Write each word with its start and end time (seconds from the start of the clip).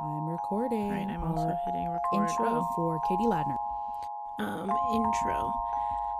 I'm 0.00 0.28
recording. 0.28 0.90
Right, 0.90 1.08
I'm 1.08 1.22
also 1.22 1.56
hitting 1.64 1.88
record. 1.88 2.00
intro 2.12 2.46
Oh. 2.46 2.66
for 2.74 2.98
Katie 3.08 3.26
Ladner. 3.26 3.56
Um, 4.40 4.70
intro. 4.92 5.52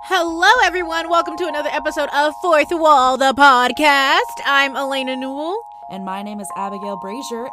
Hello, 0.05 0.51
everyone. 0.65 1.09
Welcome 1.09 1.37
to 1.39 1.47
another 1.47 1.71
episode 1.71 2.09
of 2.15 2.35
Fourth 2.41 2.69
Wall, 2.71 3.17
the 3.17 3.33
podcast. 3.33 4.37
I'm 4.47 4.77
Elena 4.77 5.17
Newell. 5.17 5.59
And 5.91 6.05
my 6.05 6.23
name 6.23 6.41
is 6.41 6.49
Abigail 6.57 6.97
Brazier. 7.01 7.47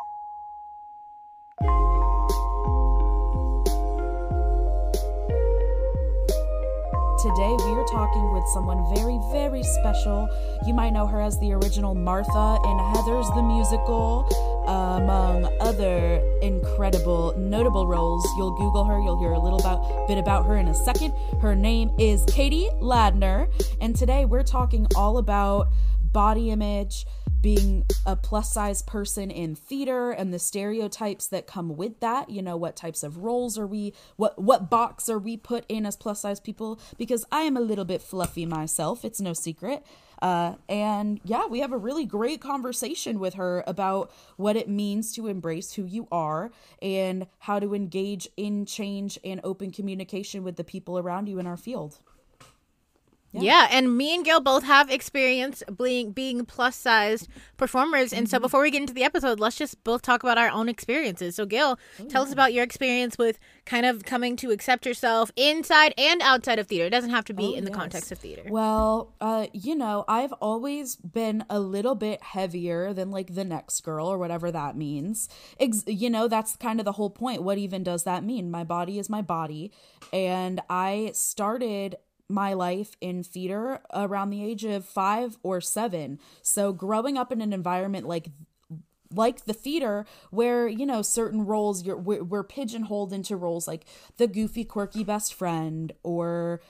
Today 7.21 7.53
we 7.65 7.71
are 7.77 7.85
talking 7.85 8.33
with 8.33 8.43
someone 8.47 8.81
very, 8.95 9.19
very 9.31 9.61
special. 9.61 10.27
You 10.65 10.73
might 10.73 10.89
know 10.89 11.05
her 11.05 11.21
as 11.21 11.37
the 11.39 11.53
original 11.53 11.93
Martha 11.93 12.57
in 12.65 12.77
Heathers 12.93 13.29
the 13.35 13.43
Musical, 13.43 14.25
among 14.71 15.45
other 15.59 16.21
incredible, 16.41 17.35
notable 17.37 17.87
roles. 17.87 18.25
You'll 18.37 18.55
Google 18.55 18.85
her, 18.85 18.99
you'll 18.99 19.19
hear 19.19 19.33
a 19.33 19.39
little 19.39 19.59
about, 19.59 20.07
bit 20.07 20.17
about 20.17 20.45
her 20.45 20.55
in 20.55 20.69
a 20.69 20.73
second. 20.73 21.13
Her 21.41 21.55
name 21.55 21.91
is 21.99 22.23
Katie 22.25 22.69
Ladner, 22.75 23.51
and 23.81 23.95
today 23.95 24.23
we're 24.23 24.43
talking 24.43 24.87
all 24.95 25.17
about 25.17 25.67
body 26.13 26.51
image, 26.51 27.05
being 27.41 27.85
a 28.05 28.15
plus 28.15 28.53
size 28.53 28.81
person 28.81 29.29
in 29.29 29.55
theater 29.55 30.11
and 30.11 30.33
the 30.33 30.39
stereotypes 30.39 31.27
that 31.27 31.47
come 31.47 31.75
with 31.75 31.99
that 31.99 32.29
you 32.29 32.39
know 32.39 32.55
what 32.55 32.75
types 32.75 33.01
of 33.01 33.17
roles 33.17 33.57
are 33.57 33.65
we 33.65 33.93
what 34.15 34.39
what 34.39 34.69
box 34.69 35.09
are 35.09 35.17
we 35.17 35.35
put 35.35 35.65
in 35.67 35.83
as 35.83 35.95
plus 35.95 36.21
size 36.21 36.39
people 36.39 36.79
because 36.99 37.25
i 37.31 37.41
am 37.41 37.57
a 37.57 37.61
little 37.61 37.85
bit 37.85 37.99
fluffy 37.99 38.45
myself 38.45 39.03
it's 39.03 39.19
no 39.19 39.33
secret 39.33 39.83
uh, 40.21 40.55
and 40.69 41.19
yeah 41.23 41.45
we 41.47 41.59
have 41.59 41.71
a 41.71 41.77
really 41.77 42.05
great 42.05 42.41
conversation 42.41 43.19
with 43.19 43.35
her 43.35 43.63
about 43.67 44.11
what 44.37 44.55
it 44.55 44.69
means 44.69 45.13
to 45.13 45.27
embrace 45.27 45.73
who 45.73 45.85
you 45.85 46.07
are 46.11 46.51
and 46.81 47.27
how 47.39 47.59
to 47.59 47.73
engage 47.73 48.27
in 48.37 48.65
change 48.65 49.19
and 49.23 49.41
open 49.43 49.71
communication 49.71 50.43
with 50.43 50.55
the 50.55 50.63
people 50.63 50.97
around 50.97 51.27
you 51.27 51.39
in 51.39 51.47
our 51.47 51.57
field 51.57 51.99
Yeah. 53.33 53.67
and 53.71 53.95
me 53.97 54.13
and 54.15 54.25
Gail 54.25 54.41
both 54.41 54.63
have 54.63 54.89
experience 54.89 55.63
being 55.77 56.11
being 56.11 56.45
plus 56.45 56.75
sized 56.75 57.27
performers. 57.57 58.11
And 58.11 58.29
so 58.29 58.37
Mm-hmm. 58.37 58.43
before 58.43 58.61
we 58.61 58.71
get 58.71 58.81
into 58.81 58.93
the 58.93 59.03
episode, 59.03 59.39
let's 59.39 59.57
just 59.57 59.83
both 59.83 60.01
talk 60.01 60.23
about 60.23 60.37
our 60.37 60.49
own 60.49 60.67
experiences. 60.67 61.35
So 61.35 61.45
Gail, 61.45 61.79
Oh, 61.99 62.05
tell 62.05 62.23
us 62.23 62.33
about 62.33 62.53
your 62.53 62.63
experience 62.63 63.17
with 63.17 63.39
kind 63.65 63.85
of 63.85 64.03
coming 64.03 64.35
to 64.37 64.51
accept 64.51 64.85
yourself 64.85 65.31
inside 65.35 65.93
and 65.97 66.21
outside 66.21 66.59
of 66.59 66.67
theater. 66.67 66.87
It 66.87 66.89
doesn't 66.89 67.11
have 67.11 67.25
to 67.25 67.33
be 67.33 67.53
Oh, 67.53 67.57
in 67.57 67.63
the 67.63 67.69
yes. 67.71 67.77
context 67.79 68.11
of 68.11 68.17
theater. 68.19 68.43
Well, 68.49 69.13
uh, 69.21 69.47
you 69.53 69.75
know, 69.75 70.03
I've 70.07 70.33
always 70.33 70.95
been 70.97 71.45
a 71.49 71.59
little 71.59 71.95
bit 71.95 72.21
heavier 72.23 72.93
than 72.93 73.11
like 73.11 73.35
the 73.35 73.45
next 73.45 73.81
girl 73.81 74.07
or 74.07 74.17
whatever 74.17 74.51
that 74.51 74.75
means. 74.75 75.29
Ex- 75.59 75.83
you 75.87 76.09
know, 76.09 76.27
that's 76.27 76.55
kind 76.57 76.79
of 76.79 76.85
the 76.85 76.93
whole 76.93 77.09
point. 77.09 77.43
What 77.43 77.57
even 77.57 77.83
does 77.83 78.03
that 78.03 78.23
mean? 78.23 78.51
My 78.51 78.63
body 78.63 78.99
is 78.99 79.09
my 79.09 79.21
body. 79.21 79.71
And 80.11 80.59
I 80.69 81.11
started 81.13 81.95
my 82.31 82.53
life 82.53 82.95
in 83.01 83.23
theater 83.23 83.79
around 83.93 84.29
the 84.29 84.43
age 84.43 84.63
of 84.63 84.85
five 84.85 85.37
or 85.43 85.61
seven. 85.61 86.19
So 86.41 86.73
growing 86.73 87.17
up 87.17 87.31
in 87.31 87.41
an 87.41 87.53
environment 87.53 88.07
like 88.07 88.27
like 89.13 89.45
the 89.45 89.53
theater 89.53 90.05
where 90.29 90.67
you 90.67 90.85
know 90.85 91.01
certain 91.01 91.45
roles 91.45 91.83
you're 91.83 91.97
we're, 91.97 92.23
we're 92.23 92.43
pigeonholed 92.43 93.11
into 93.11 93.35
roles 93.35 93.67
like 93.67 93.85
the 94.17 94.27
goofy 94.27 94.63
quirky 94.63 95.03
best 95.03 95.33
friend 95.33 95.91
or 96.03 96.61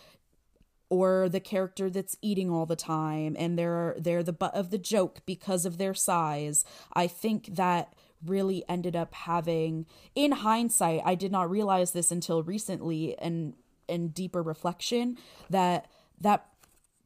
or 0.89 1.29
the 1.29 1.39
character 1.39 1.89
that's 1.89 2.17
eating 2.21 2.49
all 2.49 2.65
the 2.65 2.75
time 2.75 3.35
and 3.39 3.57
they're 3.57 3.95
they're 3.97 4.23
the 4.23 4.33
butt 4.33 4.53
of 4.53 4.71
the 4.71 4.77
joke 4.77 5.21
because 5.25 5.65
of 5.65 5.77
their 5.77 5.93
size 5.93 6.65
i 6.93 7.07
think 7.07 7.55
that 7.55 7.93
really 8.25 8.63
ended 8.69 8.95
up 8.95 9.13
having 9.13 9.85
in 10.15 10.31
hindsight 10.31 11.01
i 11.05 11.15
did 11.15 11.31
not 11.31 11.49
realize 11.49 11.91
this 11.91 12.11
until 12.11 12.43
recently 12.43 13.17
and 13.19 13.53
and 13.91 14.13
deeper 14.13 14.41
reflection 14.41 15.17
that 15.49 15.85
that 16.19 16.47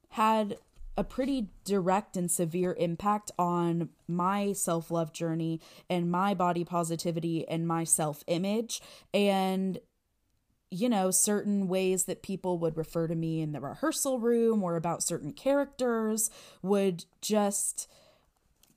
had 0.09 0.57
a 0.97 1.03
pretty 1.03 1.49
direct 1.65 2.15
and 2.15 2.31
severe 2.31 2.73
impact 2.79 3.31
on 3.37 3.89
my 4.07 4.53
self 4.53 4.89
love 4.89 5.11
journey 5.11 5.59
and 5.89 6.09
my 6.09 6.33
body 6.33 6.63
positivity 6.63 7.47
and 7.47 7.67
my 7.67 7.83
self 7.83 8.23
image. 8.27 8.81
And, 9.13 9.79
you 10.71 10.87
know, 10.89 11.11
certain 11.11 11.67
ways 11.67 12.05
that 12.05 12.23
people 12.23 12.57
would 12.59 12.77
refer 12.77 13.07
to 13.07 13.15
me 13.15 13.41
in 13.41 13.51
the 13.51 13.59
rehearsal 13.59 14.19
room 14.19 14.63
or 14.63 14.75
about 14.75 15.03
certain 15.03 15.33
characters 15.33 16.29
would 16.61 17.05
just 17.21 17.87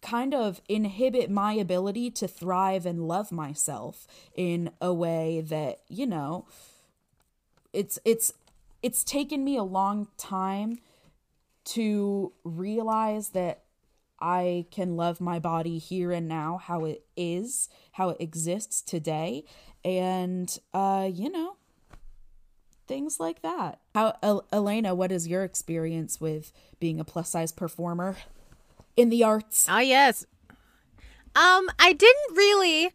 kind 0.01 0.33
of 0.35 0.61
inhibit 0.69 1.31
my 1.31 1.53
ability 1.55 2.11
to 2.11 2.29
thrive 2.29 2.87
and 2.87 3.09
love 3.09 3.33
myself 3.33 4.07
in 4.35 4.71
a 4.81 4.93
way 4.93 5.41
that, 5.41 5.79
you 5.89 6.07
know, 6.07 6.47
it's 7.79 7.97
it's 8.05 8.33
it's 8.83 9.05
taken 9.05 9.45
me 9.45 9.57
a 9.57 9.63
long 9.63 10.09
time 10.17 10.79
to 11.65 12.33
realize 12.43 13.29
that 13.31 13.63
I 14.19 14.67
can 14.73 14.97
love 14.97 15.21
my 15.21 15.39
body 15.39 15.79
here 15.79 16.11
and 16.11 16.27
now, 16.27 16.59
how 16.59 16.85
it 16.85 17.05
is, 17.17 17.69
how 17.93 18.09
it 18.09 18.17
exists 18.19 18.83
today, 18.83 19.45
and 19.85 20.59
uh, 20.75 21.09
you 21.13 21.31
know, 21.31 21.55
things 22.89 23.21
like 23.21 23.43
that. 23.43 23.79
How 23.95 24.17
El- 24.25 24.49
Elena, 24.53 24.93
what 24.97 25.13
is 25.13 25.29
your 25.29 25.45
experience 25.45 26.21
with 26.21 26.53
being 26.81 26.99
a 26.99 27.05
plus 27.05 27.31
size 27.31 27.53
performer 27.53 28.17
in 28.97 29.09
the 29.09 29.23
arts? 29.23 29.69
Oh 29.71 29.79
yes. 29.79 30.27
Um, 31.37 31.71
I 31.79 31.93
didn't 31.93 32.37
really 32.37 32.91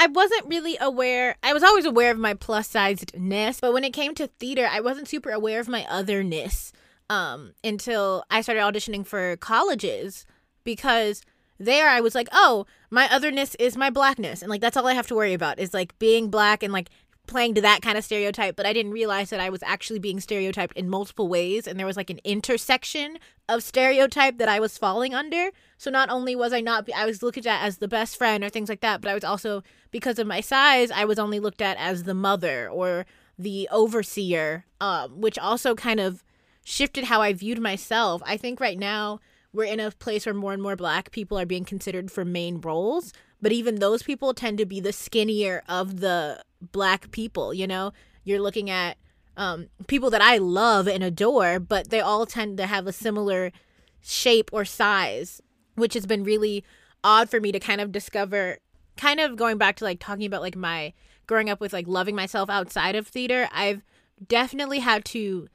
I 0.00 0.06
wasn't 0.06 0.46
really 0.46 0.76
aware. 0.80 1.34
I 1.42 1.52
was 1.52 1.64
always 1.64 1.84
aware 1.84 2.12
of 2.12 2.18
my 2.18 2.32
plus 2.32 2.72
sizedness, 2.72 3.60
but 3.60 3.72
when 3.72 3.82
it 3.82 3.92
came 3.92 4.14
to 4.14 4.28
theater, 4.28 4.68
I 4.70 4.80
wasn't 4.80 5.08
super 5.08 5.30
aware 5.30 5.58
of 5.58 5.68
my 5.68 5.84
otherness 5.90 6.72
um 7.10 7.54
until 7.64 8.22
I 8.30 8.42
started 8.42 8.60
auditioning 8.60 9.04
for 9.04 9.36
colleges 9.38 10.26
because 10.62 11.22
there 11.58 11.88
I 11.88 12.00
was 12.00 12.14
like, 12.14 12.28
"Oh, 12.32 12.64
my 12.90 13.08
otherness 13.10 13.56
is 13.56 13.76
my 13.76 13.90
blackness." 13.90 14.40
And 14.40 14.50
like 14.50 14.60
that's 14.60 14.76
all 14.76 14.86
I 14.86 14.94
have 14.94 15.08
to 15.08 15.16
worry 15.16 15.34
about 15.34 15.58
is 15.58 15.74
like 15.74 15.98
being 15.98 16.30
black 16.30 16.62
and 16.62 16.72
like 16.72 16.90
playing 17.28 17.54
to 17.54 17.60
that 17.60 17.82
kind 17.82 17.96
of 17.96 18.04
stereotype, 18.04 18.56
but 18.56 18.66
I 18.66 18.72
didn't 18.72 18.92
realize 18.92 19.30
that 19.30 19.40
I 19.40 19.50
was 19.50 19.62
actually 19.62 20.00
being 20.00 20.18
stereotyped 20.18 20.76
in 20.76 20.88
multiple 20.88 21.28
ways 21.28 21.66
and 21.66 21.78
there 21.78 21.86
was 21.86 21.96
like 21.96 22.10
an 22.10 22.20
intersection 22.24 23.18
of 23.48 23.62
stereotype 23.62 24.38
that 24.38 24.48
I 24.48 24.58
was 24.58 24.76
falling 24.76 25.14
under. 25.14 25.50
So 25.76 25.90
not 25.90 26.10
only 26.10 26.34
was 26.34 26.52
I 26.52 26.60
not 26.60 26.88
I 26.94 27.06
was 27.06 27.22
looked 27.22 27.38
at 27.38 27.62
as 27.62 27.78
the 27.78 27.88
best 27.88 28.16
friend 28.16 28.42
or 28.42 28.48
things 28.48 28.68
like 28.68 28.80
that, 28.80 29.00
but 29.00 29.10
I 29.10 29.14
was 29.14 29.24
also 29.24 29.62
because 29.90 30.18
of 30.18 30.26
my 30.26 30.40
size, 30.40 30.90
I 30.90 31.04
was 31.04 31.18
only 31.18 31.38
looked 31.38 31.62
at 31.62 31.76
as 31.76 32.02
the 32.02 32.14
mother 32.14 32.68
or 32.68 33.06
the 33.38 33.68
overseer, 33.70 34.64
um, 34.80 35.20
which 35.20 35.38
also 35.38 35.74
kind 35.74 36.00
of 36.00 36.24
shifted 36.64 37.04
how 37.04 37.22
I 37.22 37.32
viewed 37.32 37.60
myself. 37.60 38.20
I 38.26 38.36
think 38.36 38.58
right 38.60 38.78
now 38.78 39.20
we're 39.52 39.64
in 39.64 39.80
a 39.80 39.90
place 39.92 40.26
where 40.26 40.34
more 40.34 40.52
and 40.52 40.62
more 40.62 40.76
black 40.76 41.10
people 41.10 41.38
are 41.38 41.46
being 41.46 41.64
considered 41.64 42.10
for 42.10 42.24
main 42.24 42.60
roles, 42.60 43.12
but 43.40 43.52
even 43.52 43.76
those 43.76 44.02
people 44.02 44.34
tend 44.34 44.58
to 44.58 44.66
be 44.66 44.80
the 44.80 44.92
skinnier 44.92 45.62
of 45.68 46.00
the 46.00 46.42
black 46.60 47.10
people, 47.10 47.52
you 47.54 47.66
know? 47.66 47.92
You're 48.24 48.40
looking 48.40 48.70
at 48.70 48.96
um, 49.36 49.68
people 49.86 50.10
that 50.10 50.20
I 50.20 50.38
love 50.38 50.88
and 50.88 51.02
adore, 51.02 51.60
but 51.60 51.90
they 51.90 52.00
all 52.00 52.26
tend 52.26 52.58
to 52.58 52.66
have 52.66 52.86
a 52.86 52.92
similar 52.92 53.52
shape 54.00 54.50
or 54.52 54.64
size, 54.64 55.40
which 55.76 55.94
has 55.94 56.06
been 56.06 56.24
really 56.24 56.64
odd 57.04 57.30
for 57.30 57.40
me 57.40 57.52
to 57.52 57.60
kind 57.60 57.80
of 57.80 57.92
discover. 57.92 58.58
Kind 58.96 59.20
of 59.20 59.36
going 59.36 59.58
back 59.58 59.76
to 59.76 59.84
like 59.84 60.00
talking 60.00 60.26
about 60.26 60.42
like 60.42 60.56
my 60.56 60.92
growing 61.28 61.48
up 61.48 61.60
with 61.60 61.72
like 61.72 61.86
loving 61.86 62.16
myself 62.16 62.50
outside 62.50 62.96
of 62.96 63.06
theater, 63.06 63.48
I've 63.52 63.82
definitely 64.26 64.80
had 64.80 65.04
to 65.06 65.46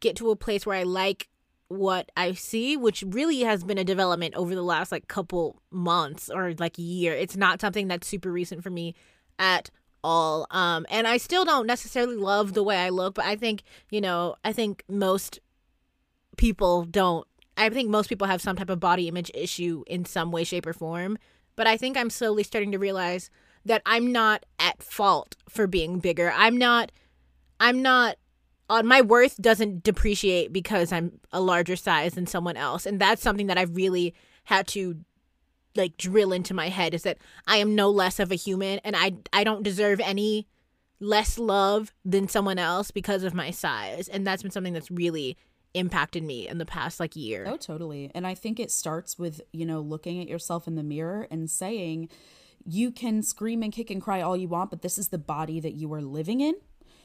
get 0.00 0.16
to 0.16 0.30
a 0.30 0.36
place 0.36 0.66
where 0.66 0.76
I 0.76 0.82
like 0.82 1.28
what 1.68 2.10
I 2.16 2.32
see, 2.32 2.76
which 2.76 3.04
really 3.06 3.40
has 3.40 3.64
been 3.64 3.78
a 3.78 3.84
development 3.84 4.34
over 4.34 4.54
the 4.54 4.62
last 4.62 4.92
like 4.92 5.08
couple 5.08 5.62
months 5.70 6.28
or 6.28 6.52
like 6.58 6.74
year. 6.76 7.14
It's 7.14 7.36
not 7.36 7.60
something 7.60 7.88
that's 7.88 8.06
super 8.06 8.30
recent 8.30 8.62
for 8.62 8.70
me 8.70 8.94
at 9.38 9.70
all. 10.02 10.46
Um 10.50 10.86
and 10.90 11.06
I 11.06 11.16
still 11.16 11.44
don't 11.44 11.66
necessarily 11.66 12.16
love 12.16 12.54
the 12.54 12.62
way 12.62 12.78
I 12.78 12.90
look, 12.90 13.14
but 13.14 13.24
I 13.24 13.36
think, 13.36 13.62
you 13.90 14.00
know, 14.00 14.36
I 14.44 14.52
think 14.52 14.84
most 14.88 15.40
people 16.36 16.84
don't 16.84 17.26
I 17.56 17.68
think 17.68 17.90
most 17.90 18.08
people 18.08 18.26
have 18.26 18.40
some 18.40 18.56
type 18.56 18.70
of 18.70 18.80
body 18.80 19.08
image 19.08 19.30
issue 19.34 19.84
in 19.86 20.04
some 20.04 20.30
way 20.32 20.44
shape 20.44 20.66
or 20.66 20.72
form, 20.72 21.18
but 21.56 21.66
I 21.66 21.76
think 21.76 21.96
I'm 21.96 22.10
slowly 22.10 22.42
starting 22.42 22.72
to 22.72 22.78
realize 22.78 23.30
that 23.66 23.82
I'm 23.84 24.12
not 24.12 24.46
at 24.58 24.82
fault 24.82 25.36
for 25.48 25.66
being 25.66 25.98
bigger. 25.98 26.32
I'm 26.34 26.56
not 26.56 26.90
I'm 27.58 27.82
not 27.82 28.16
on 28.70 28.86
my 28.86 29.02
worth 29.02 29.36
doesn't 29.42 29.82
depreciate 29.82 30.52
because 30.52 30.92
I'm 30.92 31.20
a 31.32 31.40
larger 31.40 31.76
size 31.76 32.14
than 32.14 32.26
someone 32.26 32.56
else. 32.56 32.86
And 32.86 33.00
that's 33.00 33.20
something 33.20 33.48
that 33.48 33.58
I've 33.58 33.74
really 33.76 34.14
had 34.44 34.66
to 34.68 34.96
like 35.76 35.96
drill 35.96 36.32
into 36.32 36.54
my 36.54 36.68
head 36.68 36.94
is 36.94 37.02
that 37.02 37.18
I 37.46 37.58
am 37.58 37.74
no 37.74 37.90
less 37.90 38.18
of 38.18 38.32
a 38.32 38.36
human 38.36 38.80
and 38.84 38.96
I 38.96 39.14
I 39.32 39.44
don't 39.44 39.62
deserve 39.62 40.00
any 40.00 40.48
less 41.00 41.38
love 41.38 41.92
than 42.04 42.28
someone 42.28 42.58
else 42.58 42.90
because 42.90 43.24
of 43.24 43.34
my 43.34 43.50
size. 43.50 44.08
And 44.08 44.26
that's 44.26 44.42
been 44.42 44.50
something 44.50 44.74
that's 44.74 44.90
really 44.90 45.36
impacted 45.72 46.22
me 46.22 46.48
in 46.48 46.58
the 46.58 46.66
past 46.66 47.00
like 47.00 47.16
year. 47.16 47.46
Oh, 47.48 47.56
totally. 47.56 48.10
And 48.14 48.26
I 48.26 48.34
think 48.34 48.60
it 48.60 48.70
starts 48.70 49.18
with, 49.18 49.40
you 49.52 49.64
know, 49.64 49.80
looking 49.80 50.20
at 50.20 50.28
yourself 50.28 50.66
in 50.66 50.74
the 50.74 50.82
mirror 50.82 51.26
and 51.30 51.50
saying, 51.50 52.10
you 52.66 52.90
can 52.90 53.22
scream 53.22 53.62
and 53.62 53.72
kick 53.72 53.90
and 53.90 54.02
cry 54.02 54.20
all 54.20 54.36
you 54.36 54.48
want, 54.48 54.70
but 54.70 54.82
this 54.82 54.98
is 54.98 55.08
the 55.08 55.18
body 55.18 55.60
that 55.60 55.74
you 55.74 55.92
are 55.94 56.02
living 56.02 56.40
in. 56.40 56.54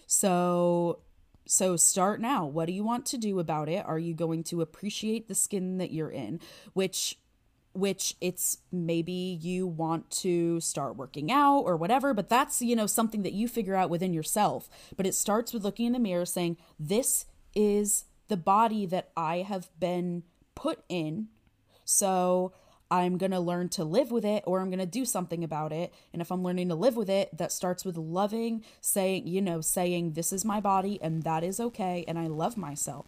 So 0.07 1.00
so 1.47 1.75
start 1.77 2.19
now. 2.19 2.45
What 2.45 2.65
do 2.65 2.73
you 2.73 2.83
want 2.83 3.06
to 3.07 3.17
do 3.17 3.39
about 3.39 3.69
it? 3.69 3.85
Are 3.85 4.00
you 4.00 4.15
going 4.15 4.44
to 4.45 4.62
appreciate 4.62 5.27
the 5.27 5.35
skin 5.35 5.77
that 5.77 5.91
you're 5.91 6.09
in? 6.09 6.39
Which 6.73 7.19
which 7.75 8.16
it's 8.22 8.60
maybe 8.72 9.38
you 9.42 9.68
want 9.68 10.10
to 10.10 10.60
start 10.60 10.95
working 10.95 11.31
out 11.31 11.62
or 11.62 11.75
whatever, 11.77 12.13
but 12.13 12.30
that's, 12.30 12.62
you 12.62 12.75
know, 12.75 12.88
something 12.88 13.24
that 13.24 13.33
you 13.33 13.48
figure 13.48 13.75
out 13.75 13.89
within 13.89 14.13
yourself. 14.13 14.69
But 14.95 15.06
it 15.06 15.13
starts 15.13 15.54
with 15.54 15.63
looking 15.63 15.88
in 15.88 15.94
the 15.94 16.00
mirror 16.00 16.25
saying, 16.25 16.57
"This 16.80 17.25
is 17.54 18.06
the 18.27 18.38
body 18.38 18.86
that 18.86 19.12
I 19.16 19.38
have 19.38 19.69
been 19.80 20.24
put 20.56 20.83
in." 20.89 21.27
So, 21.83 22.54
I'm 22.92 23.18
going 23.18 23.31
to 23.31 23.39
learn 23.39 23.69
to 23.69 23.83
live 23.83 24.12
with 24.12 24.24
it 24.24 24.44
or 24.45 24.62
I'm 24.62 24.69
going 24.69 24.80
to 24.80 24.86
do 24.86 25.06
something 25.06 25.44
about 25.44 25.74
it. 25.74 25.94
And 26.13 26.22
if 26.22 26.31
I'm 26.31 26.44
learning 26.44 26.69
to 26.69 26.75
live 26.75 26.95
with 26.95 27.10
it, 27.10 27.36
that 27.36 27.51
starts 27.51 27.83
with 27.83 27.98
loving, 27.98 28.63
saying, 28.80 29.27
you 29.27 29.42
know, 29.42 29.60
saying, 29.60 30.13
this 30.13 30.31
is 30.31 30.45
my 30.45 30.60
body 30.60 31.00
and 31.01 31.24
that 31.24 31.44
is 31.44 31.60
okay. 31.60 32.06
And 32.07 32.19
I 32.19 32.27
love 32.27 32.57
myself 32.57 33.07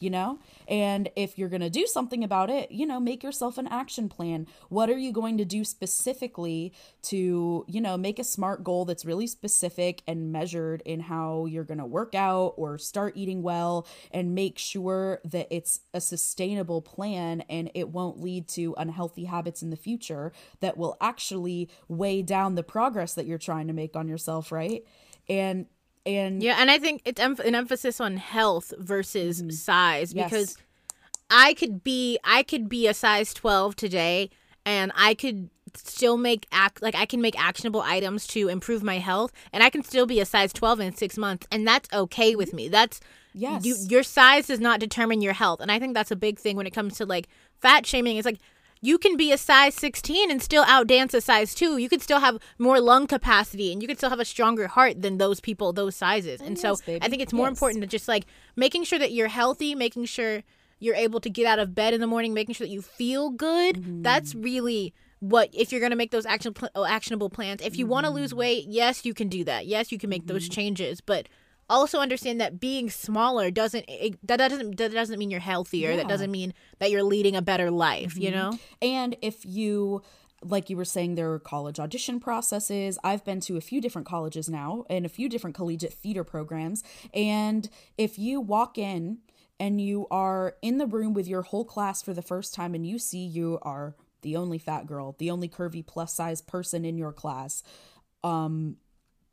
you 0.00 0.10
know? 0.10 0.38
And 0.70 1.10
if 1.16 1.36
you're 1.36 1.48
going 1.48 1.60
to 1.62 1.68
do 1.68 1.84
something 1.86 2.22
about 2.22 2.48
it, 2.48 2.70
you 2.70 2.86
know, 2.86 3.00
make 3.00 3.24
yourself 3.24 3.58
an 3.58 3.66
action 3.66 4.08
plan. 4.08 4.46
What 4.68 4.88
are 4.88 4.96
you 4.96 5.12
going 5.12 5.36
to 5.38 5.44
do 5.44 5.64
specifically 5.64 6.72
to, 7.02 7.64
you 7.66 7.80
know, 7.80 7.96
make 7.96 8.20
a 8.20 8.24
smart 8.24 8.62
goal 8.62 8.84
that's 8.84 9.04
really 9.04 9.26
specific 9.26 10.02
and 10.06 10.30
measured 10.30 10.80
in 10.86 11.00
how 11.00 11.46
you're 11.46 11.64
going 11.64 11.78
to 11.78 11.84
work 11.84 12.14
out 12.14 12.54
or 12.56 12.78
start 12.78 13.16
eating 13.16 13.42
well 13.42 13.84
and 14.12 14.32
make 14.32 14.58
sure 14.58 15.20
that 15.24 15.48
it's 15.50 15.80
a 15.92 16.00
sustainable 16.00 16.80
plan 16.80 17.40
and 17.50 17.68
it 17.74 17.88
won't 17.88 18.20
lead 18.20 18.46
to 18.50 18.72
unhealthy 18.78 19.24
habits 19.24 19.62
in 19.62 19.70
the 19.70 19.76
future 19.76 20.32
that 20.60 20.76
will 20.76 20.96
actually 21.00 21.68
weigh 21.88 22.22
down 22.22 22.54
the 22.54 22.62
progress 22.62 23.14
that 23.14 23.26
you're 23.26 23.38
trying 23.38 23.66
to 23.66 23.72
make 23.72 23.96
on 23.96 24.06
yourself, 24.06 24.52
right? 24.52 24.84
And 25.28 25.66
and 26.06 26.42
yeah 26.42 26.56
and 26.58 26.70
i 26.70 26.78
think 26.78 27.02
it's 27.04 27.20
em- 27.20 27.36
an 27.44 27.54
emphasis 27.54 28.00
on 28.00 28.16
health 28.16 28.72
versus 28.78 29.40
mm-hmm. 29.40 29.50
size 29.50 30.14
because 30.14 30.56
yes. 30.56 30.56
i 31.30 31.54
could 31.54 31.84
be 31.84 32.18
i 32.24 32.42
could 32.42 32.68
be 32.68 32.86
a 32.86 32.94
size 32.94 33.34
12 33.34 33.76
today 33.76 34.30
and 34.64 34.92
i 34.96 35.14
could 35.14 35.50
still 35.74 36.16
make 36.16 36.46
act 36.50 36.82
like 36.82 36.94
i 36.94 37.06
can 37.06 37.20
make 37.20 37.38
actionable 37.40 37.82
items 37.82 38.26
to 38.26 38.48
improve 38.48 38.82
my 38.82 38.98
health 38.98 39.32
and 39.52 39.62
i 39.62 39.70
can 39.70 39.84
still 39.84 40.06
be 40.06 40.20
a 40.20 40.24
size 40.24 40.52
12 40.52 40.80
in 40.80 40.94
six 40.96 41.16
months 41.16 41.46
and 41.52 41.66
that's 41.66 41.88
okay 41.92 42.34
with 42.34 42.52
me 42.52 42.68
that's 42.68 43.00
yes 43.34 43.64
you, 43.64 43.76
your 43.88 44.02
size 44.02 44.48
does 44.48 44.60
not 44.60 44.80
determine 44.80 45.20
your 45.20 45.32
health 45.32 45.60
and 45.60 45.70
i 45.70 45.78
think 45.78 45.94
that's 45.94 46.10
a 46.10 46.16
big 46.16 46.38
thing 46.38 46.56
when 46.56 46.66
it 46.66 46.72
comes 46.72 46.96
to 46.96 47.06
like 47.06 47.28
fat 47.60 47.86
shaming 47.86 48.16
it's 48.16 48.26
like 48.26 48.40
you 48.80 48.98
can 48.98 49.16
be 49.16 49.32
a 49.32 49.38
size 49.38 49.74
16 49.74 50.30
and 50.30 50.42
still 50.42 50.64
outdance 50.64 51.14
a 51.14 51.20
size 51.20 51.54
2 51.54 51.78
you 51.78 51.88
could 51.88 52.02
still 52.02 52.20
have 52.20 52.38
more 52.58 52.80
lung 52.80 53.06
capacity 53.06 53.72
and 53.72 53.82
you 53.82 53.88
could 53.88 53.98
still 53.98 54.10
have 54.10 54.20
a 54.20 54.24
stronger 54.24 54.68
heart 54.68 55.02
than 55.02 55.18
those 55.18 55.40
people 55.40 55.72
those 55.72 55.96
sizes 55.96 56.40
and 56.40 56.56
yes, 56.56 56.62
so 56.62 56.76
baby. 56.86 57.04
i 57.04 57.08
think 57.08 57.22
it's 57.22 57.32
more 57.32 57.46
yes. 57.46 57.56
important 57.56 57.82
to 57.82 57.86
just 57.86 58.08
like 58.08 58.26
making 58.56 58.84
sure 58.84 58.98
that 58.98 59.12
you're 59.12 59.28
healthy 59.28 59.74
making 59.74 60.04
sure 60.04 60.42
you're 60.78 60.94
able 60.94 61.20
to 61.20 61.28
get 61.28 61.46
out 61.46 61.58
of 61.58 61.74
bed 61.74 61.94
in 61.94 62.00
the 62.00 62.06
morning 62.06 62.32
making 62.32 62.54
sure 62.54 62.66
that 62.66 62.72
you 62.72 62.82
feel 62.82 63.30
good 63.30 63.76
mm-hmm. 63.76 64.02
that's 64.02 64.34
really 64.34 64.94
what 65.20 65.50
if 65.52 65.70
you're 65.70 65.80
going 65.80 65.90
to 65.90 65.96
make 65.96 66.10
those 66.10 66.24
action 66.24 66.54
pl- 66.54 66.86
actionable 66.86 67.28
plans 67.28 67.60
if 67.62 67.76
you 67.76 67.84
mm-hmm. 67.84 67.92
want 67.92 68.06
to 68.06 68.10
lose 68.10 68.34
weight 68.34 68.64
yes 68.66 69.04
you 69.04 69.12
can 69.12 69.28
do 69.28 69.44
that 69.44 69.66
yes 69.66 69.92
you 69.92 69.98
can 69.98 70.08
make 70.08 70.22
mm-hmm. 70.22 70.32
those 70.32 70.48
changes 70.48 71.00
but 71.00 71.28
also 71.70 72.00
understand 72.00 72.40
that 72.40 72.60
being 72.60 72.90
smaller 72.90 73.50
doesn't 73.50 73.84
it, 73.88 74.18
that 74.26 74.36
doesn't 74.36 74.76
that 74.76 74.92
doesn't 74.92 75.18
mean 75.18 75.30
you're 75.30 75.40
healthier. 75.40 75.90
Yeah. 75.90 75.96
That 75.96 76.08
doesn't 76.08 76.30
mean 76.30 76.54
that 76.78 76.90
you're 76.90 77.02
leading 77.02 77.36
a 77.36 77.42
better 77.42 77.70
life. 77.70 78.14
Mm-hmm. 78.14 78.22
You 78.22 78.30
know. 78.30 78.58
And 78.82 79.16
if 79.22 79.44
you 79.44 80.02
like 80.42 80.70
you 80.70 80.76
were 80.76 80.84
saying 80.84 81.14
there 81.14 81.32
are 81.32 81.38
college 81.38 81.78
audition 81.78 82.18
processes 82.18 82.98
i've 83.04 83.24
been 83.24 83.40
to 83.40 83.56
a 83.56 83.60
few 83.60 83.80
different 83.80 84.06
colleges 84.06 84.48
now 84.48 84.84
and 84.88 85.04
a 85.04 85.08
few 85.08 85.28
different 85.28 85.54
collegiate 85.54 85.92
theater 85.92 86.24
programs 86.24 86.82
and 87.12 87.68
if 87.98 88.18
you 88.18 88.40
walk 88.40 88.78
in 88.78 89.18
and 89.58 89.80
you 89.80 90.06
are 90.10 90.56
in 90.62 90.78
the 90.78 90.86
room 90.86 91.12
with 91.12 91.28
your 91.28 91.42
whole 91.42 91.64
class 91.64 92.02
for 92.02 92.14
the 92.14 92.22
first 92.22 92.54
time 92.54 92.74
and 92.74 92.86
you 92.86 92.98
see 92.98 93.24
you 93.24 93.58
are 93.62 93.94
the 94.22 94.36
only 94.36 94.58
fat 94.58 94.86
girl 94.86 95.14
the 95.18 95.30
only 95.30 95.48
curvy 95.48 95.86
plus 95.86 96.14
size 96.14 96.40
person 96.40 96.84
in 96.84 96.96
your 96.96 97.12
class 97.12 97.62
um 98.24 98.76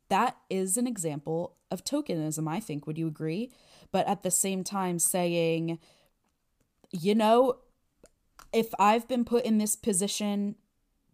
that 0.10 0.38
is 0.50 0.78
an 0.78 0.88
example 0.88 1.57
of 1.72 1.84
tokenism, 1.84 2.50
I 2.50 2.60
think. 2.60 2.88
Would 2.88 2.98
you 2.98 3.08
agree? 3.08 3.52
But 3.92 4.08
at 4.08 4.24
the 4.24 4.32
same 4.32 4.64
time, 4.64 5.00
saying, 5.00 5.80
you 6.92 7.16
know, 7.16 7.58
if 8.54 8.70
I've 8.80 9.08
been 9.08 9.26
put 9.26 9.46
in 9.46 9.58
this 9.58 9.76
position, 9.76 10.56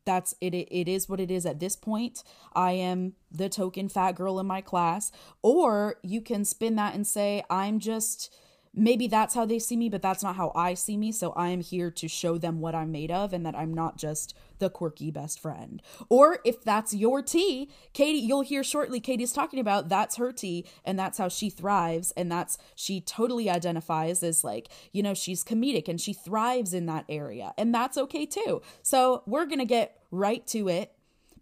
that's 0.05 0.35
it, 0.41 0.53
it. 0.53 0.87
Is 0.87 1.07
what 1.07 1.19
it 1.19 1.31
is 1.31 1.45
at 1.45 1.59
this 1.59 1.75
point. 1.75 2.23
I 2.53 2.73
am 2.73 3.13
the 3.31 3.49
token 3.49 3.89
fat 3.89 4.13
girl 4.13 4.39
in 4.39 4.45
my 4.45 4.61
class. 4.61 5.11
Or 5.41 5.95
you 6.03 6.21
can 6.21 6.45
spin 6.45 6.75
that 6.75 6.93
and 6.93 7.07
say, 7.07 7.43
I'm 7.49 7.79
just 7.79 8.33
maybe 8.73 9.07
that's 9.07 9.35
how 9.35 9.45
they 9.45 9.59
see 9.59 9.77
me, 9.77 9.87
but 9.87 10.01
that's 10.01 10.23
not 10.23 10.35
how 10.35 10.51
I 10.55 10.73
see 10.73 10.97
me. 10.97 11.11
So 11.11 11.31
I 11.33 11.49
am 11.49 11.61
here 11.61 11.91
to 11.91 12.07
show 12.07 12.37
them 12.37 12.59
what 12.59 12.73
I'm 12.73 12.91
made 12.91 13.11
of 13.11 13.31
and 13.31 13.45
that 13.45 13.55
I'm 13.55 13.73
not 13.73 13.97
just 13.97 14.35
the 14.59 14.69
quirky 14.69 15.11
best 15.11 15.39
friend. 15.39 15.81
Or 16.09 16.39
if 16.43 16.63
that's 16.63 16.93
your 16.93 17.21
tea, 17.21 17.69
Katie, 17.93 18.17
you'll 18.17 18.41
hear 18.41 18.63
shortly, 18.63 18.99
Katie's 18.99 19.33
talking 19.33 19.59
about 19.59 19.89
that's 19.89 20.15
her 20.15 20.31
tea 20.31 20.65
and 20.83 20.97
that's 20.97 21.17
how 21.17 21.29
she 21.29 21.49
thrives. 21.49 22.11
And 22.17 22.31
that's, 22.31 22.57
she 22.75 22.99
totally 22.99 23.49
identifies 23.49 24.23
as 24.23 24.43
like, 24.43 24.69
you 24.91 25.03
know, 25.03 25.13
she's 25.13 25.43
comedic 25.43 25.87
and 25.87 26.01
she 26.01 26.13
thrives 26.13 26.73
in 26.73 26.87
that 26.87 27.05
area. 27.07 27.53
And 27.57 27.73
that's 27.73 27.97
okay 27.97 28.25
too. 28.25 28.61
So 28.81 29.21
we're 29.27 29.45
going 29.45 29.59
to 29.59 29.65
get 29.65 29.99
right 30.09 30.45
to 30.47 30.67
it. 30.67 30.93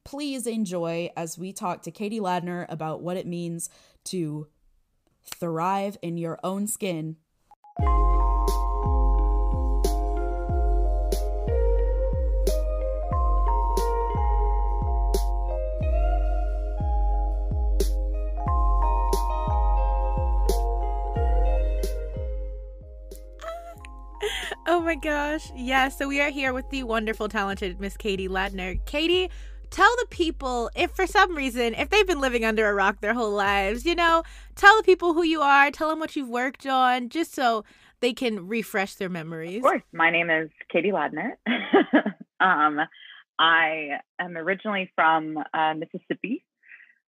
Please 0.03 0.47
enjoy 0.47 1.11
as 1.15 1.37
we 1.37 1.53
talk 1.53 1.83
to 1.83 1.91
Katie 1.91 2.19
Ladner 2.19 2.65
about 2.69 3.01
what 3.01 3.17
it 3.17 3.27
means 3.27 3.69
to 4.05 4.47
thrive 5.23 5.97
in 6.01 6.17
your 6.17 6.39
own 6.43 6.67
skin. 6.67 7.17
Oh 24.67 24.79
my 24.79 24.95
gosh. 24.95 25.51
Yeah, 25.53 25.89
so 25.89 26.07
we 26.07 26.21
are 26.21 26.29
here 26.29 26.53
with 26.53 26.69
the 26.69 26.83
wonderful, 26.83 27.27
talented 27.27 27.79
Miss 27.81 27.97
Katie 27.97 28.29
Ladner. 28.29 28.79
Katie, 28.85 29.29
tell 29.71 29.89
the 29.99 30.05
people 30.09 30.69
if 30.75 30.91
for 30.91 31.07
some 31.07 31.35
reason 31.35 31.73
if 31.75 31.89
they've 31.89 32.05
been 32.05 32.19
living 32.19 32.45
under 32.45 32.69
a 32.69 32.73
rock 32.73 32.99
their 33.01 33.13
whole 33.13 33.31
lives 33.31 33.85
you 33.85 33.95
know 33.95 34.21
tell 34.55 34.77
the 34.77 34.83
people 34.83 35.13
who 35.13 35.23
you 35.23 35.41
are 35.41 35.71
tell 35.71 35.89
them 35.89 35.99
what 35.99 36.15
you've 36.15 36.29
worked 36.29 36.67
on 36.67 37.09
just 37.09 37.33
so 37.33 37.63
they 38.01 38.13
can 38.13 38.47
refresh 38.47 38.95
their 38.95 39.09
memories. 39.09 39.57
of 39.57 39.61
course. 39.61 39.83
My 39.93 40.11
name 40.11 40.29
is 40.29 40.49
katie 40.71 40.91
ladner. 40.91 41.31
Um, 42.41 42.79
i 43.37 43.99
am 44.19 44.35
originally 44.35 44.91
from 44.95 45.37
uh, 45.53 45.75
mississippi. 45.75 46.43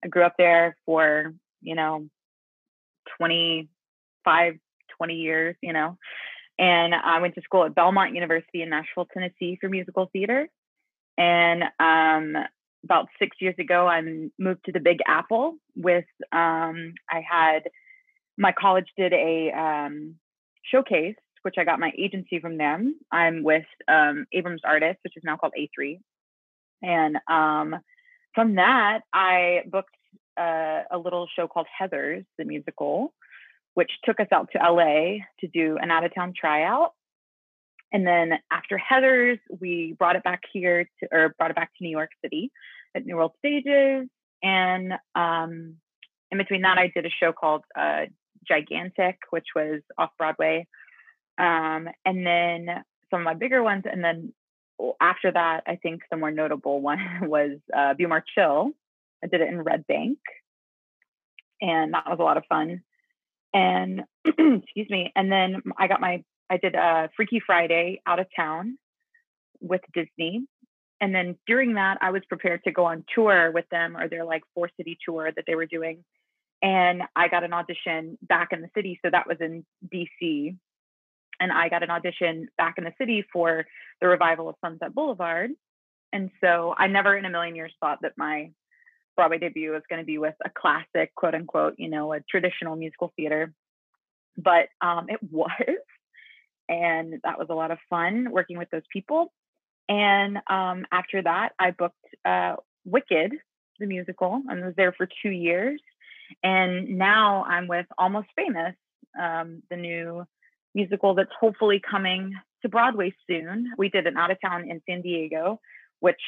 I 0.06 0.08
grew 0.08 0.24
up 0.24 0.36
there 0.38 0.78
for 0.86 1.34
you 1.62 1.74
know 1.74 2.08
25 3.18 4.54
20 4.98 5.14
years 5.16 5.56
you 5.62 5.74
know 5.74 5.98
and 6.60 6.94
i 6.94 7.20
went 7.20 7.36
to 7.36 7.42
school 7.42 7.66
at 7.66 7.74
belmont 7.74 8.14
university 8.14 8.62
in 8.62 8.70
nashville 8.70 9.08
tennessee 9.12 9.58
for 9.60 9.70
musical 9.70 10.10
theater 10.14 10.48
and 11.18 11.64
um, 11.80 12.44
about 12.84 13.08
six 13.20 13.38
years 13.40 13.56
ago, 13.60 13.88
I 13.88 14.02
moved 14.02 14.66
to 14.66 14.72
the 14.72 14.80
Big 14.80 15.00
Apple 15.08 15.56
with, 15.76 16.06
um, 16.32 16.94
I 17.10 17.24
had, 17.30 17.64
my 18.38 18.52
college 18.52 18.88
did 18.98 19.14
a 19.14 19.52
um, 19.52 20.16
showcase, 20.64 21.16
which 21.44 21.56
I 21.58 21.64
got 21.64 21.80
my 21.80 21.92
agency 21.98 22.40
from 22.40 22.58
them. 22.58 23.00
I'm 23.12 23.44
with 23.44 23.66
um, 23.88 24.26
Abrams 24.34 24.62
Artists, 24.66 25.00
which 25.04 25.18
is 25.18 25.24
now 25.24 25.38
called 25.38 25.54
A3. 25.58 26.00
And 26.82 27.18
um, 27.30 27.80
from 28.34 28.56
that, 28.56 29.02
I 29.14 29.62
booked 29.70 29.96
uh, 30.38 30.84
a 30.92 30.98
little 30.98 31.28
show 31.36 31.48
called 31.48 31.68
Heathers, 31.80 32.26
the 32.38 32.46
musical, 32.46 33.14
which 33.76 33.92
took 34.04 34.20
us 34.20 34.28
out 34.32 34.50
to 34.54 34.60
LA 34.60 35.20
to 35.40 35.48
do 35.54 35.78
an 35.82 35.92
out 35.92 36.04
of 36.04 36.14
town 36.14 36.34
tryout. 36.40 36.94
And 37.94 38.06
then 38.06 38.34
after 38.52 38.78
Heathers, 38.78 39.40
we 39.62 39.96
brought 39.98 40.16
it 40.16 40.24
back 40.24 40.42
here 40.52 40.90
to, 41.00 41.08
or 41.12 41.36
brought 41.38 41.52
it 41.52 41.56
back 41.56 41.70
to 41.78 41.84
New 41.84 41.92
York 41.92 42.10
City 42.24 42.52
at 42.96 43.06
New 43.06 43.16
World 43.16 43.34
Stages. 43.38 44.10
And 44.42 44.94
um, 45.14 45.76
in 46.32 46.38
between 46.40 46.64
that, 46.64 46.80
I 46.80 46.92
did 46.94 47.06
a 47.06 47.10
show 47.10 47.32
called 47.32 47.64
uh, 47.80 48.06
Gigantic, 48.48 49.20
which 49.30 49.46
was 49.56 49.82
off 49.98 50.10
Broadway. 50.18 50.68
Um, 51.38 51.88
and 52.04 52.26
then 52.26 52.68
some 53.12 53.22
of 53.22 53.26
my 53.26 53.36
bigger 53.36 53.62
ones. 53.62 53.84
And 53.90 54.04
then 54.04 54.34
after 55.00 55.32
that, 55.32 55.62
I 55.68 55.76
think 55.76 56.02
the 56.10 56.18
more 56.18 56.32
notable 56.32 56.82
one 56.82 57.00
was 57.22 57.60
uh, 57.76 57.94
Chill. 58.36 58.72
I 59.24 59.28
did 59.28 59.42
it 59.42 59.50
in 59.50 59.62
Red 59.62 59.86
Bank. 59.86 60.18
And 61.62 61.94
that 61.94 62.08
was 62.08 62.18
a 62.20 62.24
lot 62.24 62.38
of 62.38 62.44
fun. 62.50 62.82
And 63.54 64.02
excuse 64.26 64.90
me. 64.90 65.14
And 65.16 65.32
then 65.32 65.62
I 65.78 65.88
got 65.88 66.02
my 66.02 66.24
I 66.54 66.58
did 66.58 66.76
a 66.76 67.10
Freaky 67.16 67.40
Friday 67.44 68.00
out 68.06 68.20
of 68.20 68.28
town 68.36 68.78
with 69.60 69.82
Disney. 69.94 70.46
and 71.02 71.16
then 71.16 71.36
during 71.48 71.74
that, 71.74 71.98
I 72.00 72.12
was 72.12 72.22
prepared 72.30 72.64
to 72.66 72.72
go 72.72 72.86
on 72.86 73.04
tour 73.14 73.52
with 73.52 73.66
them 73.72 73.98
or 73.98 74.08
their 74.08 74.24
like 74.24 74.44
four 74.54 74.70
city 74.78 74.98
tour 75.04 75.32
that 75.36 75.46
they 75.48 75.56
were 75.56 75.66
doing. 75.66 76.06
And 76.62 77.02
I 77.16 77.28
got 77.28 77.44
an 77.44 77.54
audition 77.54 78.20
back 78.22 78.50
in 78.52 78.62
the 78.62 78.70
city. 78.76 79.00
So 79.04 79.10
that 79.10 79.28
was 79.28 79.38
in 79.42 79.66
DC. 79.92 80.56
And 81.40 81.52
I 81.52 81.70
got 81.70 81.82
an 81.82 81.90
audition 81.90 82.48
back 82.58 82.76
in 82.78 82.84
the 82.84 82.94
city 83.00 83.26
for 83.34 83.66
the 84.00 84.08
revival 84.08 84.48
of 84.48 84.56
Sunset 84.64 84.94
Boulevard. 84.94 85.50
And 86.14 86.30
so 86.40 86.76
I 86.78 86.86
never 86.88 87.18
in 87.18 87.26
a 87.26 87.32
million 87.32 87.56
years 87.56 87.74
thought 87.80 88.00
that 88.04 88.14
my 88.16 88.52
Broadway 89.16 89.40
debut 89.40 89.72
was 89.72 89.82
going 89.90 90.02
to 90.02 90.06
be 90.06 90.20
with 90.20 90.36
a 90.46 90.52
classic, 90.52 91.14
quote 91.16 91.34
unquote, 91.34 91.76
you 91.78 91.90
know, 91.90 92.14
a 92.14 92.22
traditional 92.30 92.76
musical 92.76 93.12
theater. 93.18 93.52
But 94.38 94.68
um, 94.82 95.08
it 95.10 95.20
was. 95.32 95.50
And 96.70 97.20
that 97.24 97.38
was 97.38 97.48
a 97.50 97.56
lot 97.56 97.72
of 97.72 97.78
fun 97.90 98.30
working 98.32 98.58
with 98.58 98.70
those 98.72 98.84
people. 98.92 99.32
And 99.90 100.38
um, 100.48 100.86
after 100.92 101.22
that, 101.22 101.50
I 101.60 101.72
booked 101.72 102.06
uh, 102.26 102.56
Wicked, 102.86 103.34
the 103.80 103.86
musical, 103.86 104.42
and 104.48 104.64
was 104.64 104.74
there 104.76 104.94
for 104.94 105.08
two 105.22 105.30
years. 105.30 105.82
And 106.42 106.98
now 106.98 107.44
I'm 107.44 107.68
with 107.68 107.86
Almost 107.98 108.28
Famous, 108.36 108.76
um, 109.20 109.62
the 109.70 109.78
new 109.78 110.26
musical 110.74 111.14
that's 111.16 111.32
hopefully 111.40 111.80
coming 111.80 112.34
to 112.62 112.70
Broadway 112.70 113.14
soon. 113.28 113.72
We 113.78 113.90
did 113.90 114.08
an 114.08 114.18
out 114.18 114.32
of 114.32 114.42
town 114.42 114.70
in 114.70 114.82
San 114.90 115.02
Diego, 115.02 115.60
which 116.00 116.22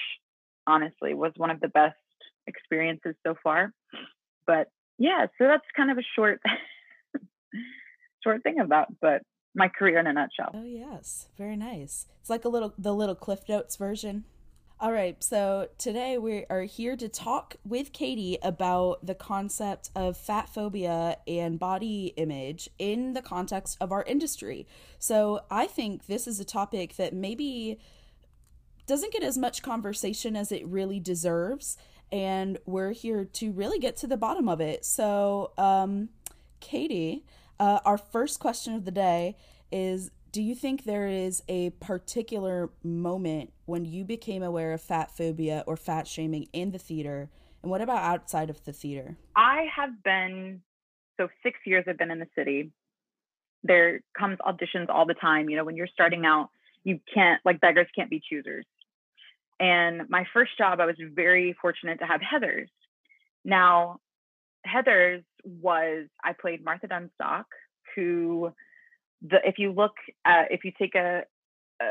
honestly 0.67 1.13
was 1.13 1.31
one 1.37 1.49
of 1.49 1.59
the 1.59 1.67
best 1.67 1.95
experiences 2.47 3.15
so 3.25 3.35
far. 3.43 3.73
But 4.45 4.69
yeah, 4.97 5.27
so 5.37 5.47
that's 5.47 5.65
kind 5.75 5.91
of 5.91 5.97
a 5.97 6.03
short 6.15 6.41
short 8.23 8.43
thing 8.43 8.59
about 8.59 8.87
but 9.01 9.21
my 9.55 9.69
career 9.69 9.99
in 9.99 10.07
a 10.07 10.13
nutshell. 10.13 10.51
Oh 10.53 10.63
yes, 10.63 11.27
very 11.37 11.55
nice. 11.55 12.05
It's 12.21 12.29
like 12.29 12.45
a 12.45 12.49
little 12.49 12.73
the 12.77 12.93
little 12.93 13.15
Cliff 13.15 13.47
Notes 13.47 13.75
version. 13.75 14.25
All 14.77 14.91
right, 14.91 15.23
so 15.23 15.69
today 15.77 16.17
we 16.17 16.45
are 16.49 16.63
here 16.63 16.97
to 16.97 17.07
talk 17.07 17.55
with 17.63 17.93
Katie 17.93 18.37
about 18.43 19.05
the 19.05 19.15
concept 19.15 19.89
of 19.95 20.17
fat 20.17 20.49
phobia 20.49 21.17
and 21.25 21.57
body 21.57 22.13
image 22.17 22.69
in 22.77 23.13
the 23.13 23.21
context 23.21 23.77
of 23.79 23.93
our 23.93 24.03
industry. 24.03 24.67
So 24.99 25.45
I 25.49 25.65
think 25.67 26.07
this 26.07 26.27
is 26.27 26.41
a 26.41 26.45
topic 26.45 26.97
that 26.97 27.13
maybe 27.13 27.79
doesn't 28.85 29.13
get 29.13 29.23
as 29.23 29.37
much 29.37 29.61
conversation 29.61 30.35
as 30.35 30.51
it 30.51 30.67
really 30.67 30.99
deserves, 30.99 31.77
and 32.11 32.57
we're 32.65 32.91
here 32.91 33.23
to 33.23 33.53
really 33.53 33.79
get 33.79 33.95
to 33.97 34.07
the 34.07 34.17
bottom 34.17 34.49
of 34.49 34.59
it. 34.59 34.83
So, 34.83 35.53
um, 35.57 36.09
Katie, 36.59 37.23
uh, 37.59 37.79
our 37.85 37.97
first 37.97 38.39
question 38.39 38.75
of 38.75 38.85
the 38.85 38.91
day 38.91 39.37
is 39.71 40.11
Do 40.31 40.41
you 40.41 40.55
think 40.55 40.83
there 40.83 41.07
is 41.07 41.41
a 41.47 41.69
particular 41.71 42.69
moment 42.83 43.53
when 43.65 43.85
you 43.85 44.03
became 44.03 44.43
aware 44.43 44.73
of 44.73 44.81
fat 44.81 45.15
phobia 45.15 45.63
or 45.65 45.77
fat 45.77 46.07
shaming 46.07 46.47
in 46.53 46.71
the 46.71 46.79
theater? 46.79 47.29
And 47.61 47.71
what 47.71 47.81
about 47.81 48.03
outside 48.03 48.49
of 48.49 48.63
the 48.63 48.73
theater? 48.73 49.17
I 49.35 49.67
have 49.75 50.03
been, 50.03 50.61
so 51.17 51.29
six 51.41 51.59
years 51.65 51.85
I've 51.87 51.97
been 51.97 52.11
in 52.11 52.19
the 52.19 52.27
city. 52.35 52.71
There 53.63 54.01
comes 54.17 54.37
auditions 54.39 54.89
all 54.89 55.05
the 55.05 55.15
time. 55.15 55.49
You 55.49 55.57
know, 55.57 55.63
when 55.63 55.75
you're 55.75 55.87
starting 55.87 56.25
out, 56.25 56.49
you 56.83 56.99
can't, 57.11 57.41
like, 57.43 57.59
beggars 57.59 57.87
can't 57.95 58.09
be 58.09 58.21
choosers. 58.29 58.65
And 59.59 60.07
my 60.09 60.25
first 60.33 60.57
job, 60.57 60.79
I 60.79 60.85
was 60.85 60.97
very 61.13 61.55
fortunate 61.59 61.99
to 61.99 62.05
have 62.05 62.21
Heathers. 62.21 62.67
Now, 63.43 63.99
Heathers 64.65 65.23
was 65.43 66.07
I 66.23 66.33
played 66.33 66.63
Martha 66.63 66.87
Dunnstock, 66.87 67.45
who 67.95 68.51
the 69.21 69.37
if 69.45 69.57
you 69.57 69.71
look 69.71 69.95
at 70.25 70.51
if 70.51 70.63
you 70.63 70.71
take 70.77 70.95
a, 70.95 71.23
a 71.81 71.85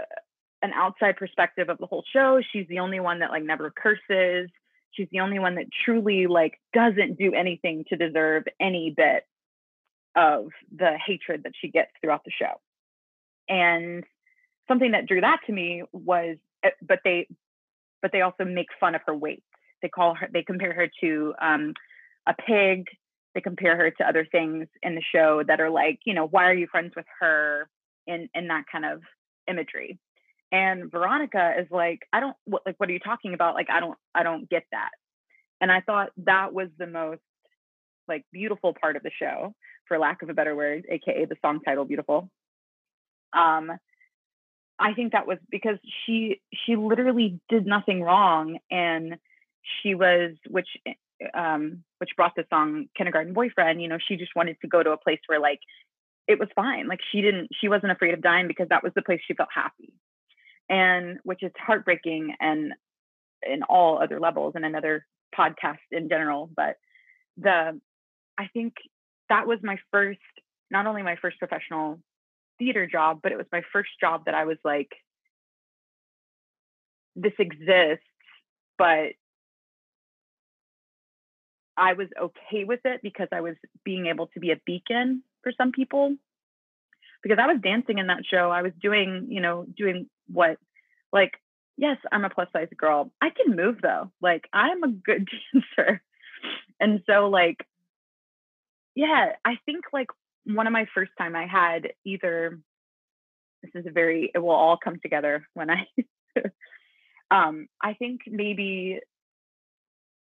an 0.63 0.73
outside 0.75 1.17
perspective 1.17 1.69
of 1.69 1.79
the 1.79 1.87
whole 1.87 2.05
show, 2.13 2.41
she's 2.53 2.67
the 2.69 2.79
only 2.79 3.01
one 3.01 3.21
that 3.21 3.31
like 3.31 3.43
never 3.43 3.71
curses. 3.71 4.49
She's 4.93 5.09
the 5.11 5.21
only 5.21 5.39
one 5.39 5.57
that 5.57 5.67
truly 5.85 6.27
like 6.27 6.55
doesn't 6.73 7.19
do 7.19 7.35
anything 7.35 7.85
to 7.89 7.97
deserve 7.97 8.45
any 8.61 8.95
bit 8.97 9.25
of 10.17 10.49
the 10.75 10.97
hatred 11.05 11.43
that 11.45 11.53
she 11.61 11.69
gets 11.69 11.91
throughout 12.01 12.25
the 12.25 12.31
show. 12.31 12.61
And 13.49 14.05
something 14.69 14.93
that 14.93 15.07
drew 15.07 15.21
that 15.21 15.41
to 15.47 15.53
me 15.53 15.83
was 15.93 16.37
eh, 16.63 16.71
but 16.83 17.01
they 17.05 17.29
but 18.01 18.13
they 18.13 18.23
also 18.23 18.45
make 18.45 18.69
fun 18.81 18.95
of 18.95 19.03
her 19.07 19.15
weight. 19.15 19.43
They 19.83 19.89
call 19.89 20.15
her 20.15 20.29
they 20.33 20.43
compare 20.43 20.73
her 20.73 20.89
to 21.03 21.35
um, 21.41 21.75
a 22.27 22.35
pig. 22.35 22.87
They 23.35 23.41
compare 23.41 23.77
her 23.77 23.91
to 23.91 24.09
other 24.09 24.25
things 24.31 24.69
in 24.83 24.95
the 24.95 25.03
show 25.13 25.43
that 25.47 25.61
are 25.61 25.71
like, 25.71 26.01
you 26.05 26.15
know, 26.15 26.27
why 26.27 26.45
are 26.45 26.55
you 26.55 26.67
friends 26.67 26.93
with 26.97 27.07
her? 27.21 27.69
In 28.07 28.29
in 28.35 28.49
that 28.49 28.65
kind 28.71 28.85
of 28.85 29.01
imagery. 29.49 29.99
And 30.53 30.91
Veronica 30.91 31.55
is 31.59 31.67
like, 31.71 32.01
I 32.13 32.21
don't 32.21 32.37
what, 32.45 32.63
like. 32.67 32.77
What 32.79 32.89
are 32.89 32.93
you 32.93 33.01
talking 33.01 33.35
about? 33.35 33.55
Like, 33.55 33.71
I 33.71 33.81
don't, 33.81 33.99
I 34.15 34.23
don't 34.23 34.49
get 34.49 34.65
that. 34.73 34.91
And 35.61 35.73
I 35.73 35.81
thought 35.81 36.11
that 36.19 36.53
was 36.53 36.69
the 36.79 36.87
most 36.87 37.23
like 38.07 38.25
beautiful 38.33 38.75
part 38.79 38.97
of 38.97 39.03
the 39.03 39.11
show, 39.19 39.55
for 39.89 39.99
lack 39.99 40.23
of 40.23 40.29
a 40.29 40.35
better 40.35 40.55
word, 40.55 40.85
aka 40.89 41.25
the 41.25 41.37
song 41.43 41.61
title, 41.61 41.85
"Beautiful." 41.85 42.31
Um, 43.33 43.73
I 44.79 44.93
think 44.95 45.13
that 45.13 45.27
was 45.27 45.39
because 45.51 45.79
she 46.05 46.41
she 46.67 46.77
literally 46.77 47.41
did 47.49 47.67
nothing 47.67 48.03
wrong, 48.03 48.59
and 48.71 49.17
she 49.83 49.95
was, 49.95 50.33
which 50.49 50.69
um, 51.35 51.83
which 51.99 52.11
brought 52.17 52.35
the 52.37 52.45
song 52.51 52.87
kindergarten 52.97 53.33
boyfriend 53.33 53.81
you 53.81 53.89
know 53.89 53.99
she 53.99 54.17
just 54.17 54.35
wanted 54.37 54.57
to 54.61 54.69
go 54.69 54.83
to 54.83 54.91
a 54.91 54.97
place 54.97 55.21
where 55.27 55.41
like 55.41 55.61
it 56.27 56.39
was 56.39 56.49
fine 56.55 56.89
like 56.89 57.01
she 57.13 57.21
didn't 57.21 57.49
she 57.61 57.69
wasn't 57.69 57.91
afraid 57.93 58.15
of 58.15 58.23
dying 58.23 58.49
because 58.49 58.69
that 58.69 58.83
was 58.83 58.93
the 58.95 59.03
place 59.03 59.21
she 59.27 59.35
felt 59.35 59.51
happy. 59.55 59.93
And 60.71 61.19
which 61.25 61.43
is 61.43 61.53
heartbreaking 61.59 62.35
and 62.41 62.73
in 63.47 63.63
all 63.65 64.03
other 64.03 64.19
levels 64.19 64.55
and 64.55 64.65
another 64.65 65.07
podcast 65.37 65.79
in 65.91 66.09
general 66.09 66.49
but 66.57 66.77
the 67.37 67.79
i 68.39 68.47
think 68.53 68.75
that 69.29 69.47
was 69.47 69.59
my 69.63 69.77
first 69.91 70.21
not 70.71 70.87
only 70.87 71.03
my 71.03 71.17
first 71.17 71.39
professional 71.39 71.99
theater 72.59 72.87
job 72.87 73.21
but 73.23 73.33
it 73.33 73.37
was 73.37 73.47
my 73.53 73.63
first 73.73 73.91
job 74.01 74.25
that 74.25 74.35
i 74.35 74.45
was 74.45 74.57
like 74.65 74.89
this 77.17 77.33
exists 77.39 78.05
but 78.79 79.13
I 81.77 81.95
was 81.95 82.09
okay 82.21 82.65
with 82.65 82.81
it 82.85 83.01
because 83.03 83.29
I 83.33 83.41
was 83.41 83.57
being 83.85 84.07
able 84.07 84.29
to 84.29 84.41
be 84.41 84.51
a 84.51 84.61
beacon 84.65 85.23
for 85.43 85.53
some 85.57 85.73
people. 85.73 86.17
Because 87.23 87.39
I 87.41 87.47
was 87.47 87.61
dancing 87.63 87.99
in 87.99 88.09
that 88.09 88.25
show, 88.31 88.51
I 88.51 88.63
was 88.63 88.73
doing, 88.81 89.29
you 89.31 89.41
know, 89.41 89.67
doing 89.77 90.09
what, 90.31 90.59
like, 91.13 91.33
yes, 91.77 91.97
I'm 92.13 92.25
a 92.25 92.31
plus 92.31 92.49
size 92.53 92.69
girl. 92.77 93.11
I 93.21 93.31
can 93.31 93.57
move 93.57 93.81
though. 93.83 94.11
Like, 94.21 94.49
I'm 94.53 94.83
a 94.83 94.89
good 94.89 95.29
dancer. 95.53 96.03
And 96.79 97.03
so, 97.07 97.29
like, 97.29 97.67
yeah, 98.95 99.33
I 99.45 99.59
think 99.65 99.87
like 99.93 100.09
one 100.45 100.67
of 100.67 100.73
my 100.73 100.87
first 100.95 101.13
time 101.19 101.35
I 101.35 101.47
had 101.47 101.93
either, 102.05 102.61
this 103.63 103.73
is 103.75 103.87
a 103.87 103.91
very, 103.91 104.31
it 104.35 104.39
will 104.39 104.51
all 104.51 104.77
come 104.77 104.99
together 105.01 105.47
when 105.55 105.71
I, 105.71 105.87
um, 107.31 107.69
I 107.83 107.95
think 107.95 108.23
maybe 108.27 109.01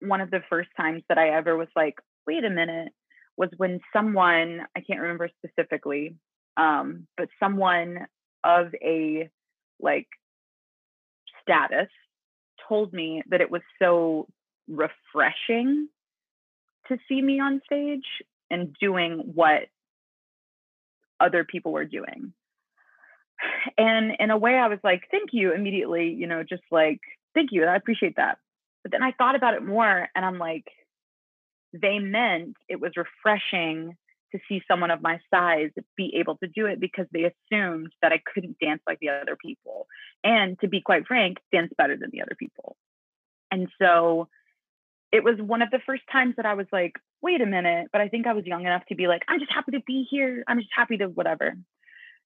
one 0.04 0.22
of 0.22 0.32
the 0.32 0.42
first 0.50 0.70
times 0.76 1.04
that 1.10 1.18
I 1.18 1.30
ever 1.30 1.56
was 1.56 1.70
like, 1.76 1.96
wait 2.28 2.44
a 2.44 2.50
minute, 2.50 2.92
was 3.38 3.50
when 3.58 3.80
someone, 3.92 4.62
I 4.76 4.82
can't 4.82 5.00
remember 5.02 5.30
specifically, 5.44 6.16
um, 6.58 7.08
but 7.18 7.30
someone 7.40 8.06
of 8.44 8.68
a 8.84 9.30
like 9.80 10.08
status 11.42 11.90
told 12.68 12.94
me 12.94 13.24
that 13.30 13.42
it 13.42 13.50
was 13.52 13.62
so 13.82 14.28
refreshing 14.68 15.88
to 16.88 16.98
see 17.08 17.22
me 17.22 17.40
on 17.40 17.62
stage 17.66 18.06
and 18.50 18.76
doing 18.80 19.32
what 19.34 19.64
other 21.20 21.44
people 21.44 21.72
were 21.72 21.86
doing. 21.86 22.34
And 23.78 24.14
in 24.20 24.32
a 24.32 24.38
way, 24.38 24.56
I 24.56 24.68
was 24.68 24.80
like, 24.84 25.04
thank 25.12 25.30
you 25.34 25.54
immediately, 25.54 26.10
you 26.10 26.28
know, 26.28 26.44
just 26.44 26.64
like, 26.72 27.00
thank 27.34 27.50
you. 27.52 27.66
I 27.66 27.76
appreciate 27.76 28.16
that. 28.18 28.38
But 28.84 28.92
then 28.92 29.04
I 29.04 29.12
thought 29.12 29.36
about 29.36 29.56
it 29.56 29.64
more 29.64 30.08
and 30.16 30.26
I'm 30.26 30.38
like, 30.38 30.66
they 31.74 32.00
meant 32.00 32.56
it 32.70 32.80
was 32.80 32.92
refreshing 32.96 33.98
to 34.34 34.40
see 34.50 34.62
someone 34.68 34.92
of 34.92 35.02
my 35.02 35.20
size 35.34 35.70
be 35.96 36.16
able 36.20 36.38
to 36.38 36.48
do 36.48 36.66
it 36.66 36.80
because 36.80 37.06
they 37.12 37.24
assumed 37.24 37.92
that 38.02 38.12
I 38.12 38.22
couldn't 38.34 38.60
dance 38.60 38.82
like 38.86 39.00
the 39.00 39.10
other 39.10 39.38
people. 39.40 39.88
And 40.24 40.60
to 40.62 40.68
be 40.68 40.82
quite 40.82 41.08
frank, 41.08 41.38
dance 41.52 41.72
better 41.78 41.96
than 41.96 42.10
the 42.12 42.22
other 42.22 42.36
people. 42.38 42.76
And 43.52 43.70
so 43.80 44.28
it 45.12 45.24
was 45.24 45.36
one 45.40 45.62
of 45.62 45.70
the 45.70 45.80
first 45.86 46.02
times 46.12 46.36
that 46.38 46.46
I 46.46 46.56
was 46.56 46.66
like, 46.72 46.94
wait 47.22 47.42
a 47.42 47.46
minute, 47.46 47.90
but 47.92 48.02
I 48.02 48.10
think 48.10 48.26
I 48.26 48.34
was 48.34 48.46
young 48.46 48.66
enough 48.66 48.84
to 48.90 48.96
be 48.96 49.08
like, 49.08 49.22
I'm 49.28 49.40
just 49.40 49.54
happy 49.54 49.72
to 49.74 49.82
be 49.86 50.08
here. 50.10 50.44
I'm 50.48 50.60
just 50.60 50.74
happy 50.76 50.98
to 50.98 51.06
whatever. 51.06 51.54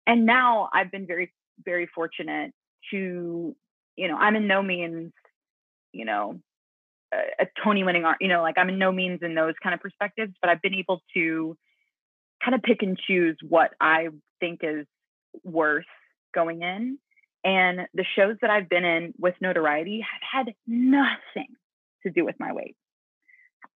And 0.07 0.25
now 0.25 0.69
I've 0.73 0.89
been 0.89 1.05
very, 1.05 1.33
very 1.63 1.87
fortunate 1.93 2.53
to, 2.91 3.55
you 3.97 4.07
know, 4.07 4.15
I'm 4.15 4.37
in 4.37 4.47
no 4.47 4.63
means, 4.63 5.11
you 5.91 6.05
know, 6.05 6.39
a, 7.13 7.47
Tony 7.63 7.83
winning 7.83 8.05
art, 8.05 8.17
you 8.21 8.27
know, 8.27 8.41
like 8.41 8.57
I'm 8.57 8.69
in 8.69 8.79
no 8.79 8.91
means 8.91 9.19
in 9.21 9.35
those 9.35 9.53
kind 9.61 9.73
of 9.73 9.79
perspectives, 9.79 10.33
but 10.41 10.49
I've 10.49 10.61
been 10.61 10.75
able 10.75 11.01
to 11.13 11.57
kind 12.43 12.55
of 12.55 12.61
pick 12.61 12.81
and 12.81 12.97
choose 12.97 13.37
what 13.47 13.71
I 13.79 14.09
think 14.39 14.59
is 14.63 14.85
worth 15.43 15.85
going 16.33 16.61
in. 16.61 16.99
And 17.43 17.81
the 17.93 18.05
shows 18.15 18.35
that 18.41 18.49
I've 18.49 18.69
been 18.69 18.83
in 18.83 19.13
with 19.19 19.35
notoriety 19.41 20.01
have 20.01 20.45
had 20.45 20.53
nothing 20.65 21.55
to 22.03 22.11
do 22.11 22.25
with 22.25 22.35
my 22.39 22.53
weight. 22.53 22.75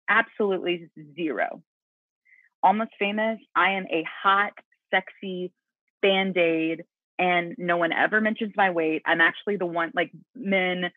Absolutely 0.09 0.89
zero. 1.15 1.63
Almost 2.63 2.91
famous, 2.99 3.39
I 3.55 3.73
am 3.73 3.85
a 3.91 4.05
hot, 4.23 4.53
sexy 4.91 5.53
band 6.01 6.37
aid, 6.37 6.85
and 7.19 7.55
no 7.59 7.77
one 7.77 7.93
ever 7.93 8.21
mentions 8.21 8.53
my 8.57 8.71
weight. 8.71 9.03
I'm 9.05 9.21
actually 9.21 9.57
the 9.57 9.67
one, 9.67 9.93
like, 9.95 10.11
men 10.35 10.91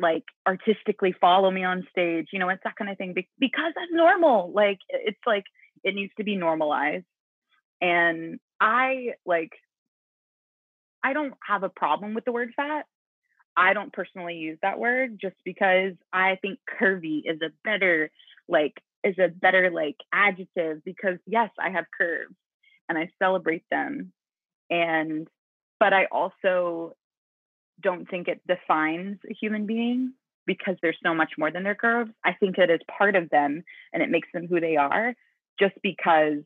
like 0.00 0.24
artistically 0.46 1.14
follow 1.20 1.50
me 1.50 1.64
on 1.64 1.86
stage 1.90 2.28
you 2.32 2.38
know 2.38 2.48
it's 2.48 2.62
that 2.64 2.76
kind 2.76 2.90
of 2.90 2.96
thing 2.96 3.14
because 3.38 3.72
that's 3.74 3.90
normal 3.92 4.50
like 4.54 4.78
it's 4.88 5.20
like 5.26 5.44
it 5.84 5.94
needs 5.94 6.12
to 6.16 6.24
be 6.24 6.36
normalized. 6.36 7.04
And 7.80 8.38
i 8.60 9.14
like 9.26 9.50
i 11.02 11.12
don't 11.12 11.34
have 11.46 11.64
a 11.64 11.68
problem 11.68 12.14
with 12.14 12.24
the 12.24 12.32
word 12.32 12.50
fat. 12.56 12.86
I 13.56 13.74
don't 13.74 13.92
personally 13.92 14.36
use 14.36 14.58
that 14.62 14.78
word 14.78 15.18
just 15.20 15.36
because 15.44 15.94
i 16.12 16.38
think 16.40 16.58
curvy 16.80 17.22
is 17.24 17.40
a 17.42 17.50
better 17.64 18.10
like 18.48 18.74
is 19.04 19.18
a 19.18 19.28
better 19.28 19.70
like 19.70 19.96
adjective 20.12 20.84
because 20.84 21.18
yes 21.26 21.50
i 21.58 21.70
have 21.70 21.84
curves 21.98 22.34
and 22.88 22.96
i 22.96 23.10
celebrate 23.20 23.64
them. 23.70 24.12
And 24.70 25.28
but 25.80 25.92
i 25.92 26.06
also 26.06 26.94
don't 27.80 28.08
think 28.08 28.28
it 28.28 28.40
defines 28.46 29.18
a 29.28 29.34
human 29.34 29.66
being 29.66 30.12
because 30.46 30.76
there's 30.82 30.98
so 31.04 31.14
much 31.14 31.32
more 31.38 31.50
than 31.50 31.62
their 31.62 31.74
curves. 31.74 32.10
I 32.24 32.32
think 32.32 32.58
it 32.58 32.70
is 32.70 32.80
part 32.98 33.16
of 33.16 33.30
them 33.30 33.62
and 33.92 34.02
it 34.02 34.10
makes 34.10 34.28
them 34.32 34.46
who 34.48 34.60
they 34.60 34.76
are 34.76 35.14
just 35.58 35.74
because 35.82 36.42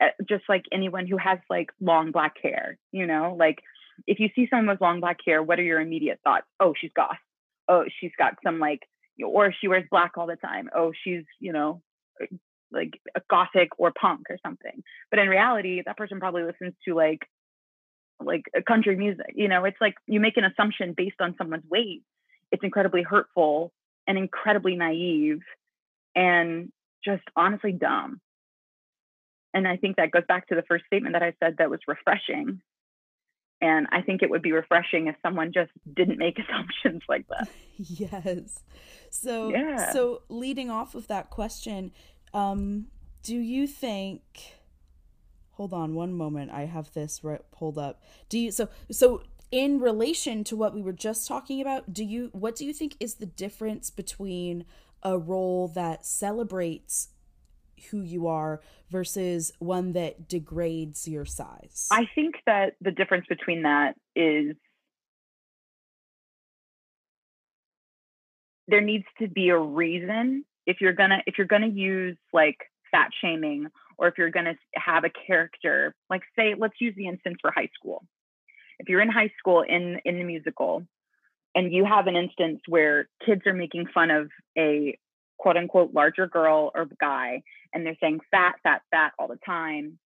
eh, 0.00 0.10
just 0.28 0.44
like 0.48 0.64
anyone 0.72 1.06
who 1.06 1.16
has 1.16 1.38
like 1.50 1.70
long 1.80 2.12
black 2.12 2.34
hair, 2.42 2.78
you 2.92 3.06
know, 3.06 3.36
like 3.38 3.58
if 4.06 4.20
you 4.20 4.28
see 4.34 4.46
someone 4.48 4.68
with 4.68 4.80
long 4.80 5.00
black 5.00 5.18
hair, 5.24 5.42
what 5.42 5.58
are 5.58 5.64
your 5.64 5.80
immediate 5.80 6.20
thoughts? 6.24 6.46
Oh, 6.60 6.74
she's 6.78 6.92
goth. 6.94 7.16
Oh, 7.68 7.84
she's 8.00 8.12
got 8.18 8.34
some 8.44 8.58
like, 8.58 8.80
or 9.22 9.52
she 9.58 9.68
wears 9.68 9.84
black 9.90 10.12
all 10.16 10.26
the 10.26 10.36
time. 10.36 10.68
Oh, 10.74 10.92
she's, 11.04 11.24
you 11.40 11.52
know, 11.52 11.82
eh, 12.20 12.26
like 12.72 13.00
a 13.14 13.20
gothic 13.30 13.70
or 13.78 13.92
punk 13.98 14.26
or 14.28 14.38
something. 14.44 14.82
But 15.10 15.20
in 15.20 15.28
reality, 15.28 15.82
that 15.84 15.96
person 15.96 16.20
probably 16.20 16.42
listens 16.42 16.74
to 16.86 16.94
like 16.94 17.20
like 18.24 18.44
country 18.66 18.96
music. 18.96 19.32
You 19.34 19.48
know, 19.48 19.64
it's 19.64 19.80
like 19.80 19.94
you 20.06 20.20
make 20.20 20.36
an 20.36 20.44
assumption 20.44 20.94
based 20.96 21.20
on 21.20 21.34
someone's 21.38 21.64
weight. 21.70 22.02
It's 22.52 22.62
incredibly 22.62 23.02
hurtful 23.02 23.72
and 24.06 24.16
incredibly 24.16 24.76
naive 24.76 25.40
and 26.14 26.72
just 27.04 27.24
honestly 27.36 27.72
dumb. 27.72 28.20
And 29.52 29.66
I 29.66 29.76
think 29.76 29.96
that 29.96 30.10
goes 30.10 30.24
back 30.28 30.48
to 30.48 30.54
the 30.54 30.62
first 30.62 30.84
statement 30.86 31.14
that 31.14 31.22
I 31.22 31.34
said 31.42 31.56
that 31.58 31.70
was 31.70 31.80
refreshing. 31.88 32.60
And 33.62 33.86
I 33.90 34.02
think 34.02 34.22
it 34.22 34.28
would 34.28 34.42
be 34.42 34.52
refreshing 34.52 35.06
if 35.06 35.16
someone 35.22 35.52
just 35.52 35.70
didn't 35.94 36.18
make 36.18 36.38
assumptions 36.48 37.02
like 37.08 37.26
that. 37.28 37.48
Yes. 37.78 38.60
So 39.10 39.50
yeah. 39.50 39.92
so 39.92 40.22
leading 40.30 40.70
off 40.70 40.94
of 40.94 41.08
that 41.08 41.28
question, 41.28 41.92
um, 42.32 42.86
do 43.22 43.36
you 43.36 43.66
think 43.66 44.22
hold 45.56 45.72
on 45.72 45.94
one 45.94 46.12
moment. 46.12 46.50
I 46.50 46.66
have 46.66 46.92
this 46.92 47.24
right 47.24 47.40
pulled 47.50 47.78
up. 47.78 48.02
Do 48.28 48.38
you 48.38 48.50
so 48.50 48.68
so 48.90 49.22
in 49.50 49.80
relation 49.80 50.44
to 50.44 50.56
what 50.56 50.74
we 50.74 50.82
were 50.82 50.92
just 50.92 51.26
talking 51.26 51.60
about 51.60 51.92
do 51.92 52.04
you 52.04 52.28
what 52.32 52.56
do 52.56 52.64
you 52.64 52.72
think 52.72 52.96
is 52.98 53.14
the 53.14 53.26
difference 53.26 53.90
between 53.90 54.64
a 55.02 55.16
role 55.16 55.68
that 55.68 56.04
celebrates 56.04 57.08
who 57.90 58.00
you 58.00 58.26
are 58.26 58.60
versus 58.90 59.52
one 59.58 59.92
that 59.92 60.28
degrades 60.28 61.06
your 61.08 61.24
size? 61.24 61.88
I 61.90 62.06
think 62.14 62.36
that 62.46 62.74
the 62.80 62.90
difference 62.90 63.26
between 63.28 63.62
that 63.62 63.94
is 64.14 64.56
there 68.68 68.80
needs 68.80 69.04
to 69.20 69.28
be 69.28 69.48
a 69.48 69.58
reason 69.58 70.44
if 70.66 70.80
you're 70.80 70.92
gonna 70.92 71.22
if 71.26 71.38
you're 71.38 71.46
gonna 71.46 71.68
use 71.68 72.16
like 72.32 72.58
fat 72.90 73.10
shaming 73.20 73.68
or 73.98 74.08
if 74.08 74.14
you're 74.18 74.30
going 74.30 74.46
to 74.46 74.56
have 74.74 75.04
a 75.04 75.10
character 75.26 75.94
like 76.10 76.22
say 76.36 76.54
let's 76.56 76.80
use 76.80 76.94
the 76.96 77.06
instance 77.06 77.36
for 77.40 77.50
high 77.50 77.68
school. 77.78 78.04
If 78.78 78.88
you're 78.88 79.00
in 79.00 79.10
high 79.10 79.32
school 79.38 79.62
in 79.62 80.00
in 80.04 80.18
the 80.18 80.24
musical 80.24 80.86
and 81.54 81.72
you 81.72 81.84
have 81.84 82.06
an 82.06 82.16
instance 82.16 82.60
where 82.68 83.08
kids 83.24 83.42
are 83.46 83.54
making 83.54 83.86
fun 83.92 84.10
of 84.10 84.30
a 84.58 84.98
quote 85.38 85.56
unquote 85.56 85.92
larger 85.94 86.26
girl 86.26 86.70
or 86.74 86.88
guy 87.00 87.42
and 87.72 87.84
they're 87.84 87.96
saying 88.00 88.20
fat 88.30 88.56
fat 88.62 88.82
fat 88.90 89.12
all 89.18 89.28
the 89.28 89.38
time 89.44 89.98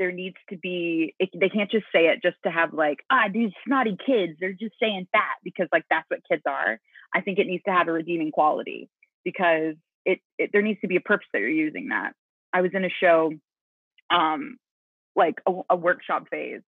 there 0.00 0.10
needs 0.10 0.36
to 0.48 0.56
be 0.56 1.14
it, 1.18 1.28
they 1.38 1.50
can't 1.50 1.70
just 1.70 1.84
say 1.94 2.06
it 2.06 2.22
just 2.22 2.36
to 2.42 2.50
have 2.50 2.72
like 2.72 2.98
ah 3.10 3.28
these 3.32 3.50
snotty 3.66 3.96
kids 4.04 4.32
they're 4.40 4.52
just 4.52 4.74
saying 4.80 5.06
fat 5.12 5.36
because 5.44 5.68
like 5.72 5.84
that's 5.90 6.08
what 6.08 6.20
kids 6.28 6.42
are. 6.46 6.80
I 7.14 7.20
think 7.20 7.38
it 7.38 7.46
needs 7.46 7.64
to 7.64 7.72
have 7.72 7.88
a 7.88 7.92
redeeming 7.92 8.30
quality 8.30 8.88
because 9.24 9.74
it, 10.04 10.20
it 10.38 10.50
there 10.52 10.62
needs 10.62 10.80
to 10.80 10.88
be 10.88 10.96
a 10.96 11.00
purpose 11.00 11.26
that 11.32 11.40
you're 11.40 11.48
using 11.50 11.88
that 11.88 12.14
I 12.52 12.62
was 12.62 12.70
in 12.74 12.84
a 12.84 12.90
show, 13.00 13.32
um, 14.10 14.56
like 15.16 15.36
a, 15.46 15.52
a 15.70 15.76
workshop 15.76 16.26
phase, 16.30 16.62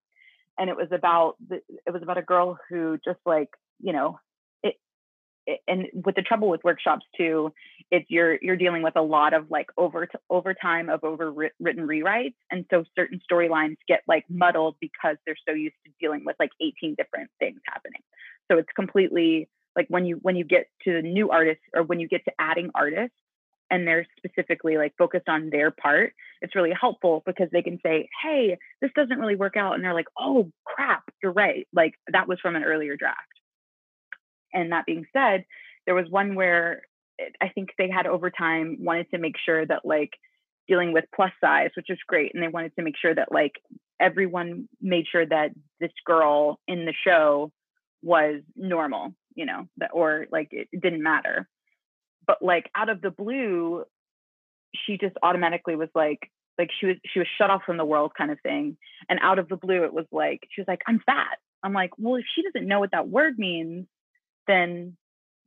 and 0.59 0.71
it 0.71 0.77
was 0.77 0.89
about 0.93 1.37
the, 1.49 1.57
it 1.87 1.93
was 1.93 2.03
about 2.03 2.19
a 2.19 2.23
girl 2.23 2.59
who 2.69 2.99
just 3.05 3.21
like 3.27 3.49
you 3.81 3.93
know 3.93 4.19
it, 4.63 4.77
it, 5.47 5.61
and 5.67 5.87
with 6.05 6.15
the 6.15 6.23
trouble 6.23 6.49
with 6.49 6.63
workshops 6.65 7.05
too 7.17 7.53
it's 7.93 8.07
you're 8.09 8.39
you're 8.41 8.57
dealing 8.57 8.83
with 8.83 8.97
a 8.97 9.03
lot 9.03 9.35
of 9.35 9.51
like 9.51 9.67
over 9.77 10.09
overtime 10.31 10.89
of 10.89 11.03
overwritten 11.03 11.53
rewrites 11.63 12.35
and 12.51 12.65
so 12.71 12.85
certain 12.97 13.21
storylines 13.31 13.77
get 13.87 14.01
like 14.09 14.25
muddled 14.31 14.77
because 14.81 15.17
they're 15.27 15.37
so 15.47 15.55
used 15.55 15.77
to 15.85 15.93
dealing 16.01 16.25
with 16.25 16.35
like 16.41 16.51
18 16.61 16.95
different 16.97 17.31
things 17.39 17.61
happening. 17.67 18.01
So 18.51 18.57
it's 18.57 18.73
completely 18.75 19.49
like 19.77 19.87
when 19.89 20.07
you 20.07 20.19
when 20.23 20.37
you 20.37 20.45
get 20.45 20.69
to 20.85 21.03
new 21.03 21.29
artists 21.29 21.63
or 21.75 21.83
when 21.83 22.01
you 22.01 22.09
get 22.09 22.25
to 22.25 22.33
adding 22.39 22.71
artists 22.75 23.15
and 23.73 23.89
they're 23.89 24.07
specifically 24.19 24.77
like 24.77 24.93
focused 24.99 25.29
on 25.29 25.49
their 25.49 25.71
part, 25.71 26.13
it's 26.43 26.55
really 26.55 26.75
helpful 26.79 27.23
because 27.25 27.49
they 27.51 27.63
can 27.63 27.81
say, 27.83 28.09
Hey, 28.23 28.59
this 28.83 28.91
doesn't 28.95 29.19
really 29.19 29.35
work 29.35 29.57
out. 29.57 29.75
And 29.75 29.83
they're 29.83 29.95
like, 29.95 30.09
Oh 30.21 30.53
crap, 30.65 31.05
you're 31.23 31.33
right. 31.33 31.67
Like 31.73 31.95
that 32.13 32.29
was 32.29 32.39
from 32.41 32.55
an 32.55 32.65
earlier 32.65 32.97
draft. 32.97 33.19
And 34.53 34.73
that 34.73 34.85
being 34.85 35.07
said, 35.15 35.47
there 35.87 35.95
was 35.95 36.11
one 36.11 36.35
where 36.35 36.83
I 37.41 37.49
think 37.49 37.71
they 37.79 37.89
had 37.89 38.07
overtime 38.07 38.77
wanted 38.81 39.11
to 39.11 39.19
make 39.19 39.37
sure 39.43 39.65
that 39.65 39.87
like 39.87 40.11
dealing 40.69 40.93
with 40.93 41.05
plus 41.15 41.33
size, 41.41 41.71
which 41.75 41.89
is 41.89 41.99
great. 42.07 42.33
And 42.35 42.43
they 42.43 42.49
wanted 42.49 42.77
to 42.77 42.85
make 42.85 42.97
sure 43.01 43.15
that 43.15 43.33
like 43.33 43.53
everyone 43.99 44.69
made 44.83 45.07
sure 45.11 45.25
that 45.25 45.53
this 45.81 45.93
girl 46.05 46.61
in 46.69 46.85
the 46.85 46.95
show 47.07 47.51
was 48.03 48.43
normal, 48.55 49.15
you 49.35 49.47
know, 49.47 49.67
that 49.79 49.91
or 49.95 50.27
like 50.31 50.49
it 50.51 50.69
didn't 50.79 51.03
matter 51.03 51.49
but 52.27 52.43
like 52.43 52.71
out 52.75 52.89
of 52.89 53.01
the 53.01 53.11
blue 53.11 53.85
she 54.75 54.97
just 54.99 55.17
automatically 55.23 55.77
was 55.77 55.89
like 55.95 56.31
like 56.59 56.71
she 56.79 56.87
was 56.87 56.97
she 57.13 57.19
was 57.19 57.29
shut 57.39 57.51
off 57.51 57.63
from 57.65 57.77
the 57.77 57.85
world 57.85 58.13
kind 58.17 58.31
of 58.31 58.41
thing 58.41 58.77
and 59.09 59.19
out 59.23 59.39
of 59.39 59.49
the 59.49 59.57
blue 59.57 59.85
it 59.85 59.93
was 59.93 60.07
like 60.13 60.41
she 60.51 60.61
was 60.61 60.69
like 60.69 60.83
i'm 60.87 61.01
fat. 61.05 61.39
I'm 61.63 61.73
like 61.73 61.91
well 61.99 62.17
if 62.17 62.25
she 62.35 62.43
doesn't 62.43 62.67
know 62.67 62.81
what 62.81 62.93
that 62.93 63.09
word 63.09 63.39
means 63.39 63.87
then 64.47 64.97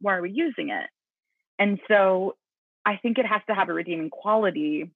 why 0.02 0.16
are 0.16 0.22
we 0.22 0.32
using 0.32 0.70
it? 0.70 0.90
And 1.60 1.80
so 1.88 2.36
i 2.86 2.98
think 2.98 3.18
it 3.18 3.26
has 3.26 3.42
to 3.48 3.56
have 3.56 3.70
a 3.70 3.74
redeeming 3.74 4.10
quality 4.10 4.92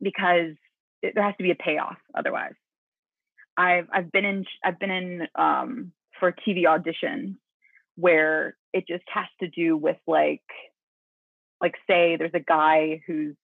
because 0.00 0.54
it, 1.02 1.14
there 1.14 1.24
has 1.24 1.36
to 1.36 1.42
be 1.42 1.50
a 1.50 1.54
payoff 1.54 1.96
otherwise. 2.14 2.54
I've 3.56 3.86
i've 3.92 4.12
been 4.12 4.24
in 4.24 4.44
i've 4.64 4.78
been 4.78 4.90
in 4.90 5.28
um 5.34 5.92
for 6.20 6.32
tv 6.32 6.64
auditions 6.64 7.36
where 7.96 8.56
it 8.72 8.86
just 8.86 9.04
has 9.12 9.26
to 9.40 9.48
do 9.48 9.76
with 9.76 9.96
like 10.06 10.42
like 11.60 11.74
say 11.88 12.16
there's 12.16 12.34
a 12.34 12.40
guy 12.40 13.00
who's 13.06 13.34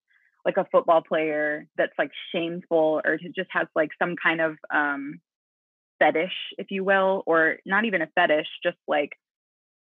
like 0.44 0.56
a 0.56 0.66
football 0.72 1.02
player 1.02 1.66
that's 1.76 1.92
like 1.98 2.10
shameful 2.32 3.00
or 3.04 3.18
just 3.34 3.48
has 3.50 3.66
like 3.74 3.90
some 3.98 4.16
kind 4.20 4.40
of 4.40 4.56
um 4.74 5.20
fetish 5.98 6.32
if 6.58 6.70
you 6.70 6.84
will 6.84 7.22
or 7.26 7.56
not 7.64 7.84
even 7.84 8.02
a 8.02 8.08
fetish 8.14 8.48
just 8.62 8.76
like 8.88 9.10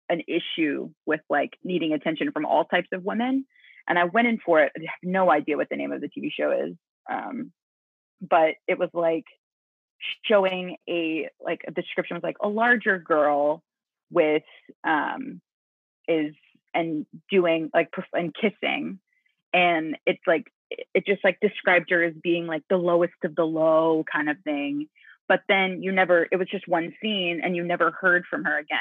an 0.09 0.21
issue 0.27 0.89
with 1.05 1.21
like 1.29 1.51
needing 1.63 1.93
attention 1.93 2.31
from 2.31 2.45
all 2.45 2.65
types 2.65 2.89
of 2.91 3.03
women. 3.03 3.45
And 3.87 3.97
i 3.97 4.03
went 4.03 4.27
in 4.27 4.39
for 4.45 4.61
it 4.61 4.71
i 4.77 4.81
have 4.81 4.89
no 5.03 5.31
idea 5.31 5.57
what 5.57 5.69
the 5.69 5.75
name 5.75 5.91
of 5.91 6.01
the 6.01 6.09
tv 6.09 6.31
show 6.31 6.51
is 6.51 6.75
um 7.11 7.51
but 8.21 8.55
it 8.67 8.77
was 8.77 8.89
like 8.93 9.25
showing 10.23 10.77
a 10.87 11.29
like 11.39 11.61
the 11.65 11.81
description 11.81 12.15
was 12.15 12.23
like 12.23 12.37
a 12.41 12.47
larger 12.47 12.99
girl 12.99 13.63
with 14.11 14.43
um 14.83 15.41
is 16.07 16.33
and 16.73 17.05
doing 17.29 17.69
like 17.73 17.89
and 18.13 18.33
kissing. 18.33 18.99
And 19.53 19.97
it's 20.05 20.21
like 20.27 20.51
it 20.93 21.05
just 21.05 21.23
like 21.23 21.39
described 21.41 21.89
her 21.89 22.03
as 22.03 22.13
being 22.21 22.47
like 22.47 22.63
the 22.69 22.77
lowest 22.77 23.13
of 23.23 23.35
the 23.35 23.43
low 23.43 24.03
kind 24.11 24.29
of 24.29 24.37
thing. 24.43 24.87
But 25.27 25.41
then 25.47 25.81
you 25.81 25.91
never 25.91 26.27
it 26.31 26.37
was 26.37 26.47
just 26.49 26.67
one 26.67 26.93
scene 27.01 27.41
and 27.43 27.55
you 27.55 27.63
never 27.63 27.91
heard 27.91 28.25
from 28.29 28.43
her 28.45 28.57
again. 28.57 28.77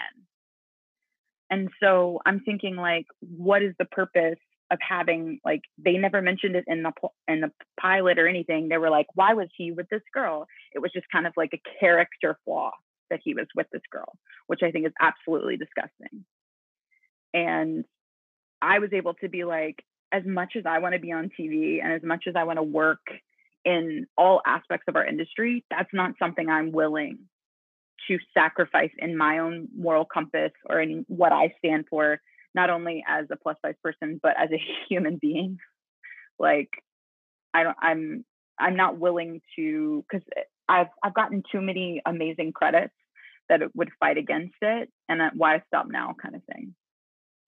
And 1.51 1.71
so 1.83 2.21
i'm 2.27 2.41
thinking 2.41 2.77
like 2.77 3.07
what 3.21 3.63
is 3.63 3.75
the 3.79 3.87
purpose 3.87 4.39
of 4.71 4.79
having 4.87 5.41
like 5.45 5.63
they 5.83 5.97
never 5.97 6.21
mentioned 6.21 6.57
it 6.57 6.65
in 6.67 6.83
the 6.83 6.93
in 7.27 7.41
the 7.41 7.51
pilot 7.81 8.19
or 8.19 8.29
anything. 8.29 8.69
They 8.69 8.79
were 8.79 8.91
like 8.91 9.07
why 9.15 9.35
was 9.35 9.49
he 9.57 9.73
with 9.73 9.89
this 9.89 10.03
girl? 10.13 10.47
It 10.75 10.81
was 10.81 10.93
just 10.93 11.07
kind 11.11 11.27
of 11.27 11.33
like 11.37 11.55
a 11.55 11.63
character 11.81 12.39
flaw 12.45 12.73
that 13.11 13.21
he 13.25 13.35
was 13.35 13.47
with 13.55 13.67
this 13.73 13.83
girl, 13.91 14.19
which 14.47 14.63
I 14.63 14.71
think 14.71 14.87
is 14.87 14.93
absolutely 15.01 15.57
disgusting. 15.57 16.25
And 17.35 17.85
I 18.61 18.79
was 18.79 18.91
able 18.93 19.15
to 19.15 19.29
be 19.29 19.45
like, 19.45 19.85
as 20.13 20.23
much 20.25 20.55
as 20.57 20.65
I 20.67 20.79
want 20.79 20.95
to 20.95 21.01
be 21.01 21.13
on 21.13 21.31
TV 21.39 21.83
and 21.83 21.93
as 21.93 22.03
much 22.03 22.25
as 22.27 22.35
I 22.37 22.45
want 22.45 22.59
to 22.59 22.63
work 22.63 23.05
in 23.65 24.07
all 24.17 24.41
aspects 24.47 24.85
of 24.89 24.97
our 24.97 25.05
industry, 25.05 25.65
that's 25.71 25.93
not 25.93 26.13
something 26.19 26.49
I'm 26.49 26.73
willing 26.73 27.19
to 28.09 28.19
sacrifice 28.33 28.91
in 28.99 29.17
my 29.17 29.39
own 29.39 29.69
moral 29.77 30.07
compass 30.07 30.53
or 30.69 30.81
in 30.81 31.05
what 31.09 31.33
I 31.33 31.53
stand 31.59 31.85
for, 31.91 32.21
not 32.55 32.71
only 32.71 33.05
as 33.07 33.27
a 33.31 33.37
plus 33.37 33.57
size 33.65 33.75
person, 33.83 34.19
but 34.23 34.33
as 34.39 34.49
a 34.51 34.63
human 34.89 35.19
being. 35.21 35.59
Like, 36.39 36.71
I 37.53 37.65
don't, 37.65 37.77
I'm, 37.81 38.25
I'm 38.59 38.77
not 38.77 38.99
willing 38.99 39.41
to, 39.57 40.05
because 40.11 40.27
I've, 40.69 40.89
I've 41.03 41.15
gotten 41.15 41.43
too 41.51 41.61
many 41.61 42.01
amazing 42.07 42.53
credits 42.53 42.95
that 43.49 43.63
it 43.63 43.71
would 43.75 43.91
fight 43.99 44.19
against 44.19 44.57
it, 44.61 44.91
and 45.09 45.21
that 45.21 45.35
why 45.35 45.63
stop 45.67 45.87
now, 45.89 46.15
kind 46.21 46.35
of 46.35 46.43
thing. 46.45 46.75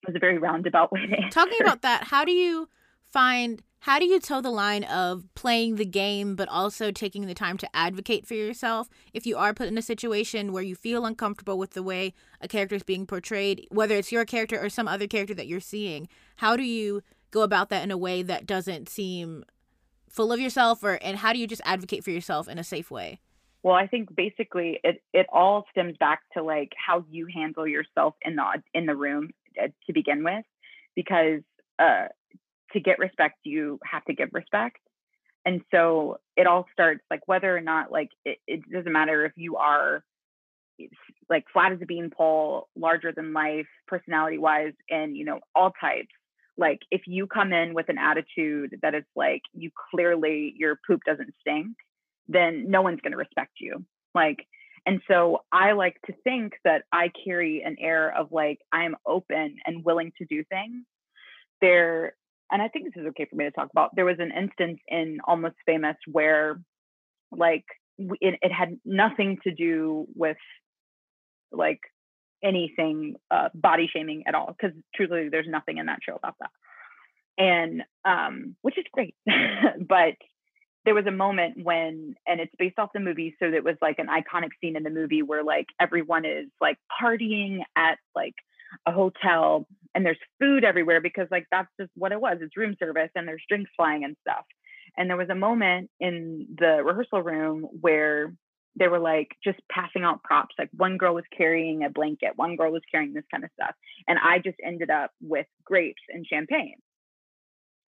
It 0.03 0.09
was 0.09 0.17
a 0.17 0.19
very 0.19 0.39
roundabout 0.39 0.93
way. 0.93 1.29
Talking 1.31 1.59
about 1.61 1.83
that, 1.83 2.05
how 2.05 2.25
do 2.25 2.33
you 2.33 2.69
find 3.11 3.63
how 3.85 3.99
do 3.99 4.05
you 4.05 4.21
toe 4.21 4.43
the 4.43 4.51
line 4.51 4.85
of 4.85 5.25
playing 5.35 5.77
the 5.77 5.87
game 5.87 6.37
but 6.37 6.49
also 6.51 6.91
taking 6.91 7.27
the 7.27 7.35
time 7.35 7.57
to 7.59 7.77
advocate 7.77 8.27
for 8.27 8.35
yourself? 8.35 8.89
If 9.15 9.27
you 9.27 9.39
are 9.39 9.55
put 9.55 9.69
in 9.69 9.79
a 9.79 9.83
situation 9.83 10.53
where 10.53 10.63
you 10.63 10.75
feel 10.75 11.07
uncomfortable 11.07 11.59
with 11.59 11.71
the 11.71 11.83
way 11.83 12.13
a 12.43 12.49
character 12.49 12.77
is 12.77 12.83
being 12.83 13.07
portrayed 13.07 13.67
whether 13.71 13.97
it's 13.97 14.13
your 14.13 14.25
character 14.27 14.63
or 14.63 14.69
some 14.69 14.87
other 14.87 15.07
character 15.07 15.35
that 15.35 15.47
you're 15.47 15.61
seeing 15.61 16.09
how 16.37 16.57
do 16.57 16.63
you 16.63 17.03
go 17.31 17.43
about 17.43 17.71
that 17.71 17.83
in 17.83 17.91
a 17.91 17.97
way 17.97 18.23
that 18.23 18.47
doesn't 18.47 18.89
seem 18.89 19.45
full 20.09 20.33
of 20.33 20.41
yourself 20.41 20.83
or 20.83 20.99
and 21.03 21.19
how 21.19 21.33
do 21.33 21.39
you 21.39 21.47
just 21.47 21.63
advocate 21.65 22.05
for 22.05 22.11
yourself 22.11 22.49
in 22.49 22.59
a 22.59 22.65
safe 22.65 22.91
way? 22.91 23.19
Well 23.63 23.75
i 23.75 23.87
think 23.87 24.15
basically 24.15 24.79
it 24.85 25.03
it 25.15 25.27
all 25.33 25.65
stems 25.71 25.97
back 25.99 26.21
to 26.35 26.43
like 26.43 26.73
how 26.77 27.05
you 27.11 27.27
handle 27.33 27.67
yourself 27.67 28.15
in 28.23 28.37
the 28.37 28.45
in 28.75 28.87
the 28.87 28.97
room 28.97 29.31
to 29.57 29.93
begin 29.93 30.25
with 30.25 30.45
because 30.95 31.41
uh 31.79 32.07
to 32.73 32.81
get 32.81 32.99
respect, 32.99 33.39
you 33.45 33.79
have 33.85 34.05
to 34.05 34.15
give 34.15 34.29
respect. 34.33 34.79
And 35.45 35.63
so 35.73 36.19
it 36.37 36.47
all 36.47 36.67
starts 36.73 37.01
like 37.11 37.27
whether 37.27 37.57
or 37.57 37.61
not 37.61 37.91
like 37.91 38.11
it, 38.25 38.39
it 38.47 38.71
doesn't 38.71 38.93
matter 38.93 39.25
if 39.25 39.33
you 39.37 39.57
are 39.57 40.05
like 41.29 41.45
flat 41.53 41.73
as 41.73 41.79
a 41.83 41.87
beanpole, 41.87 42.69
larger 42.77 43.13
than 43.13 43.33
life, 43.33 43.67
personality 43.87 44.39
wise, 44.39 44.73
and 44.89 45.17
you 45.17 45.25
know, 45.25 45.41
all 45.55 45.73
types. 45.81 46.09
Like 46.57 46.81
if 46.91 47.03
you 47.07 47.27
come 47.27 47.53
in 47.53 47.75
with 47.75 47.89
an 47.89 47.99
attitude 47.99 48.79
that 48.83 48.95
is 48.95 49.05
like 49.17 49.43
you 49.55 49.71
clearly 49.91 50.55
your 50.57 50.79
poop 50.87 51.01
doesn't 51.07 51.35
stink, 51.41 51.75
then 52.29 52.71
no 52.71 52.83
one's 52.83 53.01
gonna 53.01 53.17
respect 53.17 53.53
you. 53.61 53.85
Like 54.15 54.47
and 54.87 55.01
so 55.09 55.43
I 55.53 55.73
like 55.73 56.01
to 56.07 56.15
think 56.25 56.55
that 56.65 56.85
I 56.93 57.11
carry 57.25 57.63
an 57.63 57.77
air 57.81 58.17
of 58.17 58.33
like 58.33 58.59
I 58.73 58.85
am 58.85 58.97
open 59.07 59.57
and 59.67 59.85
willing 59.85 60.13
to 60.19 60.25
do 60.25 60.45
things. 60.45 60.85
There 61.61 62.15
and 62.51 62.61
I 62.61 62.69
think 62.69 62.87
this 62.87 63.01
is 63.01 63.07
okay 63.09 63.27
for 63.29 63.37
me 63.37 63.45
to 63.45 63.51
talk 63.51 63.69
about. 63.71 63.95
There 63.95 64.05
was 64.05 64.19
an 64.19 64.33
instance 64.37 64.81
in 64.89 65.19
Almost 65.25 65.57
Famous 65.67 65.97
where, 66.11 66.61
like, 67.31 67.65
it, 67.99 68.39
it 68.43 68.53
had 68.53 68.79
nothing 68.85 69.39
to 69.45 69.53
do 69.53 70.07
with 70.15 70.39
like 71.53 71.81
anything 72.43 73.17
uh, 73.31 73.49
body 73.55 73.89
shaming 73.93 74.25
at 74.27 74.35
all, 74.35 74.49
because 74.57 74.77
truly, 74.95 75.29
there's 75.29 75.47
nothing 75.49 75.79
in 75.79 75.87
that 75.87 76.01
show 76.03 76.17
about 76.17 76.35
that, 76.41 76.51
and 77.39 77.83
um, 78.05 78.57
which 78.63 78.79
is 78.79 78.85
great. 78.93 79.15
but 79.27 80.15
there 80.85 80.95
was 80.95 81.07
a 81.07 81.13
moment 81.13 81.63
when, 81.63 82.15
and 82.27 82.41
it's 82.41 82.55
based 82.59 82.79
off 82.79 82.91
the 82.95 83.01
movie, 83.01 83.37
so 83.39 83.47
it 83.47 83.65
was 83.65 83.77
like 83.83 83.99
an 83.99 84.07
iconic 84.07 84.51
scene 84.61 84.77
in 84.77 84.83
the 84.83 84.91
movie 84.91 85.23
where 85.23 85.45
like 85.45 85.67
everyone 85.81 86.25
is 86.25 86.47
like 86.61 86.79
partying 87.01 87.61
at 87.77 87.99
like 88.15 88.35
a 88.87 88.93
hotel 88.93 89.67
and 89.95 90.07
there's 90.07 90.19
food 90.39 90.65
everywhere 90.65 91.01
because 91.01 91.27
like 91.31 91.47
that's 91.51 91.69
just 91.79 91.91
what 91.97 92.13
it 92.13 92.21
was 92.21 92.39
it's 92.41 92.57
room 92.57 92.77
service 92.79 93.11
and 93.15 93.27
there's 93.27 93.43
drinks 93.49 93.71
flying 93.77 94.05
and 94.05 94.17
stuff. 94.23 94.45
And 94.97 95.09
there 95.09 95.17
was 95.17 95.29
a 95.29 95.35
moment 95.35 95.91
in 96.01 96.47
the 96.59 96.83
rehearsal 96.85 97.23
room 97.23 97.69
where 97.81 98.33
they 98.77 98.89
were 98.89 98.99
like 98.99 99.29
just 99.43 99.59
passing 99.71 100.05
out 100.05 100.23
props 100.23 100.55
like 100.59 100.71
one 100.73 100.97
girl 100.97 101.15
was 101.15 101.25
carrying 101.37 101.83
a 101.85 101.91
blanket 101.91 102.33
one 102.37 102.55
girl 102.55 102.71
was 102.71 102.83
carrying 102.91 103.13
this 103.13 103.25
kind 103.29 103.43
of 103.43 103.51
stuff 103.61 103.75
and 104.07 104.17
i 104.23 104.39
just 104.39 104.57
ended 104.65 104.91
up 104.91 105.11
with 105.21 105.47
grapes 105.65 106.03
and 106.09 106.25
champagne. 106.25 106.77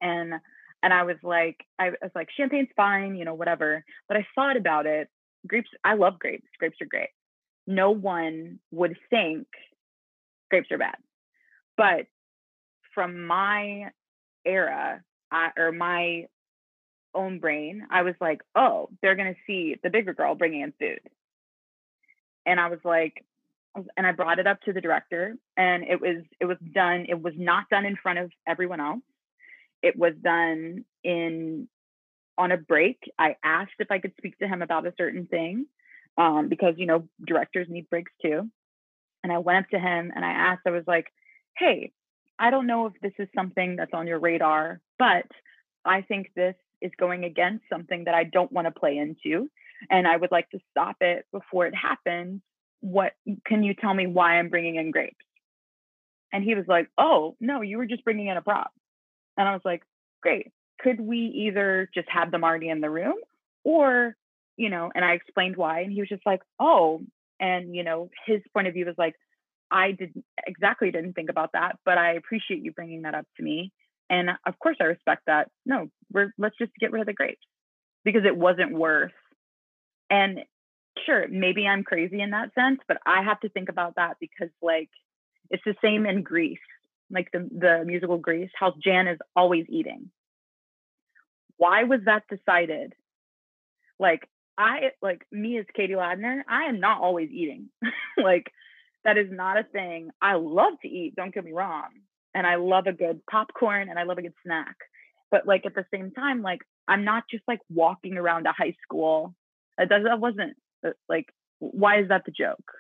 And 0.02 0.36
and 0.84 0.94
i 0.94 1.04
was 1.04 1.18
like 1.24 1.58
i 1.78 1.90
was 1.90 2.12
like 2.16 2.30
champagne's 2.36 2.70
fine 2.76 3.16
you 3.16 3.26
know 3.26 3.34
whatever 3.34 3.84
but 4.08 4.18
i 4.18 4.26
thought 4.36 4.58
about 4.58 4.86
it 4.86 5.10
grapes 5.48 5.70
i 5.84 5.94
love 5.94 6.20
grapes 6.20 6.48
grapes 6.60 6.78
are 6.82 6.86
great 6.86 7.10
no 7.70 7.92
one 7.92 8.60
would 8.72 8.98
think 9.12 9.46
grapes 10.50 10.72
are 10.72 10.78
bad. 10.78 10.98
But 11.78 12.08
from 12.94 13.26
my 13.26 13.92
era 14.44 15.02
I, 15.32 15.50
or 15.56 15.72
my 15.72 16.26
own 17.14 17.40
brain, 17.40 17.88
I 17.92 18.02
was 18.02 18.16
like, 18.20 18.42
oh, 18.56 18.90
they're 19.02 19.16
going 19.16 19.34
to 19.34 19.40
see 19.46 19.76
the 19.82 19.90
bigger 19.90 20.14
girl 20.14 20.36
bringing 20.36 20.62
in 20.62 20.74
food. 20.80 21.00
And 22.46 22.60
I 22.60 22.70
was 22.70 22.80
like, 22.84 23.24
oh, 23.78 23.86
and 23.96 24.08
I 24.08 24.12
brought 24.12 24.40
it 24.40 24.48
up 24.48 24.62
to 24.62 24.74
the 24.74 24.82
director 24.82 25.36
and 25.56 25.84
it 25.84 26.02
was 26.02 26.24
it 26.40 26.46
was 26.46 26.58
done 26.74 27.06
it 27.08 27.22
was 27.22 27.36
not 27.38 27.70
done 27.70 27.86
in 27.86 27.96
front 27.96 28.18
of 28.18 28.32
everyone 28.48 28.80
else 28.80 29.02
it 29.82 29.98
was 29.98 30.14
done 30.22 30.86
in 31.04 31.68
on 32.38 32.52
a 32.52 32.58
break 32.58 32.98
I 33.18 33.36
asked 33.44 33.74
if 33.80 33.92
I 33.92 34.00
could 34.00 34.14
speak 34.18 34.38
to 34.40 34.48
him 34.48 34.62
about 34.62 34.88
a 34.88 34.94
certain 34.98 35.26
thing 35.26 35.66
um, 36.18 36.48
because 36.50 36.76
you 36.78 36.86
know 36.86 37.08
directors 37.26 37.68
need 37.70 37.90
breaks 37.90 38.12
too 38.22 38.50
and 39.24 39.32
I 39.32 39.40
went 39.40 39.66
up 39.66 39.70
to 39.72 39.80
him 39.80 40.12
and 40.16 40.24
I 40.24 40.32
asked, 40.32 40.62
I 40.66 40.72
was 40.72 40.86
like, 40.88 41.08
hey, 41.58 41.92
I 42.38 42.52
don't 42.52 42.68
know 42.68 42.86
if 42.86 42.94
this 43.02 43.14
is 43.20 43.28
something 43.36 43.76
that's 43.76 43.94
on 43.94 44.08
your 44.08 44.20
radar, 44.20 44.80
but 44.98 45.26
I 45.86 46.02
think 46.02 46.32
this 46.36 46.56
is 46.82 46.92
going 46.98 47.26
against 47.26 47.66
something 47.72 48.06
that 48.06 48.16
I 48.16 48.24
don't 48.24 48.52
want 48.52 48.68
to 48.68 48.80
play 48.80 48.98
into. 48.98 49.50
And 49.90 50.08
I 50.08 50.16
would 50.16 50.32
like 50.32 50.50
to 50.52 50.60
stop 50.72 50.98
it 51.02 51.26
before 51.32 51.66
it 51.66 51.76
happens. 51.76 52.42
What 52.82 53.14
can 53.46 53.64
you 53.64 53.74
tell 53.74 53.94
me 53.94 54.08
why 54.08 54.40
I'm 54.40 54.50
bringing 54.50 54.76
in 54.76 54.92
grapes? 54.92 55.16
And 56.32 56.44
he 56.44 56.56
was 56.56 56.66
like, 56.68 56.90
oh, 56.98 57.36
no, 57.42 57.62
you 57.62 57.78
were 57.78 57.86
just 57.86 58.06
bringing 58.06 58.28
in 58.28 58.38
a 58.38 58.42
prop. 58.42 58.72
And 59.40 59.48
I 59.48 59.54
was 59.54 59.62
like, 59.66 59.82
great. 60.22 60.52
Could 60.80 61.00
we 61.00 61.18
either 61.18 61.90
just 61.96 62.08
have 62.10 62.30
them 62.30 62.44
already 62.44 62.70
in 62.70 62.82
the 62.82 62.90
room 62.92 63.16
or, 63.64 64.16
you 64.58 64.70
know, 64.70 64.92
and 64.94 65.04
I 65.04 65.14
explained 65.14 65.58
why. 65.58 65.80
And 65.80 65.92
he 65.92 66.02
was 66.02 66.10
just 66.10 66.26
like, 66.28 66.42
oh, 66.60 67.02
and 67.40 67.76
you 67.76 67.84
know 67.84 68.10
his 68.26 68.42
point 68.54 68.68
of 68.68 68.74
view 68.74 68.86
was 68.86 68.96
like 68.98 69.16
i 69.72 69.92
did 69.92 70.14
exactly 70.46 70.92
didn't 70.92 71.14
think 71.14 71.30
about 71.30 71.52
that 71.54 71.78
but 71.86 71.98
i 71.98 72.14
appreciate 72.14 72.64
you 72.64 72.72
bringing 72.72 73.04
that 73.04 73.16
up 73.16 73.26
to 73.38 73.44
me 73.44 73.72
and 74.10 74.30
of 74.46 74.60
course 74.60 74.78
i 74.82 74.86
respect 74.86 75.24
that 75.28 75.50
no 75.66 75.88
we're 76.12 76.34
let's 76.38 76.58
just 76.58 76.72
get 76.80 76.92
rid 76.92 77.02
of 77.02 77.08
the 77.08 77.14
grapes 77.14 77.46
because 78.04 78.24
it 78.26 78.36
wasn't 78.36 78.74
worth 78.74 79.12
and 80.10 80.40
sure 81.06 81.28
maybe 81.30 81.68
i'm 81.68 81.84
crazy 81.84 82.22
in 82.22 82.32
that 82.32 82.54
sense 82.54 82.80
but 82.88 82.98
i 83.06 83.22
have 83.24 83.40
to 83.40 83.50
think 83.50 83.70
about 83.70 83.96
that 83.96 84.18
because 84.20 84.50
like 84.62 84.90
it's 85.50 85.64
the 85.66 85.76
same 85.84 86.06
in 86.06 86.24
grease 86.24 86.58
like 87.12 87.30
the 87.32 87.48
the 87.52 87.84
musical 87.86 88.18
grease 88.18 88.52
how 88.54 88.74
jan 88.84 89.08
is 89.08 89.18
always 89.36 89.66
eating 89.70 90.10
why 91.58 91.84
was 91.84 92.02
that 92.06 92.24
decided 92.30 92.94
like 94.00 94.28
I 94.60 94.92
like 95.02 95.26
me 95.32 95.58
as 95.58 95.66
Katie 95.74 95.94
Ladner, 95.94 96.42
I 96.48 96.66
am 96.66 96.82
not 96.82 97.02
always 97.02 97.30
eating. 97.32 97.70
like 98.22 98.52
that 99.06 99.18
is 99.18 99.28
not 99.32 99.58
a 99.58 99.64
thing. 99.64 100.10
I 100.22 100.34
love 100.34 100.74
to 100.82 100.88
eat, 100.88 101.16
don't 101.16 101.34
get 101.34 101.46
me 101.46 101.54
wrong. 101.54 101.88
And 102.36 102.46
I 102.46 102.56
love 102.56 102.86
a 102.86 102.92
good 102.92 103.22
popcorn 103.32 103.90
and 103.90 103.98
I 103.98 104.04
love 104.04 104.18
a 104.18 104.22
good 104.22 104.34
snack. 104.46 104.76
But 105.32 105.48
like 105.48 105.66
at 105.66 105.76
the 105.76 105.86
same 105.94 106.12
time, 106.12 106.42
like 106.42 106.60
I'm 106.90 107.06
not 107.06 107.24
just 107.32 107.44
like 107.48 107.60
walking 107.70 108.18
around 108.18 108.48
a 108.48 108.52
high 108.52 108.76
school. 108.84 109.34
That 109.78 109.88
does 109.88 110.04
that 110.04 110.20
wasn't 110.20 110.58
uh, 110.86 110.90
like 111.08 111.28
why 111.60 112.02
is 112.02 112.10
that 112.10 112.24
the 112.26 112.32
joke? 112.32 112.72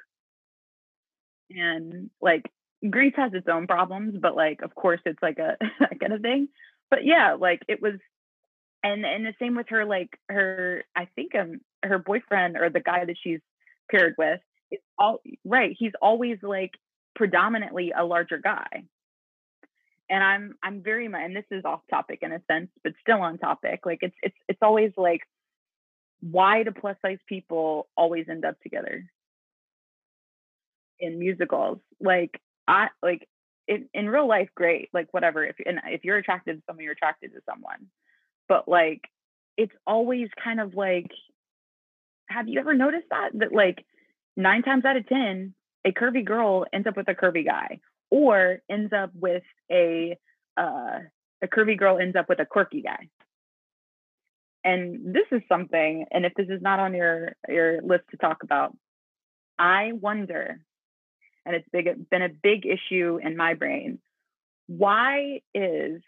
And 1.51 2.09
like 2.21 2.43
Grease 2.87 3.15
has 3.17 3.33
its 3.33 3.47
own 3.47 3.67
problems, 3.67 4.15
but 4.21 4.35
like 4.35 4.61
of 4.61 4.75
course 4.75 5.01
it's 5.05 5.21
like 5.21 5.39
a 5.39 5.57
kind 5.99 6.13
of 6.13 6.21
thing. 6.21 6.49
But 6.89 7.05
yeah, 7.05 7.35
like 7.39 7.61
it 7.67 7.81
was 7.81 7.95
and 8.83 9.05
and 9.05 9.25
the 9.25 9.33
same 9.39 9.55
with 9.55 9.67
her 9.69 9.85
like 9.85 10.17
her 10.29 10.83
i 10.95 11.07
think 11.15 11.35
um 11.35 11.59
her 11.83 11.99
boyfriend 11.99 12.57
or 12.57 12.69
the 12.69 12.79
guy 12.79 13.05
that 13.05 13.15
she's 13.21 13.39
paired 13.91 14.15
with 14.17 14.39
is 14.71 14.79
all 14.97 15.19
right 15.45 15.75
he's 15.77 15.91
always 16.01 16.37
like 16.41 16.71
predominantly 17.15 17.91
a 17.97 18.05
larger 18.05 18.37
guy 18.37 18.83
and 20.09 20.23
i'm 20.23 20.55
i'm 20.63 20.81
very 20.81 21.07
much 21.07 21.21
and 21.23 21.35
this 21.35 21.45
is 21.51 21.65
off 21.65 21.81
topic 21.89 22.19
in 22.21 22.31
a 22.31 22.41
sense 22.49 22.69
but 22.83 22.93
still 23.01 23.21
on 23.21 23.37
topic 23.37 23.81
like 23.85 23.99
it's 24.01 24.15
it's 24.21 24.37
it's 24.47 24.59
always 24.61 24.91
like 24.95 25.21
why 26.21 26.63
do 26.63 26.71
plus 26.71 26.97
size 27.01 27.19
people 27.27 27.87
always 27.95 28.27
end 28.29 28.45
up 28.45 28.59
together 28.61 29.05
in 30.99 31.17
musicals 31.17 31.79
like 31.99 32.39
i 32.69 32.87
like 33.03 33.27
in, 33.67 33.89
in 33.93 34.09
real 34.09 34.27
life 34.27 34.49
great 34.55 34.89
like 34.93 35.07
whatever 35.11 35.43
if 35.43 35.57
and 35.65 35.79
if 35.87 36.05
you're 36.05 36.17
attracted 36.17 36.55
to 36.55 36.63
someone 36.67 36.83
you're 36.83 36.93
attracted 36.93 37.33
to 37.33 37.41
someone 37.49 37.87
but 38.47 38.67
like 38.67 39.01
it's 39.57 39.75
always 39.85 40.29
kind 40.41 40.61
of 40.61 40.73
like 40.75 41.11
have 42.29 42.47
you 42.47 42.59
ever 42.59 42.73
noticed 42.73 43.07
that 43.09 43.31
that 43.33 43.51
like 43.51 43.85
nine 44.39 44.63
times 44.63 44.85
out 44.85 44.97
of 44.97 45.07
10, 45.07 45.53
a 45.85 45.91
curvy 45.91 46.25
girl 46.25 46.65
ends 46.73 46.87
up 46.87 46.97
with 46.97 47.07
a 47.07 47.13
curvy 47.13 47.45
guy 47.45 47.79
or 48.09 48.59
ends 48.69 48.93
up 48.93 49.11
with 49.13 49.43
a, 49.71 50.17
uh, 50.57 50.99
a 51.41 51.47
curvy 51.47 51.77
girl 51.77 51.99
ends 51.99 52.15
up 52.15 52.29
with 52.29 52.39
a 52.39 52.45
quirky 52.45 52.81
guy. 52.81 53.09
And 54.63 55.13
this 55.13 55.25
is 55.31 55.41
something, 55.47 56.05
and 56.11 56.25
if 56.25 56.33
this 56.35 56.47
is 56.49 56.61
not 56.61 56.79
on 56.79 56.93
your, 56.93 57.33
your 57.47 57.81
list 57.81 58.03
to 58.11 58.17
talk 58.17 58.43
about, 58.43 58.75
I 59.57 59.91
wonder, 59.93 60.59
and 61.45 61.55
it's 61.55 61.67
big, 61.71 62.09
been 62.09 62.21
a 62.21 62.29
big 62.29 62.65
issue 62.65 63.19
in 63.21 63.37
my 63.37 63.53
brain. 63.53 63.99
Why 64.67 65.41
is 65.53 66.01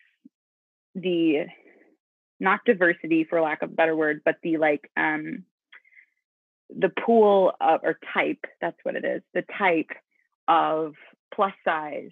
the 0.95 1.45
not 2.39 2.61
diversity 2.65 3.23
for 3.23 3.41
lack 3.41 3.61
of 3.61 3.71
a 3.71 3.73
better 3.73 3.95
word, 3.95 4.21
but 4.25 4.35
the 4.43 4.57
like 4.57 4.89
um 4.97 5.45
the 6.69 6.89
pool 6.89 7.53
of 7.59 7.81
or 7.83 7.99
type, 8.13 8.45
that's 8.59 8.77
what 8.83 8.95
it 8.95 9.05
is, 9.05 9.21
the 9.33 9.43
type 9.57 9.89
of 10.47 10.93
plus 11.33 11.53
size 11.65 12.11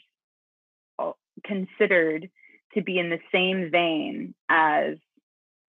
uh, 0.98 1.12
considered 1.46 2.30
to 2.74 2.82
be 2.82 3.00
in 3.00 3.10
the 3.10 3.20
same 3.32 3.72
vein 3.72 4.34
as 4.50 4.96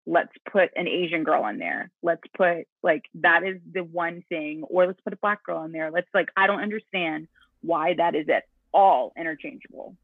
let's 0.06 0.32
put 0.52 0.70
an 0.76 0.88
Asian 0.88 1.24
girl 1.24 1.46
in 1.48 1.60
there. 1.60 1.92
Let's 2.02 2.24
put 2.36 2.68
like 2.84 3.04
that 3.16 3.44
is 3.44 3.58
the 3.72 3.84
one 3.84 4.24
thing, 4.30 4.64
or 4.64 4.88
let's 4.88 5.00
put 5.02 5.14
a 5.14 5.18
black 5.18 5.44
girl 5.44 5.64
in 5.64 5.72
there. 5.72 5.92
Let's 5.92 6.08
like 6.14 6.30
I 6.36 6.48
don't 6.48 6.62
understand 6.62 7.28
why 7.62 7.94
that 7.98 8.16
is 8.16 8.28
at 8.30 8.44
all 8.74 9.14
interchangeable. 9.18 9.96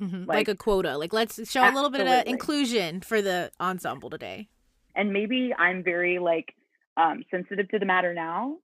Mm-hmm. 0.00 0.24
Like, 0.24 0.36
like, 0.36 0.48
a 0.48 0.54
quota. 0.54 0.98
Like 0.98 1.12
let's 1.12 1.36
show 1.36 1.62
absolutely. 1.62 1.68
a 1.68 1.74
little 1.74 1.90
bit 1.90 2.06
of 2.06 2.26
inclusion 2.26 3.00
for 3.00 3.22
the 3.22 3.50
ensemble 3.60 4.10
today. 4.10 4.48
And 4.94 5.12
maybe 5.12 5.52
I'm 5.56 5.82
very 5.82 6.18
like 6.18 6.54
um 6.96 7.24
sensitive 7.30 7.68
to 7.70 7.78
the 7.78 7.86
matter 7.86 8.14
now 8.14 8.58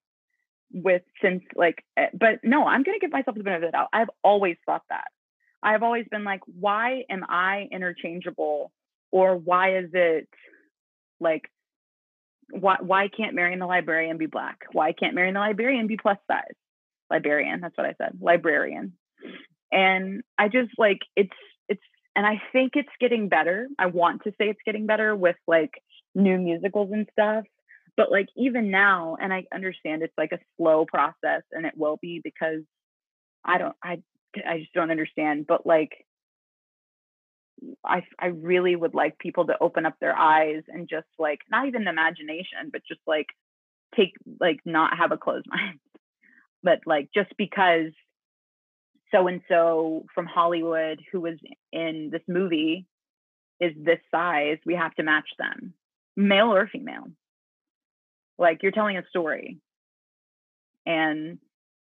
with 0.72 1.02
since 1.20 1.42
like 1.54 1.84
eh, 1.96 2.06
but 2.12 2.40
no, 2.42 2.66
I'm 2.66 2.82
gonna 2.82 2.98
give 2.98 3.10
myself 3.10 3.36
the 3.36 3.42
benefit 3.42 3.64
of 3.64 3.72
the 3.72 3.76
doubt. 3.76 3.88
I've 3.92 4.10
always 4.22 4.56
thought 4.66 4.82
that. 4.90 5.08
I've 5.62 5.82
always 5.82 6.06
been 6.10 6.24
like, 6.24 6.40
why 6.46 7.04
am 7.08 7.24
I 7.28 7.68
interchangeable? 7.70 8.72
Or 9.12 9.36
why 9.36 9.78
is 9.78 9.90
it 9.92 10.28
like 11.22 11.50
why 12.50 12.76
why 12.80 13.08
can't 13.08 13.34
Marion 13.34 13.58
the 13.58 13.66
librarian 13.66 14.18
be 14.18 14.26
black? 14.26 14.58
Why 14.72 14.92
can't 14.92 15.14
Marion 15.14 15.34
the 15.34 15.40
librarian 15.40 15.86
be 15.86 15.96
plus 15.96 16.18
size? 16.30 16.54
Librarian, 17.10 17.60
that's 17.60 17.76
what 17.76 17.86
I 17.86 17.94
said. 17.98 18.18
Librarian 18.20 18.94
and 19.72 20.22
i 20.38 20.48
just 20.48 20.70
like 20.78 21.00
it's 21.16 21.30
it's 21.68 21.80
and 22.14 22.26
i 22.26 22.40
think 22.52 22.72
it's 22.74 22.88
getting 23.00 23.28
better 23.28 23.66
i 23.78 23.86
want 23.86 24.22
to 24.22 24.30
say 24.32 24.48
it's 24.48 24.60
getting 24.64 24.86
better 24.86 25.16
with 25.16 25.36
like 25.48 25.72
new 26.14 26.38
musicals 26.38 26.90
and 26.92 27.08
stuff 27.10 27.44
but 27.96 28.12
like 28.12 28.28
even 28.36 28.70
now 28.70 29.16
and 29.20 29.32
i 29.32 29.44
understand 29.52 30.02
it's 30.02 30.12
like 30.18 30.32
a 30.32 30.38
slow 30.56 30.84
process 30.84 31.42
and 31.52 31.66
it 31.66 31.72
will 31.76 31.98
be 32.00 32.20
because 32.22 32.60
i 33.44 33.58
don't 33.58 33.74
i 33.82 34.00
i 34.46 34.58
just 34.58 34.72
don't 34.74 34.90
understand 34.90 35.46
but 35.46 35.66
like 35.66 35.92
I 37.84 38.02
I 38.18 38.26
really 38.26 38.76
would 38.76 38.94
like 38.94 39.18
people 39.18 39.46
to 39.46 39.58
open 39.60 39.86
up 39.86 39.94
their 40.00 40.16
eyes 40.16 40.62
and 40.68 40.88
just 40.88 41.06
like 41.18 41.40
not 41.50 41.66
even 41.66 41.86
imagination, 41.86 42.70
but 42.70 42.82
just 42.86 43.00
like 43.06 43.28
take 43.96 44.14
like 44.40 44.60
not 44.64 44.96
have 44.96 45.12
a 45.12 45.16
closed 45.16 45.46
mind. 45.50 45.78
But 46.62 46.80
like 46.86 47.10
just 47.14 47.30
because 47.36 47.92
so 49.12 49.26
and 49.28 49.42
so 49.48 50.06
from 50.14 50.26
Hollywood 50.26 51.00
who 51.12 51.20
was 51.20 51.38
in 51.72 52.10
this 52.10 52.22
movie 52.26 52.86
is 53.60 53.72
this 53.76 54.00
size, 54.10 54.58
we 54.66 54.74
have 54.74 54.94
to 54.96 55.02
match 55.02 55.28
them, 55.38 55.74
male 56.16 56.52
or 56.52 56.66
female. 56.66 57.08
Like 58.38 58.62
you're 58.62 58.72
telling 58.72 58.96
a 58.96 59.06
story. 59.08 59.58
And 60.84 61.38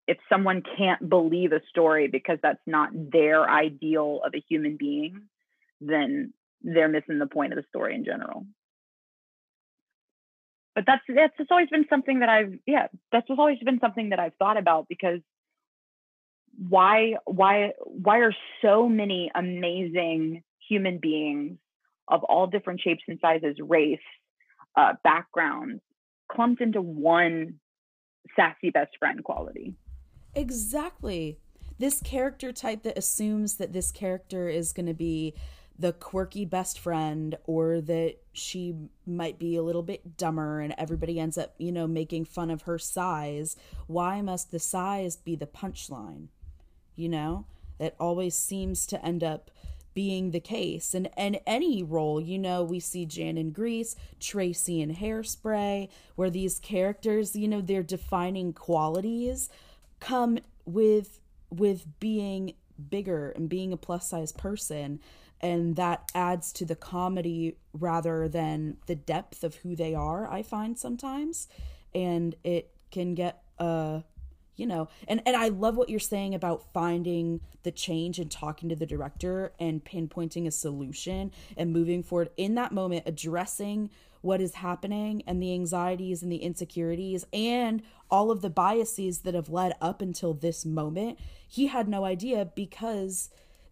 if 0.08 0.18
someone 0.28 0.64
can't 0.78 1.08
believe 1.08 1.54
a 1.54 1.62
story 1.70 2.08
because 2.08 2.40
that's 2.42 2.60
not 2.66 2.90
their 2.94 3.50
ideal 3.50 4.22
of 4.26 4.34
a 4.36 4.44
human 4.50 4.76
being, 4.76 5.22
then 5.82 6.34
they're 6.62 6.90
missing 6.90 7.20
the 7.20 7.28
point 7.28 7.54
of 7.54 7.58
the 7.58 7.66
story 7.70 7.96
in 7.96 8.06
general. 8.06 8.46
But 10.76 10.86
that's 10.86 11.02
that's 11.14 11.38
just 11.38 11.52
always 11.52 11.70
been 11.70 11.86
something 11.90 12.20
that 12.20 12.30
I've 12.30 12.54
yeah, 12.66 12.88
that's 13.12 13.28
just 13.28 13.40
always 13.40 13.60
been 13.60 13.80
something 13.80 14.10
that 14.10 14.20
I've 14.20 14.36
thought 14.36 14.58
about 14.58 14.88
because 14.88 15.20
why 16.58 17.16
why 17.26 17.72
why 17.86 18.20
are 18.20 18.36
so 18.62 18.88
many 18.90 19.32
amazing 19.34 20.44
human 20.68 21.00
beings 21.00 21.58
of 22.08 22.24
all 22.24 22.48
different 22.48 22.82
shapes 22.82 23.04
and 23.08 23.20
sizes 23.22 23.56
race 23.62 24.00
uh, 24.76 24.94
backgrounds 25.04 25.82
clumped 26.32 26.62
into 26.62 26.82
one 26.82 27.56
sassy 28.36 28.72
best 28.72 28.92
friend 29.00 29.24
quality 29.24 29.76
exactly 30.36 31.40
this 31.78 32.02
character 32.02 32.52
type 32.52 32.84
that 32.84 32.98
assumes 32.98 33.56
that 33.56 33.72
this 33.72 33.92
character 33.92 34.50
is 34.50 34.74
going 34.74 34.86
to 34.86 34.94
be 34.94 35.34
the 35.80 35.94
quirky 35.94 36.44
best 36.46 36.78
friend 36.78 37.38
or 37.46 37.80
that 37.80 38.16
she 38.34 38.76
might 39.08 39.40
be 39.40 39.56
a 39.56 39.64
little 39.64 39.82
bit 39.82 40.18
dumber 40.18 40.60
and 40.60 40.76
everybody 40.78 41.20
ends 41.20 41.38
up 41.38 41.56
you 41.58 41.72
know 41.72 41.88
making 41.88 42.26
fun 42.26 42.52
of 42.52 42.64
her 42.64 42.78
size 42.78 43.56
why 43.88 44.22
must 44.22 44.52
the 44.52 44.60
size 44.60 45.16
be 45.16 45.36
the 45.36 45.48
punchline 45.48 46.28
you 47.00 47.10
know? 47.10 47.46
That 47.80 47.96
always 48.00 48.38
seems 48.38 48.86
to 48.88 49.04
end 49.04 49.24
up 49.24 49.50
being 49.94 50.32
the 50.32 50.42
case. 50.42 50.94
And 50.94 51.10
and 51.16 51.40
any 51.48 51.82
role, 51.82 52.20
you 52.20 52.38
know, 52.38 52.62
we 52.62 52.80
see 52.80 53.06
Jan 53.06 53.38
in 53.38 53.52
Grease, 53.52 53.96
Tracy 54.20 54.82
in 54.82 54.94
Hairspray, 54.94 55.88
where 56.16 56.30
these 56.30 56.60
characters, 56.60 57.36
you 57.36 57.48
know, 57.48 57.62
their 57.62 57.84
defining 57.84 58.52
qualities 58.52 59.50
come 60.02 60.40
with 60.66 61.22
with 61.50 61.88
being 62.00 62.54
bigger 62.90 63.32
and 63.32 63.50
being 63.50 63.74
a 63.74 63.78
plus 63.78 64.10
size 64.10 64.32
person 64.32 65.00
and 65.42 65.76
that 65.76 66.10
adds 66.14 66.52
to 66.54 66.66
the 66.66 66.76
comedy 66.76 67.56
rather 67.74 68.28
than 68.28 68.78
the 68.88 68.96
depth 68.96 69.44
of 69.44 69.56
who 69.56 69.76
they 69.76 69.94
are 69.94 70.28
i 70.32 70.42
find 70.42 70.78
sometimes. 70.78 71.48
And 71.94 72.36
it 72.44 72.72
can 72.92 73.16
get 73.16 73.42
uh 73.58 74.02
you 74.56 74.66
know 74.68 74.90
and 75.08 75.22
and 75.26 75.36
i 75.36 75.48
love 75.48 75.76
what 75.76 75.90
you're 75.90 76.00
saying 76.00 76.36
about 76.36 76.72
finding 76.74 77.40
the 77.64 77.72
change 77.72 78.20
and 78.20 78.30
talking 78.30 78.70
to 78.70 78.76
the 78.76 78.86
director 78.86 79.54
and 79.60 79.84
pinpointing 79.84 80.48
a 80.48 80.52
solution 80.52 81.32
and 81.58 81.74
moving 81.74 82.04
forward. 82.04 82.30
In 82.38 82.56
that 82.56 82.72
moment 82.72 83.04
addressing 83.06 83.90
what 84.22 84.42
is 84.42 84.56
happening 84.56 85.24
and 85.26 85.42
the 85.42 85.54
anxieties 85.54 86.22
and 86.22 86.32
the 86.32 86.38
insecurities 86.38 87.26
and 87.32 87.82
all 88.12 88.32
of 88.32 88.42
the 88.42 88.50
biases 88.50 89.20
that 89.20 89.34
have 89.34 89.50
led 89.50 89.74
up 89.82 90.02
until 90.02 90.34
this 90.34 90.66
moment 90.66 91.18
he 91.48 91.68
had 91.68 91.88
no 91.88 92.04
idea 92.04 92.52
because 92.54 93.30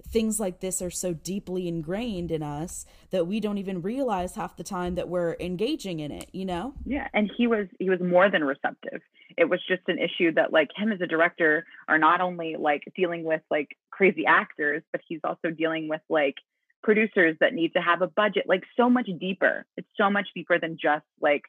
things 0.10 0.40
like 0.40 0.60
this 0.60 0.82
are 0.82 0.90
so 0.90 1.14
deeply 1.14 1.68
ingrained 1.68 2.32
in 2.32 2.42
us 2.42 2.86
that 3.12 3.28
we 3.28 3.40
don't 3.40 3.58
even 3.58 3.82
realize 3.82 4.36
half 4.36 4.56
the 4.56 4.64
time 4.64 4.96
that 4.96 5.10
we're 5.10 5.36
engaging 5.40 6.00
in 6.00 6.12
it 6.12 6.30
you 6.32 6.46
know? 6.46 6.74
Yeah 6.86 7.08
and 7.14 7.30
he 7.38 7.48
was 7.48 7.68
he 7.80 7.90
was 7.90 8.00
more 8.00 8.30
than 8.30 8.44
receptive. 8.44 9.02
It 9.38 9.50
was 9.50 9.60
just 9.68 9.84
an 9.88 10.00
issue 10.00 10.34
that 10.34 10.52
like 10.52 10.70
him 10.76 10.92
as 10.92 11.02
a 11.02 11.08
director 11.08 11.66
are 11.88 11.98
not 11.98 12.22
only 12.22 12.56
like 12.58 12.84
dealing 12.96 13.24
with 13.24 13.42
like 13.52 13.78
crazy 13.92 14.26
actors 14.26 14.84
but 14.92 15.02
he's 15.08 15.22
also 15.24 15.50
dealing 15.50 15.88
with 15.88 16.02
like 16.10 16.36
producers 16.84 17.36
that 17.40 17.54
need 17.54 17.74
to 17.74 17.82
have 17.82 18.02
a 18.02 18.08
budget 18.08 18.46
like 18.48 18.64
so 18.76 18.90
much 18.90 19.10
deeper. 19.20 19.66
It's 19.76 19.90
so 19.98 20.10
much 20.10 20.28
deeper 20.34 20.60
than 20.60 20.78
just 20.82 21.06
like 21.22 21.44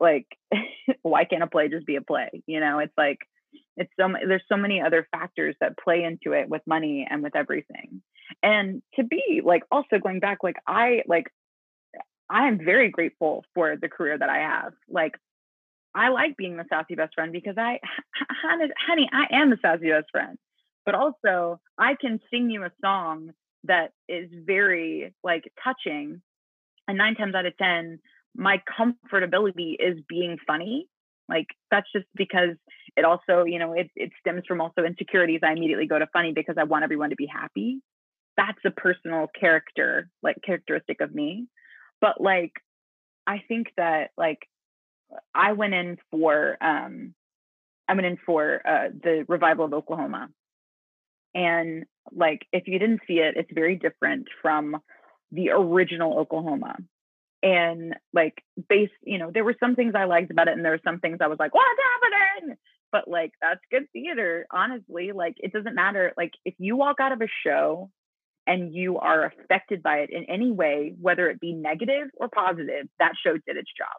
like 0.00 0.26
why 1.02 1.24
can't 1.24 1.42
a 1.42 1.46
play 1.46 1.68
just 1.68 1.86
be 1.86 1.96
a 1.96 2.02
play? 2.02 2.42
You 2.46 2.60
know 2.60 2.78
it's 2.78 2.96
like 2.96 3.18
it's 3.76 3.90
so 3.98 4.08
there's 4.26 4.42
so 4.48 4.56
many 4.56 4.80
other 4.80 5.06
factors 5.10 5.56
that 5.60 5.78
play 5.78 6.04
into 6.04 6.32
it 6.36 6.48
with 6.48 6.62
money 6.66 7.06
and 7.08 7.22
with 7.22 7.34
everything. 7.34 8.02
And 8.42 8.82
to 8.94 9.04
be 9.04 9.40
like 9.44 9.62
also 9.70 9.98
going 9.98 10.20
back 10.20 10.38
like 10.42 10.56
i 10.66 11.02
like 11.06 11.26
i 12.30 12.48
am 12.48 12.58
very 12.58 12.90
grateful 12.90 13.44
for 13.54 13.76
the 13.76 13.88
career 13.88 14.18
that 14.18 14.30
i 14.30 14.38
have. 14.38 14.72
Like 14.88 15.14
i 15.94 16.08
like 16.08 16.36
being 16.36 16.56
the 16.56 16.64
sassy 16.68 16.94
best 16.94 17.14
friend 17.14 17.32
because 17.32 17.56
i 17.58 17.78
honey 18.86 19.08
i 19.12 19.34
am 19.34 19.50
the 19.50 19.58
sassy 19.62 19.90
best 19.90 20.10
friend. 20.10 20.38
But 20.84 20.94
also 20.94 21.60
i 21.78 21.94
can 22.00 22.20
sing 22.30 22.50
you 22.50 22.64
a 22.64 22.72
song 22.80 23.30
that 23.64 23.92
is 24.08 24.28
very 24.32 25.14
like 25.22 25.50
touching 25.62 26.20
and 26.88 26.98
nine 26.98 27.14
times 27.14 27.34
out 27.34 27.46
of 27.46 27.56
ten 27.56 28.00
my 28.34 28.62
comfortability 28.78 29.76
is 29.78 29.98
being 30.08 30.38
funny. 30.46 30.88
Like 31.28 31.46
that's 31.70 31.86
just 31.94 32.06
because 32.14 32.56
it 32.96 33.04
also, 33.04 33.44
you 33.44 33.58
know, 33.58 33.72
it, 33.72 33.90
it 33.96 34.10
stems 34.20 34.42
from 34.46 34.60
also 34.60 34.84
insecurities. 34.84 35.40
I 35.42 35.52
immediately 35.52 35.86
go 35.86 35.98
to 35.98 36.06
funny 36.12 36.32
because 36.32 36.56
I 36.58 36.64
want 36.64 36.84
everyone 36.84 37.10
to 37.10 37.16
be 37.16 37.26
happy. 37.26 37.80
That's 38.36 38.58
a 38.64 38.70
personal 38.70 39.28
character, 39.38 40.08
like 40.22 40.36
characteristic 40.44 41.00
of 41.00 41.14
me. 41.14 41.46
But 42.00 42.20
like, 42.20 42.52
I 43.26 43.42
think 43.46 43.68
that 43.76 44.10
like 44.16 44.40
I 45.34 45.52
went 45.52 45.74
in 45.74 45.98
for 46.10 46.56
um 46.60 47.14
I 47.88 47.94
went 47.94 48.06
in 48.06 48.18
for 48.24 48.60
uh 48.66 48.88
the 48.88 49.24
revival 49.28 49.64
of 49.64 49.74
Oklahoma. 49.74 50.28
And 51.34 51.84
like 52.10 52.46
if 52.52 52.66
you 52.66 52.78
didn't 52.78 53.02
see 53.06 53.14
it, 53.14 53.36
it's 53.36 53.52
very 53.52 53.76
different 53.76 54.28
from 54.42 54.76
the 55.30 55.50
original 55.50 56.18
Oklahoma 56.18 56.76
and 57.42 57.96
like 58.12 58.42
based 58.68 58.92
you 59.02 59.18
know 59.18 59.30
there 59.32 59.44
were 59.44 59.56
some 59.58 59.74
things 59.74 59.94
i 59.96 60.04
liked 60.04 60.30
about 60.30 60.48
it 60.48 60.52
and 60.52 60.64
there 60.64 60.72
were 60.72 60.80
some 60.84 61.00
things 61.00 61.18
i 61.20 61.26
was 61.26 61.38
like 61.38 61.52
what's 61.54 61.66
happening 62.02 62.56
but 62.92 63.08
like 63.08 63.32
that's 63.40 63.60
good 63.70 63.90
theater, 63.92 64.46
honestly. 64.52 65.12
Like 65.12 65.34
it 65.38 65.52
doesn't 65.52 65.74
matter. 65.74 66.12
Like 66.16 66.32
if 66.44 66.54
you 66.58 66.76
walk 66.76 66.96
out 67.00 67.12
of 67.12 67.20
a 67.20 67.28
show 67.44 67.90
and 68.46 68.74
you 68.74 68.98
are 68.98 69.24
affected 69.24 69.82
by 69.82 69.98
it 69.98 70.10
in 70.10 70.24
any 70.28 70.52
way, 70.52 70.94
whether 71.00 71.30
it 71.30 71.40
be 71.40 71.54
negative 71.54 72.08
or 72.16 72.28
positive, 72.28 72.88
that 72.98 73.12
show 73.24 73.32
did 73.32 73.56
its 73.56 73.70
job. 73.76 73.96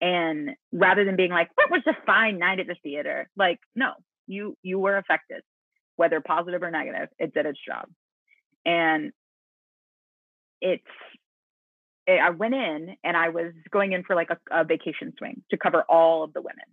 And 0.00 0.50
rather 0.72 1.04
than 1.04 1.16
being 1.16 1.30
like, 1.30 1.50
that 1.58 1.70
was 1.70 1.82
a 1.86 1.96
fine 2.06 2.38
night 2.38 2.58
at 2.58 2.66
the 2.66 2.76
theater, 2.82 3.28
like, 3.36 3.58
no, 3.74 3.92
you 4.26 4.56
you 4.62 4.78
were 4.78 4.96
affected, 4.96 5.42
whether 5.96 6.20
positive 6.20 6.62
or 6.62 6.70
negative, 6.70 7.08
it 7.18 7.34
did 7.34 7.46
its 7.46 7.58
job. 7.66 7.86
And 8.64 9.12
it's 10.62 10.82
it, 12.06 12.20
I 12.20 12.30
went 12.30 12.54
in 12.54 12.96
and 13.04 13.16
I 13.16 13.28
was 13.28 13.52
going 13.70 13.92
in 13.92 14.04
for 14.04 14.16
like 14.16 14.30
a, 14.30 14.60
a 14.60 14.64
vacation 14.64 15.12
swing 15.18 15.42
to 15.50 15.58
cover 15.58 15.82
all 15.88 16.24
of 16.24 16.32
the 16.32 16.40
women. 16.40 16.64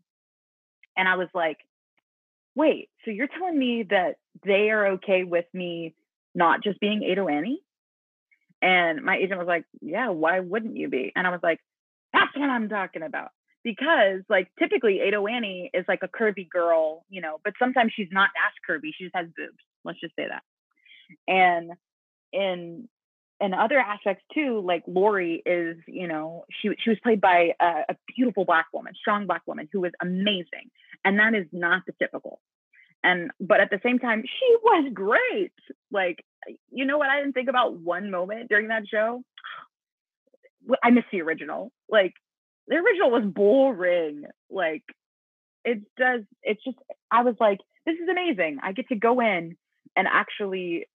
And 0.98 1.08
I 1.08 1.16
was 1.16 1.30
like, 1.34 1.60
wait, 2.56 2.90
so 3.06 3.12
you're 3.12 3.28
telling 3.28 3.58
me 3.58 3.84
that 3.90 4.18
they 4.44 4.72
are 4.72 4.88
okay 4.94 5.24
with 5.24 5.46
me 5.54 5.94
not 6.34 6.64
just 6.64 6.80
being 6.80 7.04
Ado 7.04 7.28
Annie? 7.28 7.62
And 8.62 9.04
my 9.04 9.18
agent 9.18 9.38
was 9.38 9.48
like, 9.48 9.66
yeah, 9.82 10.10
why 10.10 10.40
wouldn't 10.40 10.76
you 10.76 10.90
be? 10.90 11.12
And 11.16 11.28
I 11.28 11.30
was 11.30 11.42
like, 11.44 11.60
that's 12.12 12.36
what 12.36 12.50
I'm 12.50 12.68
talking 12.68 13.04
about. 13.04 13.30
Because 13.64 14.22
like 14.30 14.50
typically 14.58 15.02
Ado 15.02 15.28
Annie 15.28 15.70
is 15.74 15.86
like 15.88 16.00
a 16.02 16.08
curvy 16.08 16.50
girl, 16.50 17.06
you 17.10 17.22
know, 17.22 17.38
but 17.44 17.54
sometimes 17.60 17.92
she's 17.96 18.08
not 18.12 18.30
as 18.36 18.54
curvy. 18.68 18.90
She 18.98 19.04
just 19.04 19.16
has 19.16 19.28
boobs. 19.38 19.58
Let's 19.84 20.00
just 20.00 20.16
say 20.16 20.26
that. 20.28 20.42
And 21.28 21.72
in 22.34 22.90
and 23.40 23.54
other 23.54 23.78
aspects 23.78 24.24
too, 24.34 24.62
like 24.66 24.84
Laurey 24.88 25.42
is, 25.46 25.78
you 25.88 26.08
know, 26.08 26.46
she 26.50 26.70
she 26.84 26.90
was 26.90 27.00
played 27.04 27.22
by 27.22 27.52
a, 27.60 27.84
a, 27.90 27.96
beautiful 28.16 28.46
black 28.46 28.68
woman, 28.74 28.94
strong 29.00 29.28
black 29.28 29.44
woman 29.46 29.70
who 29.72 29.82
was 29.82 29.92
amazing, 30.02 30.72
and 31.06 31.20
that 31.20 31.36
is 31.36 31.46
not 31.52 31.84
the 31.86 31.94
typical. 32.00 32.40
And 33.04 33.32
but 33.40 33.60
at 33.60 33.70
the 33.70 33.80
same 33.84 34.00
time, 34.00 34.24
she 34.24 34.56
was 34.64 34.92
great. 34.94 35.54
Like, 35.92 36.24
you 36.72 36.86
know 36.86 36.98
what? 36.98 37.10
I 37.10 37.20
didn't 37.20 37.34
think 37.34 37.50
about 37.50 37.78
one 37.78 38.10
moment 38.10 38.50
during 38.50 38.70
that 38.70 38.88
show. 38.88 39.22
I 40.84 40.90
miss 40.90 41.06
the 41.12 41.22
original. 41.22 41.72
Like, 41.88 42.14
the 42.68 42.76
original 42.76 43.12
was 43.12 43.24
boring. 43.24 44.24
Like, 44.50 44.84
it 45.64 45.82
does. 45.96 46.22
It's 46.42 46.64
just. 46.64 46.78
I 47.12 47.22
was 47.22 47.36
like, 47.40 47.60
this 47.86 47.96
is 47.96 48.10
amazing. 48.10 48.58
I 48.64 48.72
get 48.72 48.90
to 48.90 48.96
go 48.96 49.20
in 49.20 49.56
and 49.96 50.08
actually 50.12 50.88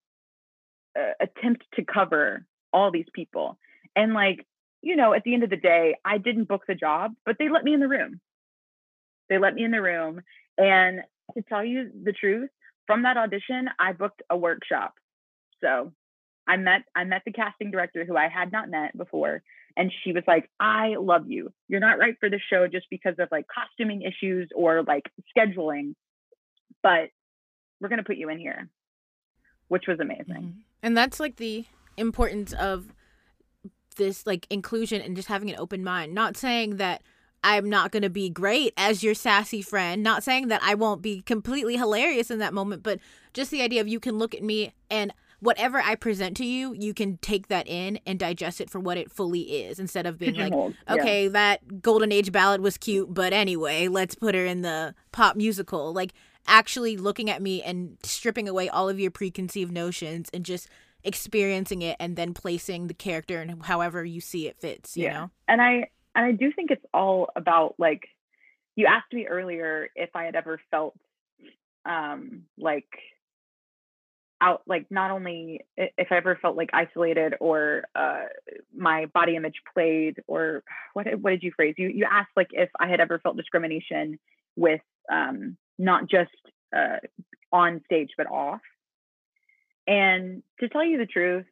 uh, 0.99 1.13
attempt 1.21 1.65
to 1.75 1.85
cover 1.85 2.47
all 2.73 2.91
these 2.91 3.07
people. 3.13 3.59
And 3.95 4.15
like, 4.15 4.47
you 4.83 4.97
know, 4.97 5.13
at 5.13 5.25
the 5.25 5.35
end 5.35 5.45
of 5.45 5.51
the 5.51 5.57
day, 5.57 5.97
I 6.05 6.19
didn't 6.19 6.49
book 6.49 6.63
the 6.67 6.75
job, 6.75 7.13
but 7.25 7.37
they 7.39 7.49
let 7.49 7.65
me 7.65 7.75
in 7.75 7.81
the 7.81 7.89
room. 7.89 8.21
They 9.29 9.39
let 9.39 9.55
me 9.55 9.65
in 9.65 9.71
the 9.71 9.83
room. 9.83 10.23
And 10.59 11.01
to 11.35 11.43
tell 11.49 11.65
you 11.65 11.91
the 12.05 12.13
truth, 12.13 12.51
from 12.87 13.03
that 13.03 13.17
audition, 13.17 13.69
I 13.79 13.93
booked 13.93 14.23
a 14.29 14.37
workshop. 14.37 14.95
So 15.63 15.93
I 16.47 16.57
met 16.57 16.83
I 16.95 17.05
met 17.05 17.23
the 17.25 17.33
casting 17.33 17.71
director 17.71 18.05
who 18.05 18.17
I 18.17 18.29
had 18.29 18.51
not 18.51 18.69
met 18.69 18.97
before 18.97 19.43
and 19.77 19.93
she 20.03 20.13
was 20.13 20.25
like 20.27 20.51
I 20.61 20.97
love 20.99 21.31
you. 21.31 21.53
You're 21.69 21.81
not 21.81 21.99
right 21.99 22.17
for 22.21 22.29
the 22.29 22.41
show 22.51 22.67
just 22.67 22.87
because 22.91 23.15
of 23.19 23.29
like 23.31 23.47
costuming 23.53 24.03
issues 24.03 24.49
or 24.55 24.83
like 24.83 25.05
scheduling, 25.37 25.95
but 26.83 27.11
we're 27.81 27.89
going 27.89 27.99
to 27.99 28.05
put 28.05 28.17
you 28.17 28.29
in 28.29 28.39
here. 28.39 28.69
Which 29.73 29.87
was 29.87 30.01
amazing. 30.01 30.27
Mm-hmm. 30.29 30.61
And 30.83 30.95
that's 30.95 31.19
like 31.19 31.37
the 31.37 31.65
importance 31.97 32.53
of 32.53 32.93
this 33.97 34.27
like 34.27 34.47
inclusion 34.51 35.01
and 35.01 35.17
just 35.17 35.29
having 35.29 35.49
an 35.49 35.57
open 35.59 35.83
mind. 35.83 36.13
Not 36.13 36.37
saying 36.37 36.77
that 36.77 37.01
I'm 37.43 37.71
not 37.71 37.91
going 37.91 38.03
to 38.03 38.11
be 38.11 38.29
great 38.29 38.75
as 38.77 39.03
your 39.03 39.15
sassy 39.15 39.63
friend, 39.63 40.03
not 40.03 40.23
saying 40.23 40.49
that 40.49 40.61
I 40.63 40.75
won't 40.75 41.01
be 41.01 41.23
completely 41.23 41.79
hilarious 41.79 42.31
in 42.31 42.39
that 42.41 42.53
moment, 42.53 42.83
but 42.83 42.99
just 43.33 43.51
the 43.51 43.63
idea 43.63 43.81
of 43.81 43.89
you 43.89 43.99
can 43.99 44.19
look 44.19 44.35
at 44.35 44.43
me 44.43 44.75
and 44.91 45.11
whatever 45.41 45.79
I 45.79 45.95
present 45.95 46.37
to 46.37 46.45
you, 46.45 46.75
you 46.75 46.93
can 46.93 47.17
take 47.23 47.49
that 47.49 47.67
in 47.67 47.99
and 48.05 48.19
digest 48.19 48.61
it 48.61 48.69
for 48.69 48.79
what 48.79 48.99
it 48.99 49.11
fully 49.11 49.41
is 49.41 49.79
instead 49.79 50.05
of 50.05 50.19
being 50.19 50.35
like, 50.35 50.53
okay, 50.87 51.25
yeah. 51.25 51.31
that 51.31 51.81
golden 51.81 52.13
age 52.13 52.31
ballad 52.31 52.61
was 52.61 52.77
cute, 52.77 53.15
but 53.15 53.33
anyway, 53.33 53.89
let's 53.89 54.15
put 54.15 54.35
her 54.35 54.45
in 54.45 54.61
the 54.61 54.95
pop 55.13 55.35
musical. 55.35 55.95
Like 55.95 56.13
actually 56.47 56.97
looking 56.97 57.31
at 57.31 57.41
me 57.41 57.63
and 57.63 57.97
stripping 58.03 58.49
away 58.49 58.69
all 58.69 58.89
of 58.89 58.99
your 58.99 59.11
preconceived 59.11 59.73
notions 59.73 60.29
and 60.33 60.45
just 60.45 60.69
experiencing 61.05 61.83
it 61.83 61.97
and 61.99 62.17
then 62.17 62.35
placing 62.35 62.87
the 62.87 62.95
character 62.95 63.41
and 63.41 63.65
however 63.65 64.05
you 64.05 64.21
see 64.21 64.47
it 64.47 64.57
fits 64.59 64.97
you 64.97 65.05
yeah. 65.05 65.13
know 65.13 65.31
and 65.49 65.61
i 65.61 65.89
and 66.15 66.25
i 66.25 66.33
do 66.33 66.53
think 66.53 66.71
it's 66.71 66.85
all 66.95 67.29
about 67.35 67.75
like 67.79 68.07
you 68.77 68.87
asked 68.87 69.13
me 69.13 69.27
earlier 69.27 69.89
if 69.97 70.11
i 70.15 70.25
had 70.25 70.37
ever 70.37 70.61
felt 70.71 70.95
um 71.85 72.43
like 72.57 72.87
out 74.41 74.63
like 74.67 74.87
not 74.91 75.11
only 75.11 75.61
if 75.77 76.13
i 76.13 76.17
ever 76.17 76.39
felt 76.41 76.57
like 76.57 76.71
isolated 76.73 77.35
or 77.41 77.83
uh 77.97 78.25
my 78.77 79.07
body 79.07 79.35
image 79.35 79.61
played 79.73 80.23
or 80.29 80.63
what 80.95 81.07
what 81.21 81.31
did 81.31 81.43
you 81.43 81.53
phrase 81.55 81.75
you 81.79 81.89
you 81.89 82.07
asked 82.09 82.31
like 82.37 82.49
if 82.53 82.69
i 82.79 82.89
had 82.89 83.01
ever 83.01 83.19
felt 83.19 83.37
discrimination 83.37 84.19
with 84.57 84.81
um 85.11 85.57
not 85.79 86.09
just 86.09 86.31
uh, 86.77 86.99
on 87.53 87.83
stage 87.85 88.11
but 88.17 88.31
off. 88.31 88.61
And 89.87 90.43
to 90.61 90.69
tell 90.69 90.85
you 90.85 90.99
the 90.99 91.07
truth, 91.07 91.47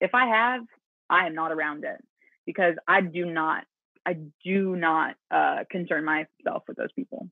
if 0.00 0.14
I 0.14 0.26
have, 0.26 0.62
I 1.08 1.26
am 1.26 1.34
not 1.34 1.52
around 1.52 1.84
it 1.84 2.02
because 2.46 2.74
I 2.86 3.00
do 3.00 3.26
not, 3.26 3.64
I 4.06 4.16
do 4.44 4.76
not 4.76 5.14
uh, 5.30 5.64
concern 5.70 6.04
myself 6.04 6.64
with 6.68 6.76
those 6.76 6.92
people. 6.94 7.28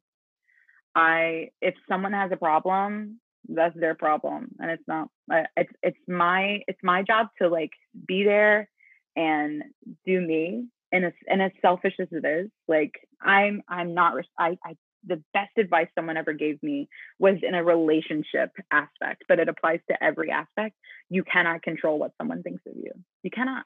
I, 0.94 1.50
if 1.60 1.74
someone 1.88 2.12
has 2.12 2.30
a 2.32 2.36
problem, 2.36 3.20
that's 3.48 3.78
their 3.78 3.94
problem, 3.94 4.48
and 4.58 4.70
it's 4.70 4.82
not. 4.86 5.08
It's 5.56 5.72
it's 5.82 5.98
my 6.06 6.60
it's 6.66 6.80
my 6.82 7.02
job 7.02 7.28
to 7.40 7.48
like 7.48 7.70
be 8.06 8.24
there 8.24 8.68
and 9.16 9.62
do 10.04 10.20
me, 10.20 10.66
and 10.92 11.06
as 11.06 11.12
and 11.26 11.40
as 11.40 11.52
selfish 11.62 11.94
as 11.98 12.08
it 12.10 12.26
is, 12.26 12.50
like 12.66 12.92
I'm 13.22 13.62
I'm 13.68 13.94
not 13.94 14.14
I 14.38 14.58
I 14.64 14.76
the 15.08 15.22
best 15.32 15.56
advice 15.56 15.88
someone 15.94 16.16
ever 16.16 16.32
gave 16.32 16.62
me 16.62 16.88
was 17.18 17.36
in 17.42 17.54
a 17.54 17.64
relationship 17.64 18.52
aspect, 18.70 19.24
but 19.28 19.40
it 19.40 19.48
applies 19.48 19.80
to 19.90 20.02
every 20.02 20.30
aspect. 20.30 20.76
You 21.08 21.24
cannot 21.24 21.62
control 21.62 21.98
what 21.98 22.12
someone 22.18 22.42
thinks 22.42 22.62
of 22.66 22.76
you. 22.76 22.92
You 23.22 23.30
cannot. 23.30 23.64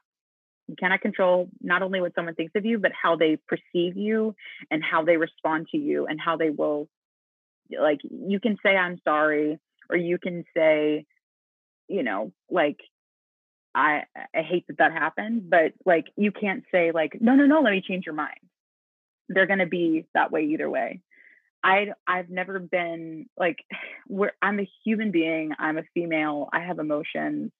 You 0.69 0.75
cannot 0.79 1.01
control 1.01 1.49
not 1.61 1.81
only 1.81 1.99
what 1.99 2.15
someone 2.15 2.35
thinks 2.35 2.53
of 2.55 2.65
you, 2.65 2.79
but 2.79 2.93
how 2.93 3.17
they 3.17 3.37
perceive 3.47 3.97
you 3.97 4.33
and 4.71 4.81
how 4.81 5.03
they 5.03 5.17
respond 5.17 5.67
to 5.71 5.77
you 5.77 6.07
and 6.07 6.19
how 6.19 6.37
they 6.37 6.49
will, 6.49 6.87
like, 7.77 7.99
you 8.03 8.39
can 8.39 8.55
say, 8.63 8.77
I'm 8.77 9.01
sorry, 9.03 9.59
or 9.89 9.97
you 9.97 10.17
can 10.17 10.45
say, 10.55 11.05
you 11.89 12.01
know, 12.01 12.31
like, 12.49 12.79
I, 13.75 14.03
I 14.33 14.41
hate 14.41 14.67
that 14.67 14.77
that 14.77 14.93
happened, 14.93 15.49
but 15.49 15.73
like, 15.85 16.05
you 16.15 16.31
can't 16.31 16.63
say, 16.71 16.91
like, 16.93 17.17
no, 17.19 17.35
no, 17.35 17.45
no, 17.45 17.59
let 17.59 17.71
me 17.71 17.83
change 17.85 18.05
your 18.05 18.15
mind. 18.15 18.39
They're 19.27 19.47
going 19.47 19.59
to 19.59 19.65
be 19.65 20.05
that 20.13 20.31
way 20.31 20.43
either 20.45 20.69
way. 20.69 21.01
I 21.63 21.87
I've 22.07 22.29
never 22.29 22.59
been 22.59 23.27
like 23.37 23.63
where 24.07 24.33
I'm 24.41 24.59
a 24.59 24.69
human 24.83 25.11
being. 25.11 25.53
I'm 25.57 25.77
a 25.77 25.83
female. 25.93 26.49
I 26.51 26.61
have 26.61 26.79
emotions. 26.79 27.51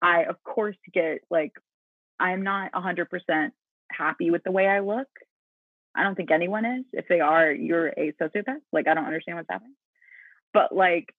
I 0.00 0.24
of 0.24 0.42
course 0.42 0.76
get 0.92 1.20
like 1.30 1.52
I'm 2.20 2.42
not 2.42 2.72
100% 2.72 3.50
happy 3.90 4.30
with 4.30 4.44
the 4.44 4.52
way 4.52 4.66
I 4.66 4.80
look. 4.80 5.08
I 5.96 6.02
don't 6.02 6.14
think 6.14 6.30
anyone 6.30 6.64
is. 6.64 6.84
If 6.92 7.06
they 7.08 7.20
are, 7.20 7.50
you're 7.50 7.88
a 7.88 8.12
sociopath. 8.20 8.60
Like 8.72 8.88
I 8.88 8.94
don't 8.94 9.06
understand 9.06 9.38
what's 9.38 9.50
happening. 9.50 9.74
But 10.52 10.74
like 10.74 11.14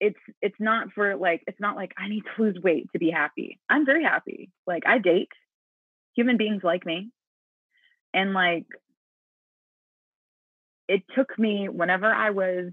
it's 0.00 0.18
it's 0.40 0.58
not 0.58 0.92
for 0.94 1.16
like 1.16 1.42
it's 1.46 1.60
not 1.60 1.76
like 1.76 1.92
I 1.98 2.08
need 2.08 2.24
to 2.36 2.42
lose 2.42 2.58
weight 2.62 2.90
to 2.92 2.98
be 2.98 3.10
happy. 3.10 3.58
I'm 3.68 3.86
very 3.86 4.02
happy. 4.02 4.50
Like 4.66 4.84
I 4.86 4.98
date 4.98 5.28
human 6.14 6.36
beings 6.36 6.62
like 6.64 6.84
me. 6.86 7.10
And 8.12 8.32
like 8.32 8.66
it 10.90 11.02
took 11.14 11.38
me 11.38 11.68
whenever 11.68 12.12
I 12.12 12.30
was 12.30 12.72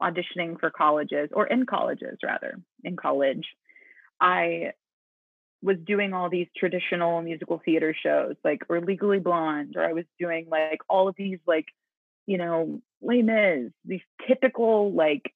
auditioning 0.00 0.58
for 0.60 0.70
colleges 0.70 1.30
or 1.32 1.46
in 1.46 1.66
colleges 1.66 2.18
rather 2.22 2.58
in 2.84 2.96
college 2.96 3.46
i 4.20 4.72
was 5.62 5.76
doing 5.86 6.12
all 6.12 6.28
these 6.28 6.48
traditional 6.56 7.22
musical 7.22 7.60
theater 7.64 7.94
shows 7.98 8.34
like 8.44 8.62
or 8.68 8.80
legally 8.80 9.18
blonde 9.18 9.74
or 9.76 9.82
i 9.82 9.94
was 9.94 10.04
doing 10.18 10.46
like 10.50 10.80
all 10.88 11.08
of 11.08 11.14
these 11.16 11.38
like 11.46 11.66
you 12.26 12.38
know 12.38 12.80
Les 13.02 13.22
Mis, 13.22 13.72
these 13.84 14.00
typical 14.26 14.92
like 14.92 15.32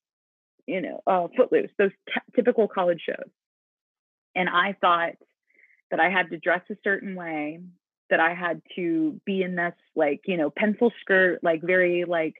you 0.67 0.81
know 0.81 1.01
uh, 1.07 1.29
footloose 1.37 1.71
those 1.79 1.93
t- 2.09 2.21
typical 2.35 2.69
college 2.69 3.01
shows. 3.05 3.31
And 4.35 4.49
i 4.49 4.77
thought 4.81 5.15
that 5.91 6.01
i 6.01 6.11
had 6.11 6.31
to 6.31 6.39
dress 6.39 6.63
a 6.71 6.77
certain 6.85 7.15
way 7.15 7.61
that 8.11 8.21
I 8.21 8.35
had 8.35 8.63
to 8.77 9.21
be 9.25 9.43
in 9.43 9.55
this 9.57 9.75
like, 9.95 10.23
you 10.27 10.37
know, 10.37 10.51
pencil 10.51 10.93
skirt, 11.01 11.41
like 11.43 11.63
very 11.63 12.05
like 12.05 12.35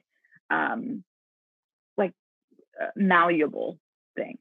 um 0.49 1.03
like 1.97 2.13
uh, 2.81 2.87
malleable 2.95 3.79
thing. 4.15 4.37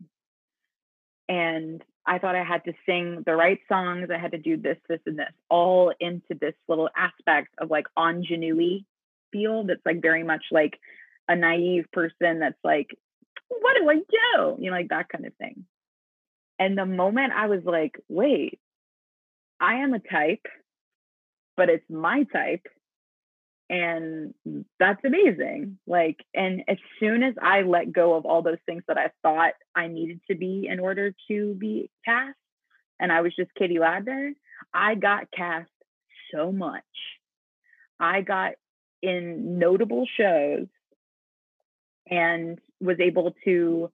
And 1.29 1.83
I 2.07 2.19
thought 2.19 2.35
I 2.35 2.43
had 2.43 2.65
to 2.65 2.73
sing 2.87 3.23
the 3.25 3.37
right 3.37 3.61
songs. 3.69 4.09
I 4.13 4.19
had 4.19 4.33
to 4.33 4.39
do 4.39 4.57
this, 4.57 4.79
this, 4.89 4.99
and 5.07 5.19
this, 5.19 5.33
all 5.49 5.93
into 6.01 6.35
this 6.41 6.55
little 6.67 6.89
aspect 6.97 7.55
of 7.59 7.71
like 7.71 7.87
ingenue 7.97 8.81
feel 9.31 9.65
that's 9.65 9.85
like 9.87 10.03
very 10.03 10.25
much 10.25 10.43
like 10.51 10.79
a 11.29 11.37
naive 11.37 11.85
person 11.93 12.41
that's 12.41 12.59
like, 12.65 12.89
what 13.49 13.77
do 13.77 13.89
I 13.89 13.97
do? 13.97 14.57
You 14.59 14.71
know, 14.71 14.77
like 14.77 14.89
that 14.89 15.09
kind 15.09 15.27
of 15.27 15.35
thing. 15.35 15.67
And 16.59 16.77
the 16.77 16.87
moment 16.87 17.33
I 17.33 17.47
was 17.47 17.61
like, 17.65 17.99
wait, 18.09 18.59
I 19.61 19.77
am 19.77 19.95
a 19.95 19.99
type, 19.99 20.47
but 21.57 21.69
it's 21.69 21.89
my 21.89 22.25
type. 22.33 22.67
And 23.69 24.35
that's 24.81 25.05
amazing. 25.05 25.79
Like, 25.87 26.17
and 26.35 26.65
as 26.67 26.79
soon 26.99 27.23
as 27.23 27.35
I 27.41 27.63
let 27.63 27.93
go 27.93 28.15
of 28.15 28.27
all 28.27 28.43
those 28.43 28.59
things 28.67 28.83
that 28.89 28.99
I 28.99 29.11
thought 29.23 29.53
I 29.77 29.87
needed 29.87 30.21
to 30.29 30.37
be 30.37 30.67
in 30.69 30.81
order 30.81 31.15
to 31.29 31.55
be 31.55 31.89
cast, 32.05 32.37
and 32.99 33.13
I 33.13 33.21
was 33.21 33.35
just 33.37 33.55
Katie 33.55 33.77
Ladner, 33.77 34.33
I 34.75 34.97
got 34.97 35.31
cast 35.31 35.71
so 36.35 36.51
much. 36.51 36.83
I 38.01 38.23
got 38.23 38.53
in 39.03 39.59
notable 39.59 40.07
shows 40.17 40.67
and 42.11 42.59
was 42.81 42.99
able 42.99 43.35
to 43.45 43.91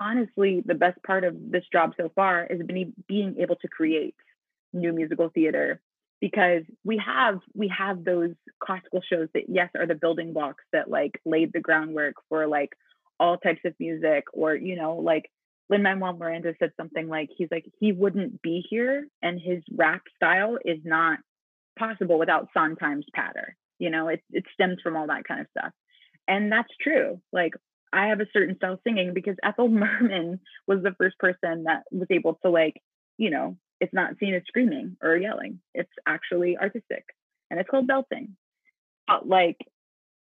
honestly 0.00 0.62
the 0.64 0.74
best 0.74 1.02
part 1.02 1.24
of 1.24 1.34
this 1.50 1.64
job 1.70 1.92
so 1.96 2.10
far 2.14 2.46
is 2.46 2.62
being, 2.66 2.92
being 3.06 3.36
able 3.40 3.56
to 3.56 3.68
create 3.68 4.14
new 4.72 4.92
musical 4.92 5.28
theater 5.28 5.80
because 6.20 6.62
we 6.84 7.00
have 7.04 7.40
we 7.54 7.68
have 7.76 8.04
those 8.04 8.30
classical 8.62 9.00
shows 9.08 9.28
that 9.34 9.44
yes 9.48 9.70
are 9.76 9.86
the 9.86 9.94
building 9.94 10.32
blocks 10.32 10.64
that 10.72 10.90
like 10.90 11.20
laid 11.24 11.52
the 11.52 11.60
groundwork 11.60 12.14
for 12.28 12.46
like 12.46 12.70
all 13.20 13.36
types 13.36 13.60
of 13.64 13.74
music 13.78 14.24
or 14.32 14.54
you 14.54 14.76
know 14.76 14.96
like 14.96 15.30
Lin 15.70 15.82
Manuel 15.82 16.16
Miranda 16.16 16.54
said 16.58 16.72
something 16.76 17.08
like 17.08 17.28
he's 17.36 17.48
like 17.50 17.66
he 17.78 17.92
wouldn't 17.92 18.40
be 18.42 18.64
here 18.68 19.06
and 19.22 19.40
his 19.40 19.62
rap 19.72 20.02
style 20.16 20.58
is 20.64 20.78
not 20.84 21.18
possible 21.78 22.18
without 22.18 22.48
Sondheim's 22.54 23.06
patter. 23.14 23.56
You 23.78 23.90
know 23.90 24.08
it 24.08 24.22
it 24.30 24.44
stems 24.54 24.78
from 24.82 24.96
all 24.96 25.06
that 25.08 25.24
kind 25.24 25.40
of 25.40 25.46
stuff. 25.56 25.72
And 26.26 26.50
that's 26.50 26.72
true. 26.80 27.20
Like 27.32 27.52
I 27.92 28.08
have 28.08 28.20
a 28.20 28.26
certain 28.32 28.56
style 28.56 28.80
singing 28.84 29.14
because 29.14 29.36
Ethel 29.42 29.68
Merman 29.68 30.40
was 30.66 30.82
the 30.82 30.94
first 30.98 31.18
person 31.18 31.64
that 31.64 31.84
was 31.90 32.08
able 32.10 32.38
to 32.42 32.50
like 32.50 32.82
you 33.18 33.30
know 33.30 33.56
it's 33.80 33.94
not 33.94 34.18
seen 34.18 34.34
as 34.34 34.42
screaming 34.46 34.96
or 35.02 35.16
yelling. 35.16 35.60
It's 35.74 35.92
actually 36.06 36.56
artistic 36.56 37.04
and 37.50 37.60
it's 37.60 37.68
called 37.68 37.86
belting. 37.86 38.36
But 39.06 39.28
like, 39.28 39.58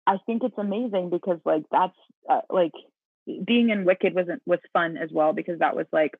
I 0.06 0.18
think 0.26 0.42
it's 0.42 0.58
amazing 0.58 1.10
because 1.10 1.38
like 1.44 1.64
that's 1.70 1.96
uh, 2.28 2.40
like 2.50 2.72
being 3.44 3.70
in 3.70 3.84
Wicked 3.84 4.14
wasn't 4.14 4.42
was 4.46 4.58
fun 4.72 4.96
as 4.96 5.10
well 5.12 5.32
because 5.32 5.58
that 5.60 5.76
was 5.76 5.86
like, 5.92 6.12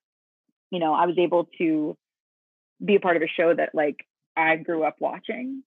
you 0.70 0.78
know, 0.78 0.94
I 0.94 1.06
was 1.06 1.18
able 1.18 1.48
to 1.58 1.96
be 2.84 2.96
a 2.96 3.00
part 3.00 3.16
of 3.16 3.22
a 3.22 3.28
show 3.28 3.54
that 3.54 3.74
like 3.74 3.96
I 4.36 4.56
grew 4.56 4.84
up 4.84 4.96
watching. 5.00 5.62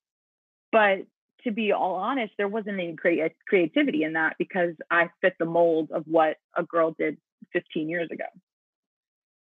But 0.72 1.06
to 1.43 1.51
be 1.51 1.72
all 1.72 1.95
honest, 1.95 2.34
there 2.38 2.47
wasn't 2.47 2.80
any 2.80 2.95
creat- 2.95 3.36
creativity 3.47 4.03
in 4.03 4.14
that 4.14 4.36
because 4.38 4.74
I 4.89 5.10
fit 5.22 5.36
the 5.39 5.45
mold 5.45 5.91
of 5.91 6.03
what 6.06 6.38
a 6.56 6.64
girl 6.64 6.95
did 6.97 7.18
15 7.53 7.89
years 7.89 8.10
ago. 8.12 8.26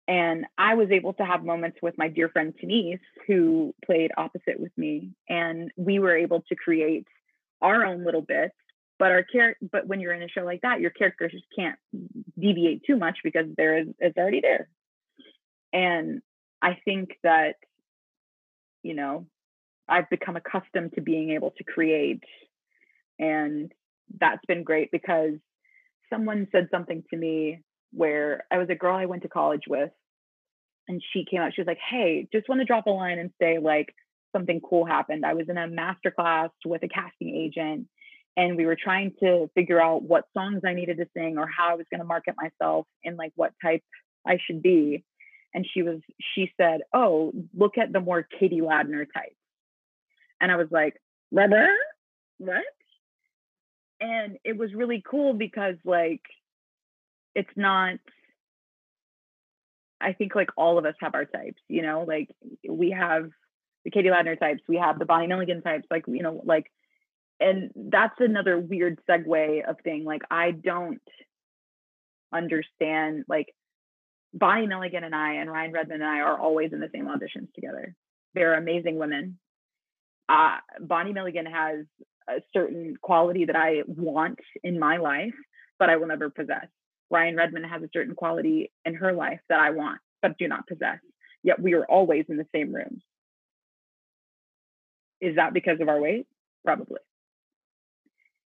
And 0.08 0.46
I 0.56 0.74
was 0.74 0.90
able 0.90 1.14
to 1.14 1.24
have 1.24 1.44
moments 1.44 1.78
with 1.82 1.98
my 1.98 2.08
dear 2.08 2.28
friend 2.28 2.54
Denise, 2.60 3.00
who 3.26 3.74
played 3.84 4.12
opposite 4.16 4.60
with 4.60 4.70
me, 4.76 5.10
and 5.28 5.72
we 5.76 5.98
were 5.98 6.16
able 6.16 6.42
to 6.48 6.54
create 6.54 7.06
our 7.60 7.84
own 7.84 8.04
little 8.04 8.22
bits. 8.22 8.54
But 8.98 9.10
our 9.10 9.24
character, 9.24 9.66
but 9.70 9.86
when 9.86 10.00
you're 10.00 10.14
in 10.14 10.22
a 10.22 10.28
show 10.28 10.42
like 10.42 10.62
that, 10.62 10.80
your 10.80 10.90
characters 10.90 11.32
just 11.32 11.44
can't 11.54 11.78
deviate 12.38 12.82
too 12.84 12.96
much 12.96 13.18
because 13.22 13.46
there 13.56 13.78
is 13.78 13.88
it's 13.98 14.16
already 14.16 14.40
there. 14.40 14.68
And 15.72 16.22
I 16.62 16.78
think 16.84 17.10
that, 17.22 17.56
you 18.82 18.94
know, 18.94 19.26
I've 19.88 20.08
become 20.08 20.36
accustomed 20.36 20.94
to 20.94 21.02
being 21.02 21.30
able 21.30 21.50
to 21.58 21.64
create, 21.64 22.22
and 23.18 23.70
that's 24.18 24.44
been 24.46 24.62
great 24.62 24.90
because 24.90 25.34
someone 26.08 26.48
said 26.52 26.68
something 26.70 27.04
to 27.10 27.16
me 27.16 27.60
where 27.96 28.44
I 28.50 28.58
was 28.58 28.68
a 28.68 28.74
girl 28.74 28.94
I 28.94 29.06
went 29.06 29.22
to 29.22 29.28
college 29.28 29.64
with, 29.66 29.90
and 30.86 31.02
she 31.12 31.24
came 31.24 31.40
out. 31.40 31.54
She 31.54 31.62
was 31.62 31.66
like, 31.66 31.78
"Hey, 31.78 32.28
just 32.32 32.48
want 32.48 32.60
to 32.60 32.64
drop 32.64 32.86
a 32.86 32.90
line 32.90 33.18
and 33.18 33.32
say 33.40 33.58
like 33.58 33.94
something 34.32 34.60
cool 34.60 34.84
happened. 34.84 35.24
I 35.24 35.34
was 35.34 35.48
in 35.48 35.56
a 35.56 35.66
master 35.66 36.10
class 36.10 36.50
with 36.64 36.82
a 36.82 36.88
casting 36.88 37.34
agent, 37.34 37.88
and 38.36 38.56
we 38.56 38.66
were 38.66 38.76
trying 38.76 39.14
to 39.20 39.50
figure 39.54 39.80
out 39.80 40.02
what 40.02 40.26
songs 40.34 40.60
I 40.64 40.74
needed 40.74 40.98
to 40.98 41.06
sing 41.16 41.38
or 41.38 41.46
how 41.46 41.70
I 41.70 41.74
was 41.74 41.86
going 41.90 42.00
to 42.00 42.06
market 42.06 42.34
myself 42.36 42.86
and 43.02 43.16
like 43.16 43.32
what 43.34 43.52
type 43.62 43.82
I 44.26 44.38
should 44.46 44.62
be." 44.62 45.04
And 45.54 45.66
she 45.72 45.82
was, 45.82 46.00
she 46.34 46.52
said, 46.58 46.82
"Oh, 46.92 47.32
look 47.54 47.78
at 47.78 47.92
the 47.92 48.00
more 48.00 48.22
Katie 48.38 48.60
Ladner 48.60 49.06
type," 49.12 49.36
and 50.40 50.52
I 50.52 50.56
was 50.56 50.68
like, 50.70 51.00
"Ladner, 51.34 51.74
what?" 52.38 52.62
And 53.98 54.36
it 54.44 54.58
was 54.58 54.74
really 54.74 55.02
cool 55.08 55.32
because 55.32 55.76
like 55.84 56.20
it's 57.36 57.56
not 57.56 57.98
I 60.00 60.12
think 60.12 60.34
like 60.34 60.50
all 60.56 60.78
of 60.78 60.84
us 60.84 60.94
have 61.00 61.14
our 61.14 61.24
types, 61.24 61.62
you 61.68 61.82
know, 61.82 62.04
like 62.06 62.30
we 62.68 62.90
have 62.90 63.30
the 63.84 63.90
Katie 63.90 64.08
Ladner 64.08 64.38
types, 64.38 64.62
we 64.68 64.76
have 64.76 64.98
the 64.98 65.04
Bonnie 65.04 65.26
Milligan 65.26 65.62
types, 65.62 65.86
like, 65.90 66.04
you 66.08 66.22
know, 66.22 66.42
like, 66.44 66.70
and 67.38 67.70
that's 67.74 68.18
another 68.18 68.58
weird 68.58 68.98
segue 69.08 69.68
of 69.68 69.76
thing. 69.84 70.04
Like, 70.04 70.22
I 70.30 70.50
don't 70.50 71.00
understand, 72.32 73.24
like, 73.28 73.54
Bonnie 74.34 74.66
Milligan 74.66 75.04
and 75.04 75.14
I 75.14 75.34
and 75.34 75.48
Ryann 75.48 75.72
Redmond 75.72 76.02
and 76.02 76.10
I 76.10 76.20
are 76.20 76.38
always 76.38 76.72
in 76.72 76.80
the 76.80 76.90
same 76.92 77.06
auditions 77.06 77.52
together. 77.54 77.94
They're 78.34 78.54
amazing 78.54 78.98
women. 78.98 79.38
Uh, 80.28 80.56
Bonnie 80.80 81.12
Milligan 81.12 81.46
has 81.46 81.86
a 82.28 82.42
certain 82.52 82.96
quality 83.00 83.46
that 83.46 83.56
I 83.56 83.82
want 83.86 84.40
in 84.64 84.78
my 84.78 84.96
life, 84.96 85.34
but 85.78 85.88
I 85.88 85.96
will 85.96 86.08
never 86.08 86.28
possess. 86.28 86.66
Ryann 87.12 87.36
Redmond 87.36 87.66
has 87.66 87.82
a 87.82 87.90
certain 87.92 88.14
quality 88.14 88.72
in 88.84 88.94
her 88.94 89.12
life 89.12 89.40
that 89.48 89.60
I 89.60 89.70
want, 89.70 90.00
but 90.22 90.38
do 90.38 90.48
not 90.48 90.66
possess. 90.66 90.98
Yet 91.42 91.60
we 91.60 91.74
are 91.74 91.84
always 91.84 92.24
in 92.28 92.36
the 92.36 92.46
same 92.54 92.74
rooms. 92.74 93.02
Is 95.20 95.36
that 95.36 95.54
because 95.54 95.80
of 95.80 95.88
our 95.88 96.00
weight? 96.00 96.26
Probably. 96.64 97.00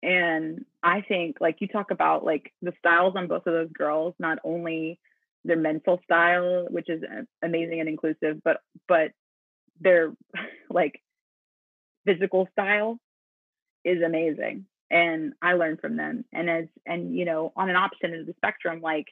And 0.01 0.65
I 0.81 1.01
think, 1.01 1.37
like 1.39 1.57
you 1.59 1.67
talk 1.67 1.91
about, 1.91 2.25
like 2.25 2.53
the 2.61 2.73
styles 2.79 3.13
on 3.15 3.27
both 3.27 3.45
of 3.45 3.53
those 3.53 3.71
girls, 3.71 4.15
not 4.17 4.39
only 4.43 4.99
their 5.43 5.57
mental 5.57 5.99
style, 6.03 6.67
which 6.69 6.89
is 6.89 7.03
uh, 7.03 7.23
amazing 7.43 7.79
and 7.79 7.89
inclusive, 7.89 8.41
but 8.43 8.61
but 8.87 9.11
their 9.79 10.13
like 10.69 11.01
physical 12.05 12.47
style 12.53 12.97
is 13.83 14.01
amazing 14.01 14.65
and 14.91 15.33
I 15.41 15.53
learn 15.53 15.77
from 15.77 15.97
them. 15.97 16.25
And 16.33 16.49
as 16.49 16.65
and 16.85 17.15
you 17.15 17.25
know, 17.25 17.51
on 17.55 17.69
an 17.69 17.75
opposite 17.75 18.05
end 18.05 18.15
of 18.15 18.25
the 18.25 18.33
spectrum, 18.37 18.81
like 18.81 19.07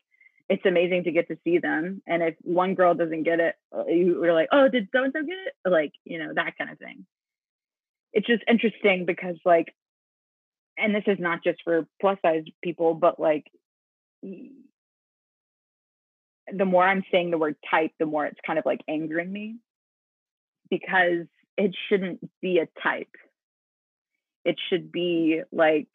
it's 0.49 0.65
amazing 0.65 1.03
to 1.03 1.11
get 1.11 1.27
to 1.27 1.37
see 1.43 1.57
them. 1.59 2.01
And 2.07 2.23
if 2.23 2.35
one 2.41 2.75
girl 2.75 2.93
doesn't 2.93 3.23
get 3.23 3.39
it, 3.39 3.55
uh, 3.75 3.85
you 3.85 4.23
are 4.23 4.33
like, 4.33 4.49
oh, 4.51 4.69
did 4.69 4.87
so 4.93 5.03
and 5.03 5.13
so 5.15 5.23
get 5.23 5.37
it? 5.37 5.69
Like 5.69 5.91
you 6.03 6.19
know 6.19 6.33
that 6.33 6.57
kind 6.57 6.71
of 6.71 6.79
thing. 6.79 7.05
It's 8.13 8.27
just 8.27 8.43
interesting 8.47 9.05
because 9.05 9.35
like, 9.45 9.73
and 10.77 10.95
this 10.95 11.03
is 11.07 11.19
not 11.19 11.43
just 11.43 11.59
for 11.63 11.87
plus 12.01 12.17
size 12.21 12.45
people, 12.63 12.93
but 12.93 13.19
like. 13.19 13.45
The 16.49 16.63
more 16.63 16.81
I'm 16.81 17.03
saying 17.11 17.29
the 17.29 17.37
word 17.37 17.57
type, 17.69 17.91
the 17.99 18.05
more 18.05 18.25
it's 18.25 18.39
kind 18.45 18.57
of 18.57 18.65
like 18.65 18.79
angering 18.87 19.29
me 19.29 19.57
because 20.69 21.27
it 21.57 21.75
shouldn't 21.89 22.21
be 22.41 22.59
a 22.59 22.67
type 22.81 23.09
it 24.47 24.55
should 24.69 24.93
be 24.93 25.41
like 25.51 25.89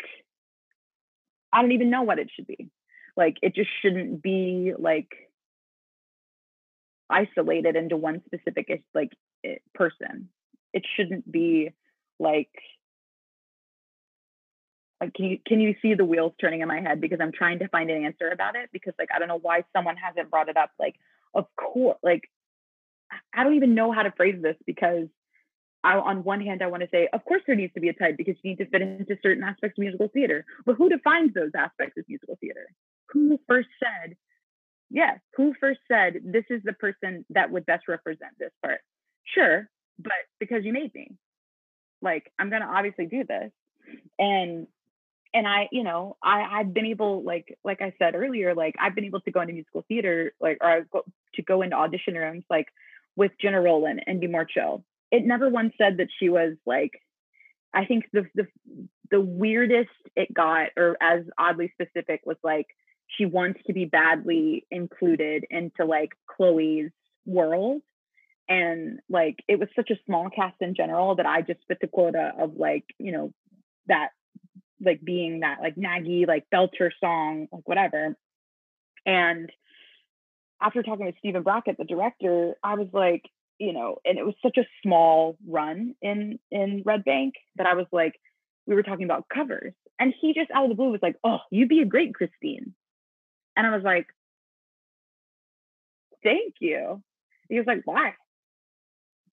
I 1.53 1.63
don't 1.63 1.73
even 1.73 1.91
know 1.91 2.03
what 2.03 2.19
it 2.19 2.31
should 2.35 2.47
be. 2.47 2.69
Like 3.17 3.39
it 3.43 3.55
just 3.55 3.71
shouldn't 3.81 4.23
be 4.23 4.75
like 4.79 5.09
isolated 7.09 7.77
into 7.77 7.97
one 7.97 8.23
specific 8.27 8.85
like 8.95 9.13
person. 9.75 10.29
It 10.75 10.85
shouldn't 10.97 11.31
be 11.31 11.71
like 12.19 12.51
like 15.01 15.15
can 15.15 15.25
you 15.25 15.39
can 15.47 15.59
you 15.59 15.75
see 15.81 15.95
the 15.95 16.05
wheels 16.05 16.35
turning 16.39 16.61
in 16.61 16.69
my 16.69 16.81
head 16.81 17.01
because 17.01 17.21
I'm 17.23 17.33
trying 17.33 17.59
to 17.61 17.69
find 17.69 17.91
an 17.91 18.05
answer 18.05 18.29
about 18.29 18.55
it 18.55 18.69
because 18.71 18.93
like 18.99 19.09
I 19.15 19.19
don't 19.19 19.29
know 19.29 19.41
why 19.41 19.65
someone 19.75 19.97
hasn't 19.97 20.31
brought 20.31 20.51
it 20.51 20.59
up 20.59 20.71
like 20.79 20.97
of 21.35 21.47
course 21.57 21.99
like 22.03 22.31
I 23.35 23.45
don't 23.45 23.55
even 23.55 23.75
know 23.75 23.93
how 23.93 24.03
to 24.03 24.13
phrase 24.13 24.41
this 24.41 24.57
because 24.67 25.09
I, 25.85 25.97
on 25.97 26.23
one 26.23 26.41
hand, 26.41 26.63
I 26.63 26.69
want 26.69 26.83
to 26.83 26.89
say, 26.91 27.09
of 27.13 27.25
course, 27.25 27.43
there 27.47 27.57
needs 27.57 27.75
to 27.75 27.81
be 27.81 27.89
a 27.89 27.93
type 27.93 28.17
because 28.17 28.37
you 28.43 28.51
need 28.51 28.59
to 28.59 28.67
fit 28.67 28.83
into 28.83 29.19
certain 29.23 29.43
aspects 29.43 29.79
of 29.79 29.83
musical 29.83 30.09
theater. 30.09 30.45
But 30.65 30.77
who 30.77 30.89
defines 30.89 31.35
those 31.35 31.51
aspects 31.57 31.99
of 31.99 32.05
musical 32.09 32.39
theater? 32.41 32.67
Who 33.11 33.39
first 33.49 33.69
said, 33.81 34.17
yeah, 34.91 35.17
who 35.37 35.55
first 35.59 35.81
said 35.89 36.21
this 36.25 36.45
is 36.51 36.63
the 36.65 36.73
person 36.73 37.25
that 37.31 37.51
would 37.51 37.67
best 37.67 37.89
represent 37.89 38.33
this 38.39 38.53
part? 38.63 38.81
Sure, 39.25 39.69
but 39.99 40.13
because 40.39 40.65
you 40.65 40.73
made 40.73 40.95
me, 40.95 41.17
like 42.01 42.31
I'm 42.39 42.51
gonna 42.51 42.71
obviously 42.73 43.07
do 43.07 43.25
this, 43.25 43.51
and 44.19 44.67
and 45.35 45.49
I, 45.49 45.69
you 45.73 45.83
know, 45.83 46.17
I 46.23 46.61
I've 46.61 46.75
been 46.75 46.87
able, 46.87 47.23
like 47.23 47.59
like 47.65 47.81
I 47.81 47.95
said 47.99 48.15
earlier, 48.15 48.55
like 48.55 48.75
I've 48.79 48.95
been 48.95 49.05
able 49.05 49.21
to 49.23 49.31
go 49.31 49.41
into 49.41 49.55
musical 49.55 49.85
theater, 49.89 50.33
like 50.41 50.59
or 50.61 50.69
I 50.69 50.81
go, 50.81 51.05
to 51.35 51.43
go 51.43 51.63
into 51.63 51.77
audition 51.77 52.15
rooms, 52.15 52.45
like 52.51 52.67
with 53.17 53.33
Jenna 53.41 53.61
Rolan 53.61 54.01
and 54.07 54.21
be 54.21 54.27
more 54.27 54.45
chill 54.45 54.85
it 55.13 55.25
never 55.25 55.49
once 55.49 55.75
said 55.79 55.99
that 55.99 56.09
she 56.19 56.29
was 56.29 56.55
like 56.67 56.93
I 57.73 57.85
think 57.85 58.05
the 58.13 58.27
the 58.35 58.47
the 59.11 59.21
weirdest 59.21 59.91
it 60.17 60.33
got, 60.33 60.69
or 60.77 60.97
as 61.01 61.25
oddly 61.39 61.73
specific, 61.75 62.23
was 62.25 62.37
like 62.43 62.67
she 63.07 63.27
wants 63.27 63.61
to 63.67 63.73
be 63.73 63.85
badly 63.85 64.67
included 64.71 65.45
into 65.51 65.85
like 65.85 66.11
Chloe's 66.27 66.91
world. 67.27 67.83
And 68.49 69.01
like 69.09 69.39
it 69.49 69.59
was 69.59 69.69
such 69.77 69.91
a 69.91 69.99
small 70.07 70.29
cast 70.31 70.57
in 70.61 70.75
general 70.75 71.15
that 71.17 71.27
I 71.27 71.43
just 71.43 71.61
fit 71.69 71.79
the 71.81 71.87
quota 71.87 72.33
of 72.39 72.57
like, 72.57 72.85
you 72.99 73.13
know, 73.13 73.33
that 73.87 74.09
like 74.81 75.01
being 75.03 75.41
that 75.41 75.59
like 75.61 75.77
naggy, 75.77 76.27
like 76.27 76.47
belter 76.53 76.91
song, 77.01 77.49
like 77.53 77.69
whatever. 77.69 78.17
And 79.07 79.51
after 80.61 80.83
talking 80.83 81.07
with 81.07 81.15
Stephen 81.19 81.43
Brackett, 81.43 81.79
the 81.79 81.85
director, 81.85 82.55
I 82.63 82.75
was 82.75 82.89
like, 82.93 83.23
you 83.63 83.73
know, 83.73 83.99
and 84.05 84.19
it 84.19 84.27
was 84.27 84.35
such 84.43 84.57
a 84.57 84.67
small 84.83 85.39
run 85.47 85.95
in 86.03 86.41
in 86.51 86.83
Red 86.85 87.05
Bank 87.05 87.35
that 87.55 87.67
I 87.67 87.75
was 87.75 87.87
like, 87.93 88.21
we 88.67 88.75
were 88.75 88.83
talking 88.83 89.05
about 89.05 89.29
covers. 89.33 89.73
And 90.01 90.13
he 90.21 90.35
just 90.35 90.51
out 90.51 90.65
of 90.65 90.71
the 90.71 90.75
blue 90.75 90.91
was 90.91 91.01
like, 91.01 91.15
Oh, 91.23 91.39
you'd 91.53 91.69
be 91.69 91.81
a 91.81 91.87
great 91.87 92.13
Christine. 92.13 92.75
And 93.57 93.65
I 93.65 93.73
was 93.73 93.85
like, 93.85 94.09
Thank 96.25 96.55
you. 96.59 97.05
He 97.49 97.57
was 97.57 97.67
like, 97.69 97.83
Why? 97.85 98.15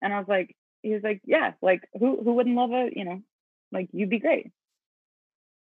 And 0.00 0.10
I 0.14 0.18
was 0.18 0.28
like, 0.28 0.56
he 0.80 0.94
was 0.94 1.02
like, 1.02 1.20
Yeah, 1.26 1.52
like 1.60 1.82
who 1.92 2.22
who 2.24 2.32
wouldn't 2.32 2.56
love 2.56 2.70
a, 2.72 2.88
you 2.96 3.04
know, 3.04 3.20
like 3.72 3.90
you'd 3.92 4.08
be 4.08 4.20
great. 4.20 4.52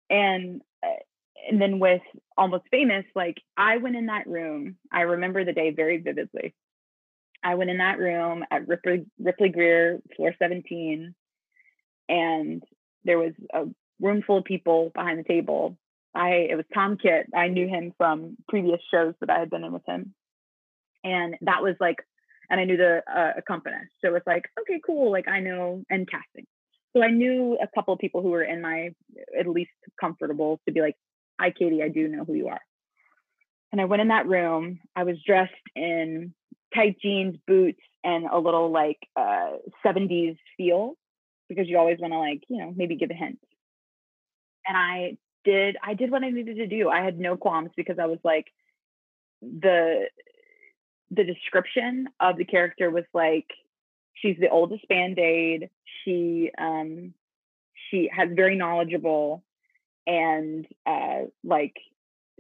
And 0.09 0.61
uh, 0.81 1.03
and 1.49 1.61
then 1.61 1.79
with 1.79 2.01
almost 2.37 2.63
famous, 2.71 3.03
like 3.13 3.41
I 3.57 3.75
went 3.75 3.97
in 3.97 4.05
that 4.05 4.25
room. 4.25 4.77
I 4.89 5.01
remember 5.01 5.43
the 5.43 5.51
day 5.51 5.71
very 5.71 5.97
vividly. 5.97 6.55
I 7.43 7.55
went 7.55 7.69
in 7.69 7.77
that 7.77 7.99
room 7.99 8.43
at 8.51 8.67
Ripley 8.67 9.05
Ripley 9.19 9.49
Grier, 9.49 9.99
floor 10.15 10.33
17, 10.37 11.13
and 12.09 12.63
there 13.03 13.17
was 13.17 13.33
a 13.53 13.65
room 13.99 14.21
full 14.25 14.39
of 14.39 14.43
people 14.43 14.91
behind 14.93 15.19
the 15.19 15.23
table. 15.23 15.77
I 16.13 16.47
it 16.49 16.55
was 16.55 16.65
Tom 16.73 16.97
Kitt. 16.97 17.27
I 17.35 17.47
knew 17.47 17.67
him 17.67 17.93
from 17.97 18.37
previous 18.49 18.79
shows 18.91 19.13
that 19.19 19.29
I 19.29 19.39
had 19.39 19.49
been 19.49 19.63
in 19.63 19.71
with 19.71 19.85
him, 19.85 20.13
and 21.03 21.35
that 21.41 21.61
was 21.61 21.75
like, 21.79 21.97
and 22.49 22.59
I 22.59 22.65
knew 22.65 22.77
the 22.77 23.03
uh, 23.07 23.33
accompanist. 23.37 23.91
So 24.03 24.15
it's 24.15 24.27
like, 24.27 24.45
okay, 24.61 24.81
cool. 24.85 25.11
Like 25.11 25.27
I 25.27 25.39
know 25.39 25.83
and 25.89 26.09
casting. 26.09 26.47
So 26.95 27.03
I 27.03 27.11
knew 27.11 27.57
a 27.61 27.67
couple 27.75 27.93
of 27.93 27.99
people 27.99 28.21
who 28.21 28.29
were 28.29 28.43
in 28.43 28.61
my 28.61 28.89
at 29.37 29.47
least 29.47 29.71
comfortable 29.99 30.59
to 30.65 30.73
be 30.73 30.81
like, 30.81 30.95
hi 31.39 31.51
Katie, 31.51 31.83
I 31.83 31.89
do 31.89 32.07
know 32.07 32.23
who 32.25 32.33
you 32.33 32.47
are. 32.47 32.61
And 33.71 33.81
I 33.81 33.85
went 33.85 34.01
in 34.01 34.07
that 34.07 34.27
room. 34.27 34.79
I 34.95 35.03
was 35.03 35.17
dressed 35.25 35.53
in 35.75 36.33
tight 36.73 36.97
jeans, 37.01 37.37
boots, 37.47 37.81
and 38.03 38.25
a 38.25 38.37
little 38.37 38.71
like 38.71 38.99
uh 39.15 39.53
70s 39.85 40.37
feel 40.55 40.95
because 41.49 41.67
you 41.67 41.77
always 41.77 41.99
want 41.99 42.13
to 42.13 42.19
like, 42.19 42.43
you 42.49 42.57
know, 42.57 42.73
maybe 42.75 42.95
give 42.95 43.09
a 43.09 43.13
hint. 43.13 43.39
And 44.67 44.77
I 44.77 45.17
did 45.45 45.77
I 45.81 45.93
did 45.93 46.11
what 46.11 46.23
I 46.23 46.29
needed 46.29 46.57
to 46.57 46.67
do. 46.67 46.89
I 46.89 47.01
had 47.03 47.19
no 47.19 47.37
qualms 47.37 47.71
because 47.75 47.99
I 47.99 48.05
was 48.05 48.19
like 48.23 48.47
the 49.41 50.07
the 51.11 51.23
description 51.23 52.07
of 52.19 52.37
the 52.37 52.45
character 52.45 52.89
was 52.89 53.05
like 53.13 53.47
she's 54.13 54.37
the 54.39 54.49
oldest 54.49 54.87
band-aid. 54.87 55.69
She 56.03 56.51
um 56.57 57.13
she 57.89 58.09
has 58.13 58.29
very 58.33 58.57
knowledgeable 58.57 59.43
and 60.05 60.67
uh 60.85 61.25
like 61.43 61.75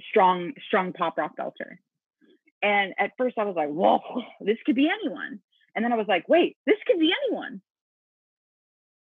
strong 0.09 0.53
strong 0.67 0.93
pop 0.93 1.17
rock 1.17 1.37
belter. 1.37 1.77
And 2.61 2.93
at 2.97 3.11
first 3.17 3.37
I 3.37 3.43
was 3.43 3.55
like, 3.55 3.69
whoa, 3.69 3.99
this 4.41 4.57
could 4.65 4.75
be 4.75 4.89
anyone. 4.89 5.39
And 5.75 5.85
then 5.85 5.93
I 5.93 5.97
was 5.97 6.07
like, 6.07 6.27
wait, 6.27 6.57
this 6.65 6.77
could 6.85 6.99
be 6.99 7.13
anyone. 7.25 7.61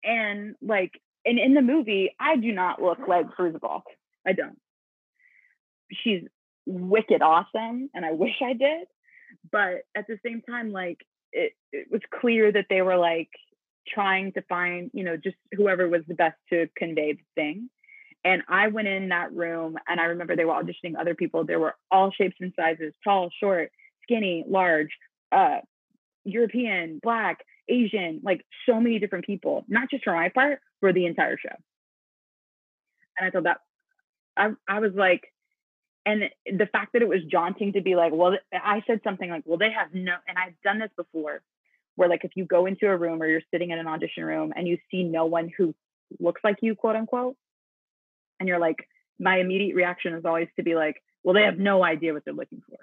And 0.03 0.55
like 0.63 0.93
and 1.25 1.39
in 1.39 1.55
the 1.55 1.63
movie 1.63 2.15
i 2.21 2.37
do 2.37 2.53
not 2.53 2.83
look 2.83 2.99
like 3.09 3.27
Fairuza 3.37 3.61
Balk 3.61 3.85
i 4.27 4.33
don't. 4.33 4.59
She's 6.03 6.23
wicked 6.67 7.23
awesome 7.23 7.91
and 7.95 8.05
i 8.05 8.13
wish 8.25 8.37
i 8.43 8.53
did 8.53 8.87
but 9.51 9.83
at 9.95 10.07
the 10.07 10.19
same 10.25 10.43
time 10.43 10.73
like 10.73 10.99
it, 11.33 11.53
it 11.73 11.89
was 11.91 12.01
clear 12.21 12.53
that 12.53 12.67
they 12.71 12.81
were 12.81 12.97
like 12.97 13.31
trying 13.87 14.33
to 14.33 14.43
find 14.43 14.91
you 14.95 15.05
know 15.05 15.17
just 15.17 15.37
whoever 15.53 15.89
was 15.89 16.03
the 16.09 16.15
best 16.15 16.37
to 16.51 16.69
convey 16.77 17.13
the 17.13 17.19
thing 17.35 17.69
and 18.25 18.43
i 18.49 18.69
went 18.69 18.89
in 18.89 19.09
that 19.09 19.33
room 19.35 19.77
and 19.89 20.01
i 20.01 20.05
remember 20.05 20.37
they 20.37 20.45
were 20.45 20.55
auditioning 20.55 20.99
other 20.99 21.15
people 21.15 21.45
there 21.45 21.61
were 21.61 21.75
all 21.91 22.11
shapes 22.11 22.37
and 22.41 22.53
sizes 22.57 22.93
tall 23.03 23.31
short 23.41 23.71
skinny 24.03 24.45
large 24.49 24.91
uh 25.33 25.59
european 26.25 27.01
black 27.03 27.45
Asian, 27.69 28.21
like 28.23 28.45
so 28.67 28.81
many 28.81 28.99
different 28.99 29.25
people, 29.25 29.65
not 29.69 29.91
just 29.91 30.05
for 30.05 30.13
my 30.13 30.29
part, 30.29 30.61
for 30.81 30.93
the 30.93 31.07
entire 31.07 31.39
show. 31.39 31.55
And 33.19 33.27
I 33.27 33.31
thought 33.31 33.45
that 33.45 33.61
I, 34.37 34.51
I 34.69 34.81
was 34.81 34.93
like, 34.95 35.33
and 36.07 36.25
the 36.47 36.67
fact 36.67 36.93
that 36.93 37.03
it 37.03 37.09
was 37.09 37.21
jaunting 37.31 37.73
to 37.75 37.81
be 37.81 37.95
like, 37.95 38.13
well, 38.13 38.37
I 38.53 38.83
said 38.87 39.01
something 39.03 39.31
like, 39.31 39.45
well, 39.47 39.57
they 39.57 39.71
have 39.71 39.95
no, 39.95 40.15
and 40.29 40.37
I've 40.37 40.61
done 40.63 40.79
this 40.79 40.91
before, 40.97 41.41
where 41.97 42.09
like 42.09 42.25
if 42.25 42.33
you 42.35 42.45
go 42.45 42.67
into 42.67 42.87
a 42.89 42.97
room 42.97 43.23
or 43.23 43.27
you're 43.27 43.41
sitting 43.51 43.71
in 43.71 43.79
an 43.79 43.87
audition 43.87 44.25
room 44.25 44.53
and 44.55 44.69
you 44.69 44.79
see 44.91 45.05
no 45.05 45.25
one 45.27 45.51
who 45.57 45.75
looks 46.21 46.43
like 46.45 46.57
you, 46.61 46.75
quote 46.75 46.97
unquote, 46.97 47.37
and 48.45 48.49
you're 48.49 48.59
like, 48.59 48.89
my 49.19 49.39
immediate 49.39 49.75
reaction 49.75 50.15
is 50.15 50.25
always 50.25 50.49
to 50.57 50.63
be 50.63 50.75
like, 50.75 50.97
well, 51.23 51.35
they 51.35 51.43
have 51.43 51.59
no 51.59 51.83
idea 51.83 52.13
what 52.13 52.25
they're 52.25 52.35
looking 52.35 52.63
for. 52.69 52.79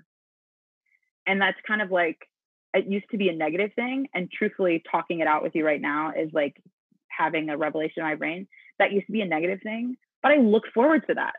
And 1.28 1.40
that's 1.40 1.58
kind 1.68 1.82
of 1.82 1.92
like 1.92 2.18
it 2.74 2.88
used 2.88 3.06
to 3.12 3.18
be 3.18 3.30
a 3.30 3.34
negative 3.34 3.72
thing. 3.76 4.08
And 4.14 4.32
truthfully 4.32 4.82
talking 4.90 5.20
it 5.20 5.28
out 5.28 5.44
with 5.44 5.56
you 5.56 5.66
right 5.66 5.82
now 5.82 6.14
is 6.18 6.32
like 6.34 6.56
having 7.08 7.50
a 7.50 7.58
revelation 7.58 8.02
in 8.02 8.04
my 8.04 8.16
brain. 8.16 8.48
That 8.80 8.92
used 8.92 9.06
to 9.08 9.12
be 9.12 9.22
a 9.22 9.26
negative 9.26 9.60
thing 9.62 9.98
but 10.22 10.32
i 10.32 10.38
look 10.38 10.64
forward 10.74 11.06
to 11.08 11.16
that. 11.16 11.34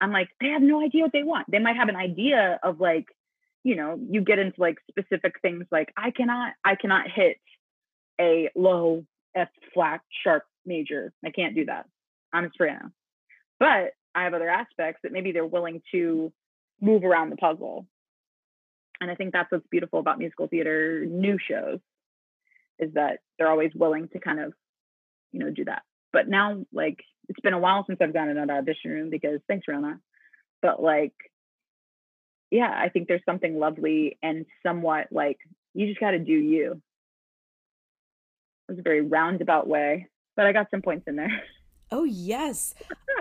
I'm 0.00 0.12
like 0.12 0.28
they 0.40 0.48
have 0.48 0.62
no 0.62 0.82
idea 0.82 1.02
what 1.02 1.12
they 1.12 1.22
want. 1.22 1.50
They 1.50 1.58
might 1.58 1.76
have 1.76 1.88
an 1.88 1.96
idea 1.96 2.58
of 2.62 2.80
like 2.80 3.06
you 3.64 3.76
know 3.76 3.98
you 4.10 4.22
get 4.22 4.38
into 4.38 4.60
like 4.60 4.78
specific 4.90 5.34
things 5.42 5.66
like 5.70 5.92
i 5.96 6.10
cannot 6.10 6.54
i 6.64 6.74
cannot 6.74 7.10
hit 7.10 7.36
a 8.18 8.48
low 8.56 9.04
f 9.34 9.48
flat 9.74 10.00
sharp 10.24 10.44
major. 10.64 11.12
I 11.24 11.30
can't 11.30 11.54
do 11.54 11.66
that. 11.66 11.86
I'm 12.32 12.44
a 12.44 12.50
soprano 12.52 12.90
but 13.60 13.92
i 14.14 14.24
have 14.24 14.34
other 14.34 14.50
aspects 14.50 15.00
that 15.04 15.12
maybe 15.12 15.30
they're 15.30 15.46
willing 15.46 15.80
to 15.92 16.32
move 16.80 17.04
around 17.04 17.30
the 17.30 17.36
puzzle 17.36 17.86
and 19.00 19.10
I 19.10 19.14
think 19.14 19.32
that's 19.32 19.50
what's 19.50 19.66
beautiful 19.70 19.98
about 19.98 20.18
musical 20.18 20.46
theater 20.46 21.04
new 21.06 21.38
shows 21.38 21.78
is 22.78 22.92
that 22.94 23.20
they're 23.38 23.50
always 23.50 23.72
willing 23.74 24.08
to 24.08 24.20
kind 24.20 24.40
of, 24.40 24.52
you 25.32 25.40
know, 25.40 25.50
do 25.50 25.64
that. 25.64 25.82
But 26.12 26.28
now, 26.28 26.64
like, 26.72 26.98
it's 27.28 27.40
been 27.40 27.54
a 27.54 27.58
while 27.58 27.84
since 27.86 27.98
I've 28.00 28.12
gone 28.12 28.28
in 28.28 28.38
an 28.38 28.50
audition 28.50 28.90
room 28.90 29.10
because 29.10 29.40
thanks, 29.48 29.66
Rona. 29.68 30.00
But 30.60 30.82
like, 30.82 31.14
yeah, 32.50 32.70
I 32.74 32.88
think 32.88 33.08
there's 33.08 33.24
something 33.24 33.58
lovely 33.58 34.18
and 34.22 34.44
somewhat 34.62 35.06
like 35.10 35.38
you 35.72 35.86
just 35.86 36.00
got 36.00 36.10
to 36.10 36.18
do 36.18 36.32
you. 36.32 36.82
It 38.68 38.72
was 38.72 38.78
a 38.78 38.82
very 38.82 39.00
roundabout 39.00 39.66
way, 39.66 40.08
but 40.36 40.46
I 40.46 40.52
got 40.52 40.70
some 40.70 40.82
points 40.82 41.04
in 41.06 41.16
there. 41.16 41.42
Oh 41.92 42.04
yes. 42.04 42.74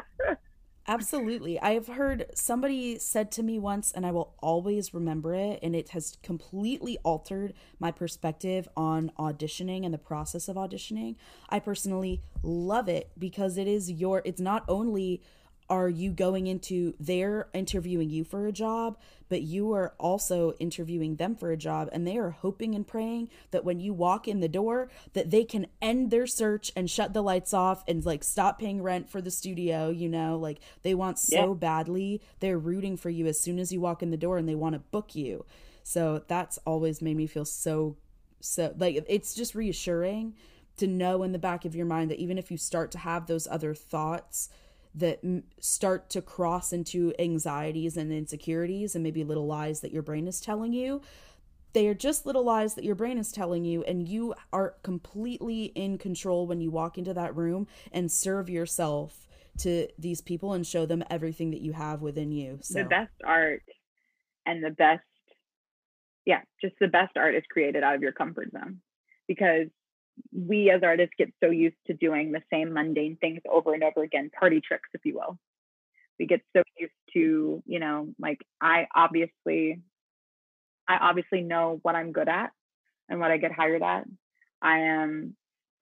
Absolutely. 0.89 1.59
I 1.59 1.73
have 1.75 1.85
heard 1.85 2.25
somebody 2.33 2.97
said 2.97 3.31
to 3.33 3.43
me 3.43 3.59
once, 3.59 3.91
and 3.91 4.07
I 4.07 4.11
will 4.11 4.33
always 4.39 4.91
remember 4.91 5.35
it, 5.35 5.59
and 5.61 5.75
it 5.75 5.89
has 5.89 6.17
completely 6.23 6.97
altered 7.03 7.53
my 7.79 7.91
perspective 7.91 8.67
on 8.75 9.11
auditioning 9.19 9.85
and 9.85 9.93
the 9.93 9.99
process 9.99 10.47
of 10.47 10.55
auditioning. 10.55 11.15
I 11.47 11.59
personally 11.59 12.23
love 12.41 12.89
it 12.89 13.11
because 13.19 13.55
it 13.55 13.67
is 13.67 13.91
your, 13.91 14.23
it's 14.25 14.41
not 14.41 14.65
only 14.67 15.21
are 15.69 15.89
you 15.89 16.11
going 16.11 16.47
into 16.47 16.93
they're 16.99 17.47
interviewing 17.53 18.09
you 18.09 18.23
for 18.23 18.47
a 18.47 18.51
job 18.51 18.97
but 19.29 19.43
you 19.43 19.71
are 19.71 19.93
also 19.99 20.53
interviewing 20.59 21.15
them 21.15 21.35
for 21.35 21.51
a 21.51 21.57
job 21.57 21.87
and 21.91 22.05
they 22.07 22.17
are 22.17 22.31
hoping 22.31 22.73
and 22.73 22.87
praying 22.87 23.29
that 23.51 23.63
when 23.63 23.79
you 23.79 23.93
walk 23.93 24.27
in 24.27 24.39
the 24.39 24.47
door 24.47 24.89
that 25.13 25.29
they 25.29 25.43
can 25.43 25.67
end 25.81 26.09
their 26.09 26.25
search 26.25 26.71
and 26.75 26.89
shut 26.89 27.13
the 27.13 27.21
lights 27.21 27.53
off 27.53 27.83
and 27.87 28.05
like 28.05 28.23
stop 28.23 28.59
paying 28.59 28.81
rent 28.81 29.09
for 29.09 29.21
the 29.21 29.31
studio 29.31 29.89
you 29.89 30.09
know 30.09 30.37
like 30.37 30.59
they 30.81 30.95
want 30.95 31.19
so 31.19 31.49
yeah. 31.49 31.53
badly 31.53 32.21
they're 32.39 32.57
rooting 32.57 32.97
for 32.97 33.09
you 33.09 33.27
as 33.27 33.39
soon 33.39 33.59
as 33.59 33.71
you 33.71 33.79
walk 33.79 34.01
in 34.01 34.11
the 34.11 34.17
door 34.17 34.37
and 34.37 34.49
they 34.49 34.55
want 34.55 34.73
to 34.73 34.79
book 34.79 35.15
you 35.15 35.45
so 35.83 36.23
that's 36.27 36.57
always 36.65 37.01
made 37.01 37.15
me 37.15 37.27
feel 37.27 37.45
so 37.45 37.95
so 38.41 38.73
like 38.77 39.03
it's 39.07 39.35
just 39.35 39.53
reassuring 39.53 40.33
to 40.77 40.87
know 40.87 41.23
in 41.23 41.33
the 41.33 41.39
back 41.39 41.65
of 41.65 41.75
your 41.75 41.85
mind 41.85 42.09
that 42.09 42.19
even 42.19 42.37
if 42.37 42.49
you 42.49 42.57
start 42.57 42.89
to 42.89 42.97
have 42.97 43.27
those 43.27 43.47
other 43.47 43.73
thoughts 43.73 44.49
that 44.95 45.21
start 45.59 46.09
to 46.09 46.21
cross 46.21 46.73
into 46.73 47.13
anxieties 47.19 47.95
and 47.95 48.11
insecurities 48.11 48.95
and 48.95 49.03
maybe 49.03 49.23
little 49.23 49.45
lies 49.45 49.81
that 49.81 49.91
your 49.91 50.01
brain 50.01 50.27
is 50.27 50.41
telling 50.41 50.73
you. 50.73 51.01
They 51.73 51.87
are 51.87 51.93
just 51.93 52.25
little 52.25 52.43
lies 52.43 52.73
that 52.73 52.83
your 52.83 52.95
brain 52.95 53.19
is 53.19 53.31
telling 53.31 53.63
you, 53.63 53.83
and 53.83 54.09
you 54.09 54.33
are 54.51 54.75
completely 54.81 55.65
in 55.75 55.99
control 55.99 56.47
when 56.47 56.61
you 56.61 56.71
walk 56.71 56.97
into 56.97 57.13
that 57.13 57.35
room 57.35 57.67
and 57.91 58.11
serve 58.11 58.49
yourself 58.49 59.27
to 59.59 59.87
these 59.99 60.21
people 60.21 60.53
and 60.53 60.65
show 60.65 60.87
them 60.87 61.03
everything 61.11 61.51
that 61.51 61.61
you 61.61 61.73
have 61.73 62.01
within 62.01 62.31
you. 62.31 62.57
So. 62.61 62.79
The 62.79 62.85
best 62.85 63.13
art 63.23 63.61
and 64.47 64.63
the 64.63 64.71
best, 64.71 65.03
yeah, 66.25 66.41
just 66.59 66.73
the 66.81 66.87
best 66.87 67.15
art 67.17 67.35
is 67.35 67.43
created 67.51 67.83
out 67.83 67.93
of 67.93 68.01
your 68.01 68.13
comfort 68.13 68.51
zone 68.51 68.79
because 69.27 69.67
we 70.33 70.69
as 70.69 70.81
artists 70.83 71.13
get 71.17 71.33
so 71.43 71.49
used 71.49 71.77
to 71.87 71.93
doing 71.93 72.31
the 72.31 72.41
same 72.51 72.73
mundane 72.73 73.17
things 73.19 73.41
over 73.49 73.73
and 73.73 73.83
over 73.83 74.03
again, 74.03 74.31
party 74.37 74.61
tricks, 74.65 74.89
if 74.93 75.01
you 75.05 75.15
will. 75.15 75.37
We 76.19 76.25
get 76.25 76.41
so 76.55 76.63
used 76.77 76.93
to, 77.13 77.63
you 77.65 77.79
know, 77.79 78.09
like 78.19 78.39
I 78.61 78.87
obviously, 78.93 79.81
I 80.87 80.97
obviously 81.01 81.41
know 81.41 81.79
what 81.81 81.95
I'm 81.95 82.11
good 82.11 82.27
at 82.27 82.51
and 83.07 83.19
what 83.19 83.31
I 83.31 83.37
get 83.37 83.51
hired 83.51 83.81
at. 83.81 84.05
I 84.61 84.79
am 84.79 85.35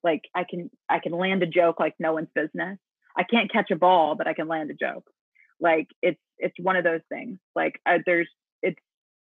like 0.04 0.24
I 0.36 0.46
can 0.50 0.70
I 0.90 1.00
can 1.00 1.12
land 1.12 1.44
a 1.44 1.48
joke 1.48 1.80
like 1.80 1.96
no 2.00 2.14
one's 2.14 2.30
business. 2.34 2.78
I 3.16 3.24
can't 3.24 3.52
catch 3.52 3.72
a 3.72 3.76
ball, 3.76 4.16
but 4.16 4.28
I 4.28 4.34
can 4.34 4.48
land 4.48 4.70
a 4.70 4.74
joke. 4.74 5.10
Like 5.60 5.88
it's 6.02 6.20
it's 6.38 6.60
one 6.60 6.76
of 6.76 6.84
those 6.84 7.02
things. 7.10 7.40
Like 7.56 7.80
uh, 7.86 7.98
there's 8.06 8.30
it's 8.62 8.80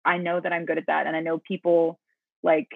I 0.06 0.18
know 0.18 0.40
that 0.40 0.54
I'm 0.54 0.66
good 0.66 0.78
at 0.78 0.88
that, 0.88 1.08
and 1.08 1.16
I 1.16 1.22
know 1.22 1.40
people 1.40 2.00
like 2.44 2.70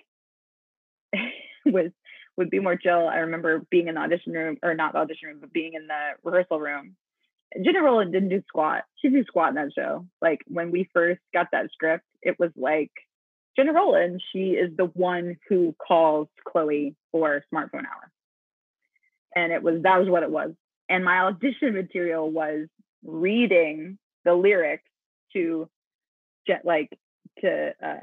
with 1.65 1.93
would 2.37 2.49
be 2.49 2.59
more 2.59 2.75
chill. 2.75 3.07
I 3.07 3.17
remember 3.17 3.65
being 3.69 3.87
in 3.87 3.95
the 3.95 4.01
audition 4.01 4.33
room, 4.33 4.57
or 4.63 4.73
not 4.73 4.93
the 4.93 4.99
audition 4.99 5.29
room, 5.29 5.37
but 5.39 5.53
being 5.53 5.73
in 5.73 5.87
the 5.87 6.11
rehearsal 6.23 6.59
room. 6.59 6.95
Jenna 7.63 7.81
Rolan 7.81 8.11
didn't 8.11 8.29
do 8.29 8.43
squat. 8.47 8.83
She 9.01 9.09
did 9.09 9.25
squat 9.27 9.49
in 9.49 9.55
that 9.55 9.71
show. 9.73 10.05
Like 10.21 10.41
when 10.47 10.71
we 10.71 10.89
first 10.93 11.21
got 11.33 11.47
that 11.51 11.71
script, 11.71 12.03
it 12.21 12.37
was 12.39 12.51
like 12.55 12.91
Jenna 13.55 13.71
Rolan. 13.71 14.19
She 14.33 14.51
is 14.51 14.75
the 14.75 14.85
one 14.85 15.37
who 15.47 15.75
calls 15.85 16.27
Chloe 16.45 16.95
for 17.11 17.43
smartphone 17.53 17.85
hour, 17.85 18.11
and 19.35 19.53
it 19.53 19.63
was 19.63 19.83
that 19.83 19.99
was 19.99 20.09
what 20.09 20.23
it 20.23 20.31
was. 20.31 20.51
And 20.89 21.05
my 21.05 21.19
audition 21.19 21.73
material 21.73 22.29
was 22.29 22.67
reading 23.03 23.97
the 24.23 24.33
lyrics 24.33 24.83
to, 25.33 25.69
like 26.63 26.89
to 27.41 27.73
uh, 27.81 27.99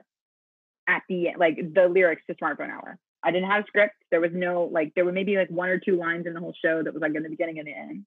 at 0.88 1.02
the 1.08 1.28
like 1.36 1.56
the 1.56 1.88
lyrics 1.88 2.22
to 2.28 2.34
smartphone 2.34 2.70
hour 2.70 2.98
I 3.22 3.30
didn't 3.30 3.50
have 3.50 3.64
a 3.64 3.66
script. 3.66 3.94
There 4.10 4.20
was 4.20 4.32
no 4.32 4.68
like 4.72 4.94
there 4.94 5.04
were 5.04 5.12
maybe 5.12 5.36
like 5.36 5.50
one 5.50 5.68
or 5.68 5.78
two 5.78 5.96
lines 5.96 6.26
in 6.26 6.34
the 6.34 6.40
whole 6.40 6.54
show 6.64 6.82
that 6.82 6.92
was 6.92 7.00
like 7.00 7.14
in 7.14 7.22
the 7.22 7.28
beginning 7.28 7.58
and 7.58 7.68
the 7.68 7.74
end. 7.74 8.04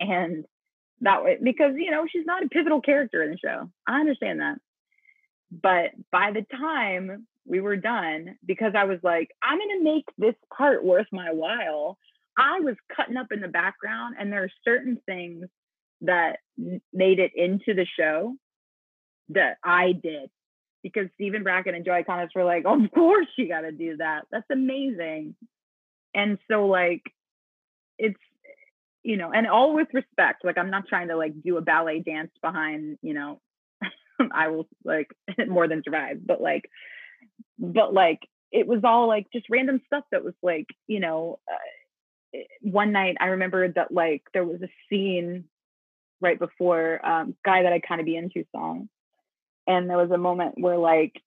And 0.00 0.44
that 1.00 1.24
way 1.24 1.38
because 1.42 1.74
you 1.76 1.90
know 1.90 2.06
she's 2.10 2.26
not 2.26 2.44
a 2.44 2.48
pivotal 2.48 2.80
character 2.80 3.22
in 3.22 3.30
the 3.30 3.38
show. 3.38 3.70
I 3.86 4.00
understand 4.00 4.40
that. 4.40 4.58
But 5.50 5.90
by 6.10 6.32
the 6.32 6.46
time 6.56 7.26
we 7.46 7.60
were 7.60 7.76
done, 7.76 8.36
because 8.44 8.72
I 8.76 8.84
was 8.84 8.98
like, 9.02 9.30
I'm 9.42 9.58
gonna 9.58 9.82
make 9.82 10.06
this 10.16 10.34
part 10.56 10.84
worth 10.84 11.06
my 11.12 11.32
while, 11.32 11.98
I 12.36 12.60
was 12.60 12.76
cutting 12.94 13.16
up 13.16 13.30
in 13.30 13.40
the 13.40 13.48
background 13.48 14.16
and 14.18 14.32
there 14.32 14.44
are 14.44 14.50
certain 14.64 14.98
things 15.06 15.46
that 16.00 16.38
made 16.92 17.18
it 17.18 17.32
into 17.34 17.74
the 17.74 17.86
show 17.98 18.34
that 19.30 19.58
I 19.62 19.92
did 19.92 20.30
because 20.84 21.08
Stephen 21.14 21.42
Brackett 21.42 21.74
and 21.74 21.84
Joy 21.84 22.04
Thomas 22.04 22.30
were 22.34 22.44
like, 22.44 22.64
of 22.66 22.78
course 22.94 23.26
you 23.36 23.48
got 23.48 23.62
to 23.62 23.72
do 23.72 23.96
that. 23.96 24.26
That's 24.30 24.46
amazing. 24.52 25.34
And 26.14 26.38
so 26.48 26.66
like, 26.66 27.02
it's, 27.98 28.20
you 29.02 29.16
know, 29.16 29.32
and 29.32 29.46
all 29.48 29.74
with 29.74 29.88
respect, 29.94 30.44
like 30.44 30.58
I'm 30.58 30.70
not 30.70 30.86
trying 30.86 31.08
to 31.08 31.16
like 31.16 31.32
do 31.42 31.56
a 31.56 31.62
ballet 31.62 32.00
dance 32.00 32.30
behind, 32.42 32.98
you 33.00 33.14
know, 33.14 33.40
I 34.32 34.48
will 34.48 34.68
like 34.84 35.10
more 35.48 35.66
than 35.66 35.82
survive, 35.82 36.18
but 36.24 36.42
like, 36.42 36.68
but 37.58 37.94
like 37.94 38.20
it 38.52 38.66
was 38.66 38.80
all 38.84 39.08
like 39.08 39.26
just 39.32 39.46
random 39.48 39.80
stuff 39.86 40.04
that 40.12 40.22
was 40.22 40.34
like, 40.42 40.66
you 40.86 41.00
know, 41.00 41.38
uh, 41.50 42.38
one 42.60 42.92
night 42.92 43.16
I 43.20 43.26
remember 43.26 43.66
that 43.72 43.90
like 43.90 44.22
there 44.34 44.44
was 44.44 44.60
a 44.60 44.68
scene 44.90 45.44
right 46.20 46.38
before 46.38 47.04
um, 47.06 47.34
guy 47.42 47.62
that 47.62 47.72
I 47.72 47.80
kind 47.80 48.02
of 48.02 48.04
be 48.04 48.16
into 48.16 48.44
song 48.54 48.90
and 49.66 49.88
there 49.88 49.96
was 49.96 50.10
a 50.10 50.18
moment 50.18 50.54
where 50.58 50.76
like 50.76 51.20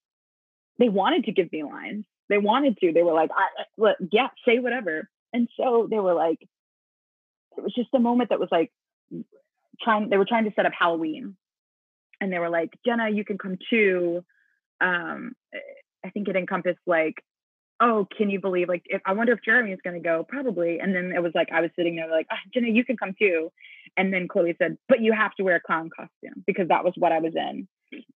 they 0.78 0.88
wanted 0.88 1.24
to 1.24 1.32
give 1.32 1.52
me 1.52 1.64
lines. 1.64 2.04
They 2.28 2.38
wanted 2.38 2.78
to. 2.78 2.92
They 2.92 3.02
were 3.02 3.14
like 3.14 3.30
I, 3.34 3.64
look, 3.76 3.96
yeah 4.12 4.28
say 4.46 4.58
whatever. 4.58 5.08
And 5.32 5.48
so 5.56 5.88
they 5.90 5.98
were 5.98 6.14
like 6.14 6.40
it 7.56 7.62
was 7.62 7.74
just 7.74 7.88
a 7.94 7.98
moment 7.98 8.30
that 8.30 8.40
was 8.40 8.48
like 8.50 8.70
trying 9.82 10.08
they 10.08 10.16
were 10.16 10.24
trying 10.24 10.44
to 10.44 10.52
set 10.54 10.66
up 10.66 10.72
halloween. 10.78 11.36
And 12.20 12.32
they 12.32 12.38
were 12.38 12.50
like 12.50 12.70
jenna 12.86 13.10
you 13.10 13.24
can 13.24 13.38
come 13.38 13.58
too. 13.70 14.24
Um 14.80 15.32
i 16.04 16.10
think 16.10 16.28
it 16.28 16.36
encompassed 16.36 16.78
like 16.86 17.24
oh 17.80 18.06
can 18.16 18.30
you 18.30 18.40
believe 18.40 18.68
like 18.68 18.82
if 18.86 19.00
i 19.06 19.12
wonder 19.12 19.32
if 19.32 19.40
jeremy 19.44 19.72
is 19.72 19.80
going 19.82 20.00
to 20.00 20.06
go? 20.06 20.24
Probably. 20.28 20.78
And 20.78 20.94
then 20.94 21.12
it 21.14 21.22
was 21.22 21.32
like 21.34 21.48
i 21.52 21.60
was 21.60 21.70
sitting 21.76 21.96
there 21.96 22.10
like 22.10 22.26
oh, 22.30 22.36
jenna 22.54 22.68
you 22.68 22.84
can 22.84 22.96
come 22.96 23.14
too. 23.18 23.50
And 23.96 24.12
then 24.12 24.28
chloe 24.28 24.54
said 24.58 24.78
but 24.88 25.00
you 25.00 25.12
have 25.12 25.34
to 25.36 25.42
wear 25.42 25.56
a 25.56 25.60
clown 25.60 25.90
costume 25.94 26.44
because 26.46 26.68
that 26.68 26.84
was 26.84 26.92
what 26.96 27.10
i 27.10 27.18
was 27.18 27.34
in 27.34 27.66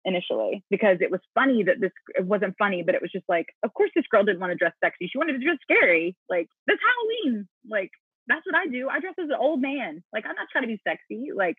initially 0.04 0.64
because 0.70 0.98
it 1.00 1.10
was 1.10 1.20
funny 1.34 1.62
that 1.64 1.80
this 1.80 1.92
it 2.14 2.24
wasn't 2.24 2.54
funny, 2.58 2.82
but 2.82 2.94
it 2.94 3.02
was 3.02 3.12
just 3.12 3.24
like, 3.28 3.46
of 3.62 3.72
course 3.74 3.90
this 3.94 4.04
girl 4.10 4.24
didn't 4.24 4.40
want 4.40 4.52
to 4.52 4.56
dress 4.56 4.72
sexy. 4.82 5.08
She 5.08 5.18
wanted 5.18 5.34
to 5.34 5.44
dress 5.44 5.58
scary. 5.62 6.16
Like 6.28 6.48
this 6.66 6.78
Halloween. 6.80 7.48
Like 7.68 7.90
that's 8.26 8.46
what 8.46 8.54
I 8.54 8.66
do. 8.66 8.88
I 8.88 9.00
dress 9.00 9.14
as 9.18 9.28
an 9.28 9.36
old 9.38 9.60
man. 9.60 10.02
Like 10.12 10.24
I'm 10.26 10.36
not 10.36 10.48
trying 10.52 10.64
to 10.64 10.68
be 10.68 10.80
sexy. 10.86 11.30
Like 11.34 11.56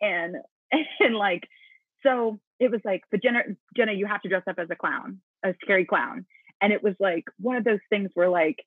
and 0.00 0.36
and 1.00 1.16
like 1.16 1.48
so 2.02 2.38
it 2.58 2.70
was 2.70 2.80
like, 2.84 3.02
but 3.10 3.22
Jenna 3.22 3.40
Jenna, 3.76 3.92
you 3.92 4.06
have 4.06 4.22
to 4.22 4.28
dress 4.28 4.44
up 4.48 4.58
as 4.58 4.68
a 4.70 4.76
clown, 4.76 5.20
a 5.44 5.54
scary 5.62 5.84
clown. 5.84 6.26
And 6.60 6.72
it 6.72 6.82
was 6.82 6.94
like 6.98 7.24
one 7.38 7.56
of 7.56 7.64
those 7.64 7.80
things 7.90 8.10
where 8.14 8.30
like 8.30 8.64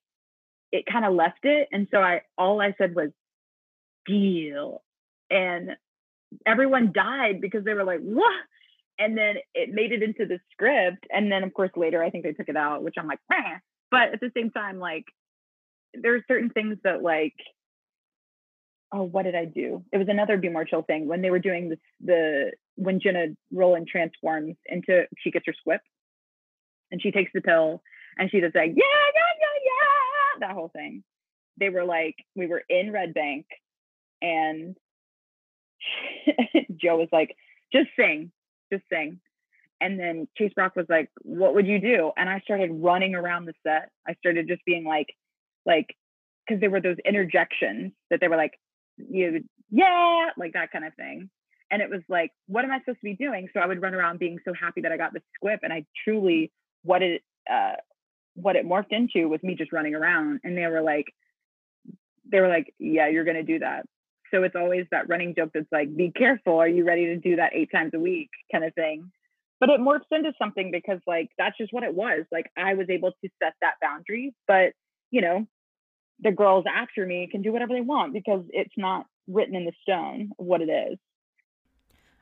it 0.72 0.84
kind 0.86 1.04
of 1.04 1.14
left 1.14 1.44
it. 1.44 1.68
And 1.72 1.88
so 1.90 1.98
I 1.98 2.22
all 2.38 2.60
I 2.60 2.74
said 2.78 2.94
was 2.94 3.10
deal. 4.06 4.82
And 5.30 5.76
everyone 6.46 6.92
died 6.92 7.40
because 7.40 7.64
they 7.64 7.74
were 7.74 7.84
like, 7.84 8.00
what? 8.00 8.32
And 9.00 9.16
then 9.16 9.36
it 9.54 9.70
made 9.72 9.92
it 9.92 10.02
into 10.02 10.26
the 10.26 10.38
script 10.52 11.06
and 11.10 11.32
then 11.32 11.42
of 11.42 11.54
course 11.54 11.70
later 11.74 12.04
i 12.04 12.10
think 12.10 12.22
they 12.22 12.34
took 12.34 12.50
it 12.50 12.56
out 12.56 12.82
which 12.82 12.96
i'm 12.98 13.06
like 13.06 13.18
Meh. 13.30 13.56
but 13.90 14.12
at 14.12 14.20
the 14.20 14.30
same 14.36 14.50
time 14.50 14.78
like 14.78 15.06
there's 15.94 16.22
certain 16.28 16.50
things 16.50 16.76
that 16.84 17.02
like 17.02 17.34
oh 18.92 19.02
what 19.04 19.22
did 19.22 19.34
i 19.34 19.46
do? 19.46 19.82
It 19.90 19.96
was 19.96 20.08
another 20.08 20.36
be 20.36 20.50
more 20.50 20.66
chill 20.66 20.82
thing 20.82 21.08
when 21.08 21.22
they 21.22 21.30
were 21.30 21.38
doing 21.38 21.70
this 21.70 21.78
the 22.04 22.52
when 22.76 23.00
jenna 23.00 23.28
rolan 23.50 23.86
transforms 23.90 24.56
into 24.66 25.04
she 25.18 25.30
gets 25.30 25.46
her 25.46 25.54
squip 25.58 25.80
and 26.90 27.00
she 27.00 27.10
takes 27.10 27.30
the 27.32 27.40
pill 27.40 27.82
and 28.18 28.30
she 28.30 28.40
does 28.40 28.52
like 28.54 28.72
yeah 28.76 28.84
yeah 28.84 29.32
yeah 29.40 29.60
yeah 29.64 30.46
that 30.46 30.54
whole 30.54 30.70
thing. 30.74 31.02
They 31.58 31.68
were 31.68 31.84
like 31.84 32.16
we 32.34 32.46
were 32.46 32.62
in 32.68 32.92
red 32.92 33.14
bank 33.14 33.46
and 34.22 34.76
joe 36.76 36.96
was 36.96 37.08
like 37.12 37.34
just 37.72 37.88
sing 37.98 38.30
just 38.72 38.84
sing. 38.92 39.20
And 39.80 39.98
then 39.98 40.28
Chase 40.36 40.52
Brock 40.54 40.76
was 40.76 40.86
like, 40.88 41.08
What 41.22 41.54
would 41.54 41.66
you 41.66 41.80
do? 41.80 42.12
And 42.16 42.28
I 42.28 42.40
started 42.40 42.70
running 42.72 43.14
around 43.14 43.46
the 43.46 43.54
set. 43.62 43.90
I 44.06 44.14
started 44.14 44.48
just 44.48 44.64
being 44.64 44.84
like, 44.84 45.08
like, 45.64 45.96
because 46.46 46.60
there 46.60 46.70
were 46.70 46.80
those 46.80 46.96
interjections 47.04 47.92
that 48.10 48.20
they 48.20 48.28
were 48.28 48.36
like, 48.36 48.58
you 48.98 49.44
yeah, 49.70 50.30
like 50.36 50.54
that 50.54 50.72
kind 50.72 50.84
of 50.84 50.94
thing. 50.94 51.30
And 51.70 51.80
it 51.80 51.88
was 51.88 52.00
like, 52.08 52.32
what 52.48 52.64
am 52.64 52.72
I 52.72 52.80
supposed 52.80 52.98
to 52.98 53.04
be 53.04 53.14
doing? 53.14 53.48
So 53.54 53.60
I 53.60 53.66
would 53.66 53.80
run 53.80 53.94
around 53.94 54.18
being 54.18 54.38
so 54.44 54.52
happy 54.52 54.80
that 54.80 54.90
I 54.90 54.96
got 54.96 55.12
the 55.12 55.22
squip. 55.34 55.60
And 55.62 55.72
I 55.72 55.84
truly 56.04 56.50
what 56.82 57.02
it 57.02 57.22
uh 57.50 57.74
what 58.34 58.56
it 58.56 58.66
morphed 58.66 58.92
into 58.92 59.28
was 59.28 59.42
me 59.42 59.54
just 59.54 59.72
running 59.72 59.94
around. 59.94 60.40
And 60.42 60.56
they 60.56 60.66
were 60.66 60.82
like, 60.82 61.06
they 62.30 62.40
were 62.40 62.48
like, 62.48 62.74
Yeah, 62.78 63.08
you're 63.08 63.24
gonna 63.24 63.44
do 63.44 63.60
that. 63.60 63.86
So 64.30 64.42
it's 64.42 64.56
always 64.56 64.86
that 64.90 65.08
running 65.08 65.34
joke 65.36 65.50
that's 65.54 65.70
like, 65.72 65.94
be 65.94 66.10
careful. 66.10 66.58
Are 66.58 66.68
you 66.68 66.84
ready 66.84 67.06
to 67.06 67.16
do 67.16 67.36
that 67.36 67.52
eight 67.54 67.70
times 67.72 67.92
a 67.94 67.98
week 67.98 68.30
kind 68.52 68.64
of 68.64 68.74
thing? 68.74 69.10
But 69.58 69.68
it 69.68 69.80
morphs 69.80 70.00
into 70.10 70.32
something 70.38 70.70
because 70.70 71.00
like 71.06 71.30
that's 71.36 71.58
just 71.58 71.72
what 71.72 71.82
it 71.82 71.94
was. 71.94 72.24
Like 72.32 72.50
I 72.56 72.74
was 72.74 72.88
able 72.88 73.10
to 73.10 73.28
set 73.42 73.54
that 73.60 73.74
boundary, 73.82 74.34
but 74.46 74.72
you 75.10 75.20
know, 75.20 75.46
the 76.22 76.32
girls 76.32 76.64
after 76.72 77.04
me 77.04 77.28
can 77.30 77.42
do 77.42 77.52
whatever 77.52 77.74
they 77.74 77.80
want 77.80 78.12
because 78.12 78.44
it's 78.50 78.72
not 78.76 79.06
written 79.26 79.54
in 79.54 79.64
the 79.64 79.72
stone 79.82 80.30
what 80.36 80.60
it 80.60 80.70
is. 80.70 80.98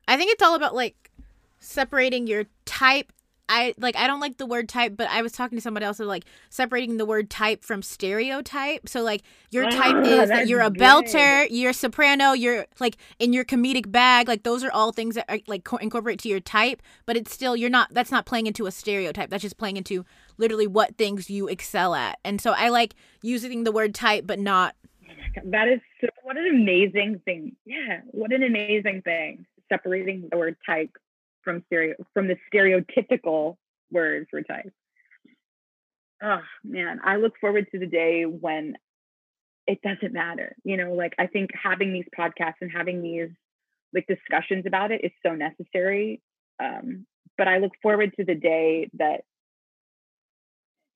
I 0.07 0.17
think 0.17 0.33
it's 0.33 0.43
all 0.43 0.55
about 0.55 0.75
like 0.75 1.11
separating 1.59 2.27
your 2.27 2.45
type 2.65 3.13
I 3.49 3.75
like 3.79 3.97
I 3.97 4.07
don't 4.07 4.21
like 4.21 4.37
the 4.37 4.47
word 4.47 4.69
type, 4.69 4.97
but 4.97 5.09
I 5.09 5.23
was 5.23 5.33
talking 5.33 5.57
to 5.57 5.63
somebody 5.63 5.87
else 5.87 5.99
like 5.99 6.25
separating 6.51 6.99
the 6.99 7.07
word 7.07 7.31
type 7.31 7.65
from 7.65 7.83
stereotype. 7.83 8.89
So 8.89 9.03
like 9.03 9.23
your 9.51 9.67
ah, 9.67 9.71
type 9.71 10.05
is 10.05 10.29
that 10.29 10.49
you're 10.49 10.61
a 10.61 10.71
good. 10.71 10.81
belter, 10.81 11.47
you're 11.51 11.71
a 11.71 11.75
soprano, 11.75 12.33
you're 12.33 12.67
like 12.79 12.99
in 13.19 13.33
your 13.33 13.45
comedic 13.45 13.91
bag. 13.91 14.29
Like 14.29 14.43
those 14.43 14.63
are 14.63 14.71
all 14.71 14.93
things 14.93 15.15
that 15.15 15.25
are, 15.29 15.39
like 15.47 15.65
co- 15.65 15.79
incorporate 15.79 16.19
to 16.21 16.29
your 16.29 16.41
type, 16.41 16.83
but 17.07 17.17
it's 17.17 17.33
still 17.33 17.57
you're 17.57 17.71
not. 17.71 17.93
That's 17.93 18.11
not 18.11 18.27
playing 18.27 18.47
into 18.47 18.67
a 18.67 18.71
stereotype. 18.71 19.31
That's 19.31 19.43
just 19.43 19.57
playing 19.57 19.79
into 19.79 20.05
literally 20.37 20.67
what 20.67 20.97
things 20.97 21.31
you 21.31 21.49
excel 21.49 21.95
at. 21.95 22.19
And 22.25 22.41
so 22.41 22.53
I 22.53 22.69
like 22.69 22.95
using 23.23 23.65
the 23.65 23.73
word 23.73 23.95
type, 23.95 24.27
but 24.27 24.39
not. 24.39 24.75
Oh 25.09 25.41
that 25.47 25.69
is 25.69 25.81
so, 26.03 26.09
what 26.23 26.37
an 26.37 26.49
amazing 26.49 27.23
thing. 27.25 27.57
Yeah, 27.65 28.01
what 28.11 28.33
an 28.33 28.43
amazing 28.43 29.03
thing. 29.03 29.47
Separating 29.71 30.29
the 30.31 30.37
word 30.37 30.57
type 30.67 30.91
from 31.49 31.63
stereo 31.67 31.95
from 32.13 32.29
the 32.29 32.37
stereotypical 32.53 33.57
word 33.91 34.27
for 34.31 34.43
type. 34.43 34.71
Oh 36.23 36.43
man, 36.63 37.01
I 37.03 37.17
look 37.17 37.33
forward 37.41 37.69
to 37.73 37.79
the 37.79 37.87
day 37.87 38.25
when 38.25 38.77
it 39.67 39.81
doesn't 39.81 40.13
matter. 40.13 40.55
You 40.63 40.77
know, 40.77 40.93
like 40.93 41.15
I 41.19 41.27
think 41.27 41.51
having 41.55 41.95
these 41.95 42.05
podcasts 42.17 42.61
and 42.61 42.71
having 42.71 43.01
these 43.01 43.31
like 43.95 44.07
discussions 44.07 44.65
about 44.67 44.91
it 44.91 45.03
is 45.05 45.13
so 45.25 45.35
necessary. 45.35 46.21
Um, 46.63 47.07
but 47.39 47.49
I 47.49 47.59
look 47.59 47.73
forward 47.81 48.13
to 48.19 48.27
the 48.27 48.35
day 48.35 48.91
that 48.99 49.23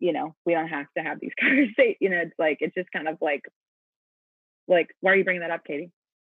you 0.00 0.12
know, 0.12 0.34
we 0.44 0.52
don't 0.52 0.68
have 0.68 0.86
to 0.98 1.02
have 1.02 1.18
these 1.18 1.32
conversations. 1.40 1.96
You 2.00 2.10
know, 2.10 2.18
it's 2.18 2.38
like 2.38 2.58
it's 2.60 2.74
just 2.74 2.92
kind 2.92 3.08
of 3.08 3.16
like, 3.22 3.46
like, 4.68 4.88
why 5.00 5.12
are 5.12 5.16
you 5.16 5.24
bringing 5.24 5.40
that 5.40 5.50
up, 5.50 5.64
Katie? 5.64 5.92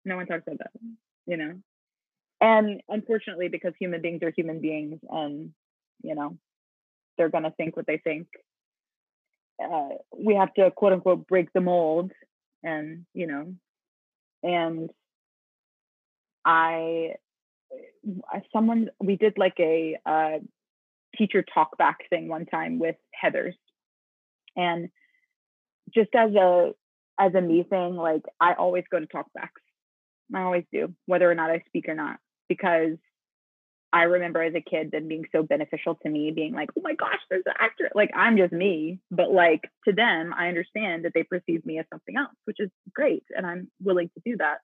No 0.07 0.17
one 0.17 0.27
talks 0.27 0.45
about 0.47 0.59
that. 0.59 0.71
You 1.27 1.37
know, 1.37 1.55
and 2.41 2.82
unfortunately, 2.89 3.49
because 3.49 3.72
human 3.78 4.03
beings 4.03 4.22
are 4.22 4.32
human 4.37 4.61
beings, 4.61 5.01
and 5.09 5.53
you 6.03 6.14
know, 6.14 6.37
they're 7.16 7.30
gonna 7.30 7.53
think 7.57 7.76
what 7.76 7.87
they 7.87 7.99
think. 7.99 8.28
Uh, 9.62 9.89
we 10.16 10.34
have 10.34 10.53
to 10.55 10.70
quote 10.70 10.93
unquote 10.93 11.26
break 11.26 11.53
the 11.53 11.61
mold, 11.61 12.12
and 12.62 13.07
you 13.14 13.26
know, 13.26 13.55
and 14.43 14.91
I, 16.45 17.14
someone 18.53 18.91
we 19.01 19.16
did 19.16 19.39
like 19.39 19.57
a 19.59 19.97
uh, 20.05 20.39
teacher 21.16 21.43
talk 21.43 21.78
back 21.78 22.09
thing 22.11 22.28
one 22.28 22.47
time 22.47 22.78
with 22.78 22.97
Heathers, 23.22 23.55
and 24.57 24.91
just 25.95 26.11
as 26.14 26.34
a 26.34 26.72
as 27.18 27.34
a 27.34 27.41
me 27.41 27.62
thing, 27.62 27.97
like 27.97 28.22
I 28.41 28.55
always 28.55 28.84
go 28.91 29.01
to 29.01 29.07
talkbacks. 29.07 29.62
I 30.34 30.43
always 30.43 30.64
do, 30.72 30.95
whether 31.07 31.30
or 31.30 31.34
not 31.34 31.51
I 31.51 31.62
speak 31.66 31.89
or 31.89 31.95
not, 31.95 32.18
because 32.49 32.97
I 33.92 34.03
remember 34.03 34.42
as 34.42 34.55
a 34.55 34.61
kid 34.61 34.90
them 34.90 35.09
being 35.09 35.24
so 35.32 35.42
beneficial 35.42 35.94
to 36.03 36.09
me, 36.09 36.30
being 36.30 36.53
like, 36.53 36.70
oh 36.76 36.82
my 36.82 36.94
gosh, 36.94 37.20
there's 37.30 37.44
an 37.47 37.55
actor. 37.59 37.90
Like 37.94 38.11
I'm 38.14 38.36
just 38.36 38.53
me. 38.53 38.99
But 39.11 39.30
like 39.30 39.70
to 39.86 39.92
them, 39.92 40.34
I 40.36 40.49
understand 40.49 41.05
that 41.05 41.12
they 41.14 41.22
perceive 41.22 41.64
me 41.64 41.78
as 41.78 41.86
something 41.90 42.16
else, 42.16 42.34
which 42.44 42.59
is 42.59 42.70
great. 42.94 43.24
And 43.34 43.47
I'm 43.47 43.70
willing 43.82 44.11
to 44.14 44.22
do 44.24 44.36
that. 44.38 44.59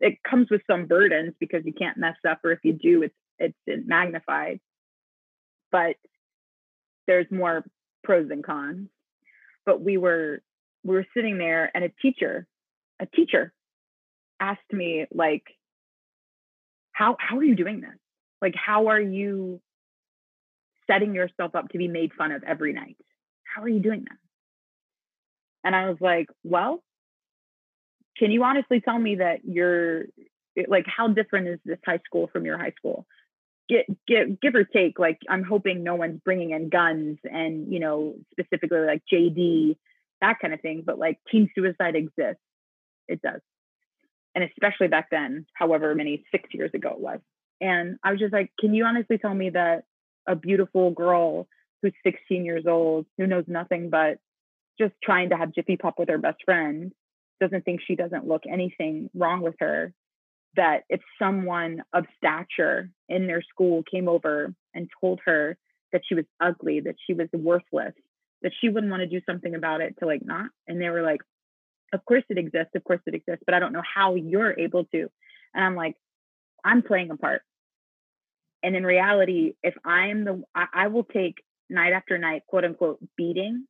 It 0.00 0.18
comes 0.28 0.48
with 0.50 0.62
some 0.66 0.86
burdens 0.86 1.34
because 1.38 1.62
you 1.64 1.72
can't 1.72 1.96
mess 1.96 2.16
up, 2.28 2.40
or 2.44 2.52
if 2.52 2.58
you 2.64 2.72
do, 2.72 3.02
it's 3.02 3.14
it's 3.38 3.86
magnified. 3.86 4.60
But 5.70 5.96
there's 7.06 7.30
more 7.30 7.64
pros 8.04 8.28
and 8.30 8.44
cons. 8.44 8.88
But 9.64 9.80
we 9.80 9.96
were 9.96 10.42
we 10.84 10.94
were 10.94 11.06
sitting 11.14 11.38
there 11.38 11.70
and 11.74 11.84
a 11.84 11.92
teacher, 12.02 12.46
a 13.00 13.06
teacher 13.06 13.52
asked 14.40 14.72
me 14.72 15.06
like, 15.12 15.44
how 16.92 17.16
how 17.18 17.38
are 17.38 17.44
you 17.44 17.56
doing 17.56 17.80
this? 17.80 17.98
Like, 18.40 18.54
how 18.54 18.88
are 18.88 19.00
you 19.00 19.60
setting 20.86 21.14
yourself 21.14 21.54
up 21.54 21.68
to 21.70 21.78
be 21.78 21.88
made 21.88 22.12
fun 22.12 22.32
of 22.32 22.42
every 22.44 22.72
night? 22.72 22.96
How 23.44 23.62
are 23.62 23.68
you 23.68 23.80
doing 23.80 24.04
that? 24.08 24.18
And 25.64 25.76
I 25.76 25.88
was 25.88 25.98
like, 26.00 26.28
well, 26.42 26.82
can 28.18 28.30
you 28.30 28.42
honestly 28.44 28.80
tell 28.80 28.98
me 28.98 29.16
that 29.16 29.44
you're 29.44 30.04
like, 30.66 30.86
how 30.86 31.08
different 31.08 31.48
is 31.48 31.58
this 31.64 31.78
high 31.84 32.00
school 32.04 32.28
from 32.32 32.44
your 32.44 32.58
high 32.58 32.72
school? 32.76 33.06
Get, 33.68 33.86
get, 34.06 34.40
give 34.40 34.54
or 34.54 34.64
take, 34.64 34.98
like, 34.98 35.18
I'm 35.28 35.44
hoping 35.44 35.82
no 35.82 35.94
one's 35.94 36.20
bringing 36.24 36.50
in 36.50 36.68
guns 36.68 37.18
and, 37.24 37.72
you 37.72 37.78
know, 37.78 38.16
specifically 38.32 38.80
like 38.80 39.02
JD, 39.10 39.76
that 40.20 40.40
kind 40.40 40.52
of 40.52 40.60
thing. 40.60 40.82
But 40.84 40.98
like, 40.98 41.18
teen 41.30 41.50
suicide 41.54 41.94
exists. 41.94 42.42
It 43.08 43.22
does. 43.22 43.40
And 44.34 44.44
especially 44.44 44.88
back 44.88 45.08
then, 45.10 45.46
however 45.54 45.94
many 45.94 46.24
six 46.30 46.48
years 46.52 46.70
ago 46.74 46.90
it 46.90 47.00
was. 47.00 47.20
And 47.60 47.98
I 48.02 48.10
was 48.10 48.20
just 48.20 48.32
like, 48.32 48.50
can 48.58 48.74
you 48.74 48.84
honestly 48.84 49.18
tell 49.18 49.34
me 49.34 49.50
that 49.50 49.84
a 50.26 50.34
beautiful 50.34 50.90
girl 50.90 51.46
who's 51.82 51.92
16 52.04 52.44
years 52.44 52.64
old, 52.66 53.06
who 53.18 53.26
knows 53.26 53.44
nothing 53.46 53.90
but 53.90 54.18
just 54.80 54.94
trying 55.02 55.30
to 55.30 55.36
have 55.36 55.54
Jiffy 55.54 55.76
Pop 55.76 55.98
with 55.98 56.08
her 56.08 56.18
best 56.18 56.38
friend, 56.44 56.92
doesn't 57.40 57.64
think 57.64 57.80
she 57.86 57.96
doesn't 57.96 58.26
look 58.26 58.42
anything 58.50 59.10
wrong 59.14 59.42
with 59.42 59.54
her, 59.58 59.92
that 60.56 60.84
if 60.88 61.00
someone 61.18 61.82
of 61.92 62.04
stature 62.16 62.90
in 63.08 63.26
their 63.26 63.42
school 63.42 63.82
came 63.90 64.08
over 64.08 64.54
and 64.74 64.88
told 65.00 65.20
her 65.24 65.56
that 65.92 66.02
she 66.08 66.14
was 66.14 66.24
ugly, 66.40 66.80
that 66.80 66.96
she 67.06 67.14
was 67.14 67.28
worthless, 67.32 67.94
that 68.42 68.52
she 68.60 68.68
wouldn't 68.68 68.90
want 68.90 69.00
to 69.00 69.06
do 69.06 69.20
something 69.28 69.54
about 69.54 69.80
it 69.80 69.94
to 69.98 70.06
like 70.06 70.24
not. 70.24 70.46
And 70.66 70.80
they 70.80 70.88
were 70.88 71.02
like, 71.02 71.20
of 71.92 72.04
course 72.04 72.24
it 72.28 72.38
exists, 72.38 72.74
of 72.74 72.84
course 72.84 73.00
it 73.06 73.14
exists, 73.14 73.42
but 73.44 73.54
I 73.54 73.58
don't 73.58 73.72
know 73.72 73.82
how 73.82 74.14
you're 74.14 74.58
able 74.58 74.84
to. 74.86 75.10
And 75.54 75.64
I'm 75.64 75.76
like, 75.76 75.96
I'm 76.64 76.82
playing 76.82 77.10
a 77.10 77.16
part. 77.16 77.42
And 78.62 78.76
in 78.76 78.84
reality, 78.84 79.54
if 79.62 79.74
I'm 79.84 80.24
the, 80.24 80.42
I, 80.54 80.66
I 80.72 80.86
will 80.88 81.04
take 81.04 81.42
night 81.68 81.92
after 81.92 82.16
night, 82.18 82.42
quote 82.46 82.64
unquote, 82.64 82.98
beating 83.16 83.66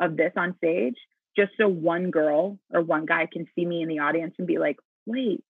of 0.00 0.16
this 0.16 0.32
on 0.36 0.56
stage 0.56 0.96
just 1.36 1.52
so 1.58 1.68
one 1.68 2.10
girl 2.10 2.58
or 2.72 2.82
one 2.82 3.06
guy 3.06 3.26
can 3.30 3.46
see 3.54 3.64
me 3.64 3.82
in 3.82 3.88
the 3.88 4.00
audience 4.00 4.34
and 4.38 4.46
be 4.46 4.58
like, 4.58 4.76
wait, 5.06 5.42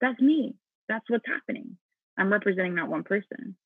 that's 0.00 0.20
me. 0.20 0.54
That's 0.88 1.04
what's 1.08 1.26
happening. 1.26 1.76
I'm 2.18 2.32
representing 2.32 2.76
that 2.76 2.88
one 2.88 3.04
person. 3.04 3.56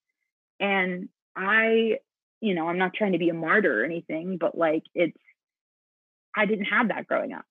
And 0.61 1.09
I, 1.35 1.99
you 2.41 2.55
know, 2.55 2.69
I'm 2.69 2.79
not 2.79 2.95
trying 2.95 3.13
to 3.13 3.19
be 3.19 3.29
a 3.29 3.35
martyr 3.35 3.83
or 3.83 3.85
anything, 3.85 4.37
but 4.39 4.57
like 4.57 4.83
it's, 4.95 5.17
I 6.37 6.47
didn't 6.47 6.67
have 6.67 6.89
that 6.89 7.07
growing 7.07 7.33
up. 7.33 7.45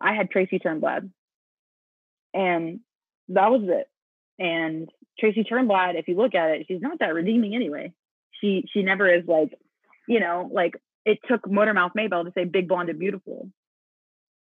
I 0.00 0.14
had 0.14 0.30
Tracy 0.30 0.58
Turnblad. 0.58 1.10
And 2.34 2.80
that 3.28 3.50
was 3.50 3.62
it. 3.64 3.88
And 4.38 4.88
Tracy 5.18 5.44
Turnblad, 5.44 5.98
if 5.98 6.08
you 6.08 6.16
look 6.16 6.34
at 6.34 6.50
it, 6.50 6.66
she's 6.68 6.80
not 6.80 6.98
that 7.00 7.14
redeeming 7.14 7.54
anyway. 7.54 7.92
She 8.40 8.64
she 8.72 8.82
never 8.82 9.12
is 9.12 9.24
like, 9.26 9.52
you 10.08 10.20
know, 10.20 10.48
like 10.52 10.74
it 11.04 11.18
took 11.28 11.42
Motormouth 11.42 11.94
Maybelle 11.94 12.24
to 12.24 12.32
say 12.34 12.44
big 12.44 12.68
blonde 12.68 12.88
and 12.88 12.98
beautiful. 12.98 13.50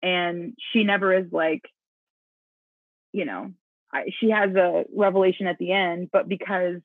And 0.03 0.55
she 0.73 0.85
never 0.85 1.15
is 1.17 1.27
like, 1.33 1.63
you 3.13 3.25
know, 3.25 3.53
I, 3.93 4.07
she 4.21 4.31
has 4.31 4.55
a 4.55 4.85
revelation 4.95 5.47
at 5.47 5.59
the 5.59 5.73
end, 5.73 6.11
but 6.13 6.29
because 6.29 6.81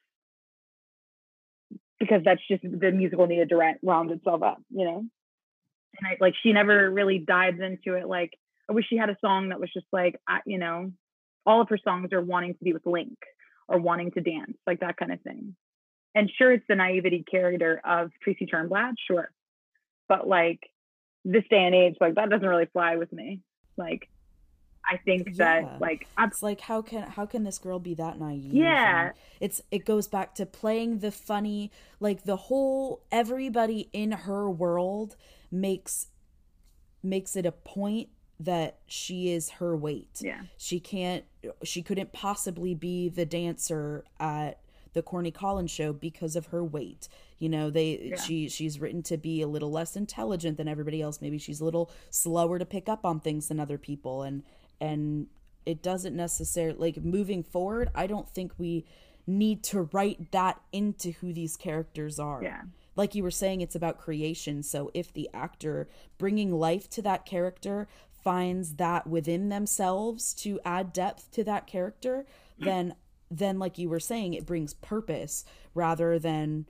because 2.00 2.22
that's 2.24 2.42
just 2.48 2.64
the 2.64 2.92
musical 2.92 3.28
needed 3.28 3.50
to 3.50 3.76
round 3.82 4.12
itself 4.12 4.42
up, 4.44 4.62
you 4.70 4.86
know. 4.86 5.04
And 5.98 6.08
I 6.08 6.18
like 6.20 6.36
she 6.42 6.54
never 6.54 6.90
really 6.90 7.20
dives 7.20 7.60
into 7.60 7.98
it. 7.98 8.08
Like 8.08 8.34
I 8.70 8.74
wish 8.74 8.86
she 8.90 8.98
had 8.98 9.10
a 9.10 9.18
song 9.22 9.50
that 9.50 9.60
was 9.60 9.72
just 9.74 9.88
like, 9.92 10.20
I, 10.28 10.40
you 10.46 10.60
know, 10.60 10.92
all 11.46 11.62
of 11.62 11.70
her 11.70 11.80
songs 11.84 12.14
are 12.14 12.22
wanting 12.22 12.54
to 12.54 12.64
be 12.64 12.74
with 12.74 12.86
Link 12.86 13.18
or 13.68 13.80
wanting 13.80 14.12
to 14.12 14.22
dance, 14.22 14.58
like 14.68 14.82
that 14.82 14.98
kind 14.98 15.12
of 15.12 15.22
thing. 15.22 15.56
And 16.16 16.30
sure, 16.38 16.52
it's 16.52 16.66
the 16.68 16.76
naivety 16.76 17.24
character 17.30 17.82
of 17.84 18.12
Tracy 18.24 18.46
Turnblad, 18.46 18.94
sure. 19.08 19.32
But 20.08 20.28
like 20.28 20.60
this 21.26 21.44
day 21.50 21.66
and 21.66 21.76
age, 21.76 21.96
like 22.00 22.16
that 22.16 22.30
doesn't 22.30 22.48
really 22.48 22.68
fly 22.72 22.96
with 22.96 23.12
me. 23.12 23.42
Like 23.78 24.10
I 24.90 24.98
think 24.98 25.28
yeah. 25.28 25.62
that 25.62 25.82
like 25.82 26.08
I'm, 26.18 26.30
it's 26.30 26.42
like 26.42 26.62
how 26.62 26.82
can 26.82 27.04
how 27.04 27.26
can 27.26 27.44
this 27.44 27.60
girl 27.60 27.80
be 27.80 27.94
that 27.96 28.20
naive? 28.20 28.54
Yeah, 28.54 29.08
and 29.08 29.14
it's 29.40 29.62
it 29.72 29.86
goes 29.86 30.08
back 30.08 30.36
to 30.36 30.46
playing 30.46 31.00
the 31.00 31.12
funny, 31.12 31.72
like 32.00 32.24
the 32.24 32.36
whole 32.36 33.02
everybody 33.12 33.90
in 33.94 34.12
her 34.12 34.50
world 34.50 35.16
makes 35.52 36.08
makes 37.02 37.36
it 37.36 37.46
a 37.46 37.52
point 37.52 38.10
that 38.40 38.78
she 38.88 39.32
is 39.32 39.50
her 39.52 39.76
weight. 39.76 40.20
Yeah. 40.22 40.42
She 40.58 40.80
can't 40.80 41.26
she 41.64 41.82
couldn't 41.82 42.14
possibly 42.14 42.74
be 42.74 43.10
the 43.10 43.26
dancer 43.26 44.06
at 44.20 44.60
the 44.94 45.02
Corny 45.02 45.32
Collins 45.32 45.72
show 45.72 45.94
because 45.94 46.36
of 46.36 46.48
her 46.48 46.64
weight. 46.64 47.10
You 47.38 47.50
know, 47.50 47.70
they 47.70 48.00
yeah. 48.02 48.16
she 48.16 48.48
she's 48.50 48.80
written 48.80 49.04
to 49.04 49.18
be 49.18 49.42
a 49.42 49.48
little 49.48 49.72
less 49.72 49.96
intelligent 49.96 50.58
than 50.58 50.68
everybody 50.68 51.02
else. 51.02 51.22
Maybe 51.22 51.38
she's 51.38 51.60
a 51.60 51.66
little 51.66 51.92
slower 52.10 52.60
to 52.60 52.66
pick 52.66 52.88
up 52.88 53.06
on 53.06 53.20
things 53.20 53.50
than 53.50 53.60
other 53.60 53.78
people 53.78 54.24
and 54.24 54.44
and 54.80 55.28
it 55.66 55.84
doesn't 55.84 56.16
necessarily 56.16 56.78
like 56.78 57.04
moving 57.04 57.44
forward, 57.44 57.90
I 57.94 58.08
don't 58.08 58.30
think 58.30 58.54
we 58.58 58.86
need 59.28 59.64
to 59.64 59.82
write 59.92 60.32
that 60.32 60.60
into 60.72 61.12
who 61.12 61.34
these 61.34 61.58
characters 61.58 62.20
are. 62.20 62.42
Yeah 62.42 62.62
like 63.00 63.16
you 63.16 63.24
were 63.24 63.32
saying 63.32 63.62
it's 63.62 63.76
about 63.76 63.98
creation. 63.98 64.62
So 64.62 64.92
if 64.94 65.14
the 65.14 65.30
actor 65.34 65.88
bringing 66.18 66.52
life 66.52 66.90
to 66.90 67.02
that 67.04 67.26
character 67.26 67.88
finds 68.12 68.76
that 68.76 69.08
within 69.08 69.48
themselves 69.48 70.34
to 70.34 70.60
add 70.66 70.92
depth 70.92 71.32
to 71.32 71.46
that 71.46 71.66
character, 71.66 72.26
then 72.60 72.94
then 73.32 73.58
like 73.58 73.78
you 73.78 73.88
were 73.88 74.02
saying, 74.02 74.34
it 74.34 74.46
brings 74.46 74.74
purpose 74.74 75.46
rather 75.74 76.20
than 76.20 76.66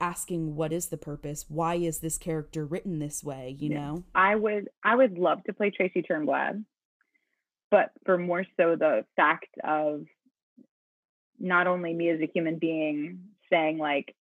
asking 0.00 0.56
what 0.56 0.72
is 0.72 0.86
the 0.86 0.96
purpose? 0.96 1.44
Why 1.48 1.74
is 1.74 1.98
this 1.98 2.16
character 2.16 2.64
written 2.64 2.98
this 2.98 3.22
way 3.22 3.54
you 3.58 3.70
yeah. 3.70 3.78
know? 3.78 4.04
I 4.14 4.36
would 4.36 4.70
i 4.82 4.96
would 4.96 5.18
love 5.18 5.44
to 5.44 5.52
play 5.52 5.70
tracy 5.70 6.02
turnblad 6.02 6.64
but 7.70 7.90
for 8.06 8.16
more 8.16 8.44
so 8.56 8.74
the 8.74 9.04
fact 9.16 9.54
of 9.62 10.06
not 11.38 11.66
only 11.66 11.92
me 11.92 12.08
as 12.08 12.20
a 12.20 12.30
human 12.32 12.58
being 12.58 13.20
saying 13.50 13.76
like 13.76 14.14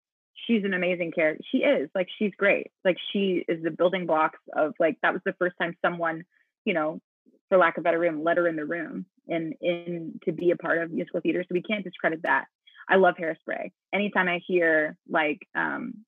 she's 0.48 0.64
an 0.64 0.74
amazing 0.74 1.12
character 1.12 1.44
she 1.52 1.60
is 1.60 1.90
like 1.96 2.08
she's 2.20 2.32
great 2.38 2.72
like 2.84 2.98
she 3.12 3.44
is 3.48 3.64
the 3.64 3.72
building 3.72 4.06
blocks 4.06 4.40
of 4.56 4.74
like 4.80 4.98
that 5.02 5.14
was 5.14 5.22
the 5.26 5.34
first 5.40 5.56
time 5.60 5.76
someone 5.82 6.24
you 6.66 6.74
know, 6.74 7.00
for 7.48 7.58
lack 7.58 7.78
of 7.78 7.84
better 7.84 8.00
room, 8.00 8.24
let 8.24 8.38
her 8.38 8.48
in 8.48 8.56
the 8.56 8.66
room 8.66 9.06
and 9.28 9.54
in 9.62 10.20
to 10.26 10.32
be 10.32 10.52
a 10.52 10.56
part 10.56 10.80
of 10.82 10.92
musical 10.92 11.22
theater. 11.22 11.44
So 11.44 11.54
we 11.54 11.62
can't 11.62 11.84
discredit 11.84 12.24
that. 12.24 12.46
I 12.90 12.96
love 12.96 13.16
Hairspray. 13.20 13.72
Anytime 13.94 14.28
I 14.28 14.42
hear 14.46 14.98
like 15.10 15.48
um 15.56 16.06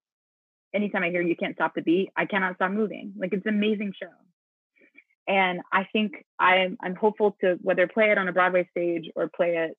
anytime 0.73 1.03
I 1.03 1.09
hear 1.09 1.21
you 1.21 1.35
can't 1.35 1.55
stop 1.55 1.73
the 1.75 1.81
beat, 1.81 2.09
I 2.15 2.25
cannot 2.25 2.55
stop 2.55 2.71
moving. 2.71 3.13
Like 3.17 3.33
it's 3.33 3.45
an 3.45 3.55
amazing 3.55 3.93
show. 4.01 4.09
And 5.27 5.61
I 5.71 5.87
think 5.93 6.25
I'm 6.39 6.77
I'm 6.81 6.95
hopeful 6.95 7.35
to 7.41 7.57
whether 7.61 7.87
play 7.87 8.11
it 8.11 8.17
on 8.17 8.27
a 8.27 8.33
Broadway 8.33 8.67
stage 8.71 9.09
or 9.15 9.29
play 9.29 9.57
it 9.57 9.77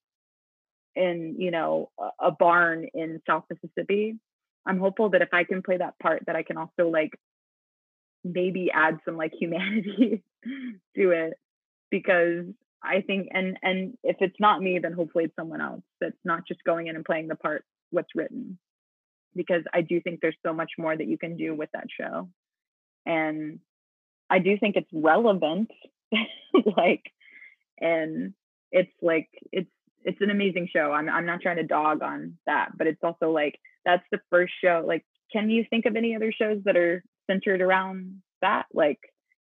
in, 0.95 1.37
you 1.39 1.51
know, 1.51 1.91
a, 1.99 2.27
a 2.27 2.31
barn 2.31 2.87
in 2.95 3.21
South 3.27 3.45
Mississippi, 3.51 4.17
I'm 4.67 4.79
hopeful 4.79 5.11
that 5.11 5.23
if 5.23 5.33
I 5.33 5.45
can 5.45 5.63
play 5.63 5.79
that 5.79 5.99
part, 5.99 6.25
that 6.27 6.37
I 6.37 6.43
can 6.43 6.57
also 6.57 6.89
like 6.89 7.19
maybe 8.25 8.71
add 8.73 8.99
some 9.05 9.17
like 9.17 9.33
humanity 9.39 10.23
to 10.97 11.11
it 11.11 11.35
because 11.91 12.47
I 12.83 13.01
think 13.01 13.29
and 13.33 13.59
and 13.63 13.97
if 14.05 14.17
it's 14.21 14.39
not 14.39 14.63
me, 14.63 14.79
then 14.79 14.93
hopefully 14.93 15.25
it's 15.25 15.37
someone 15.37 15.61
else 15.61 15.83
that's 16.01 16.17
not 16.25 16.47
just 16.47 16.63
going 16.65 16.87
in 16.87 16.97
and 16.97 17.05
playing 17.05 17.29
the 17.29 17.35
part 17.35 17.65
what's 17.91 18.15
written. 18.15 18.59
Because 19.35 19.63
I 19.73 19.83
do 19.83 20.01
think 20.01 20.21
there's 20.21 20.37
so 20.45 20.53
much 20.53 20.73
more 20.79 20.97
that 20.97 21.07
you 21.07 21.19
can 21.19 21.37
do 21.37 21.55
with 21.55 21.71
that 21.73 21.87
show. 21.97 22.29
And 23.07 23.61
I 24.31 24.39
do 24.39 24.59
think 24.59 24.77
it's 24.77 24.91
relevant. 24.93 25.71
like 26.77 27.03
and 27.81 28.35
it's 28.73 28.93
like 29.03 29.29
it's 29.53 29.71
it's 30.05 30.21
an 30.21 30.31
amazing 30.31 30.69
show. 30.73 30.93
I'm 30.93 31.09
I'm 31.09 31.27
not 31.27 31.41
trying 31.41 31.57
to 31.57 31.65
dog 31.65 32.03
on 32.03 32.39
that, 32.47 32.71
but 32.77 32.87
it's 32.87 33.03
also 33.03 33.31
like 33.31 33.59
that's 33.89 34.05
the 34.13 34.21
first 34.29 34.53
show. 34.63 34.85
Like, 34.87 35.05
can 35.33 35.49
you 35.49 35.65
think 35.69 35.87
of 35.87 35.97
any 35.97 36.15
other 36.15 36.31
shows 36.31 36.59
that 36.65 36.77
are 36.77 37.03
centered 37.27 37.63
around 37.63 38.23
that? 38.43 38.67
Like 38.73 38.99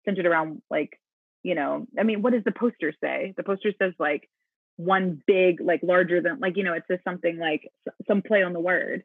centered 0.04 0.26
around 0.26 0.60
like 0.70 1.00
you 1.42 1.54
know, 1.54 1.86
I 1.98 2.02
mean, 2.02 2.22
what 2.22 2.32
does 2.32 2.42
the 2.44 2.52
poster 2.52 2.92
say? 3.02 3.34
The 3.36 3.42
poster 3.42 3.72
says 3.78 3.92
like 3.98 4.28
one 4.76 5.22
big, 5.26 5.60
like 5.60 5.80
larger 5.82 6.20
than, 6.20 6.40
like, 6.40 6.56
you 6.56 6.64
know, 6.64 6.72
it 6.72 6.84
says 6.88 6.98
something 7.04 7.38
like 7.38 7.70
some 8.08 8.22
play 8.22 8.42
on 8.42 8.54
the 8.54 8.60
word. 8.60 9.04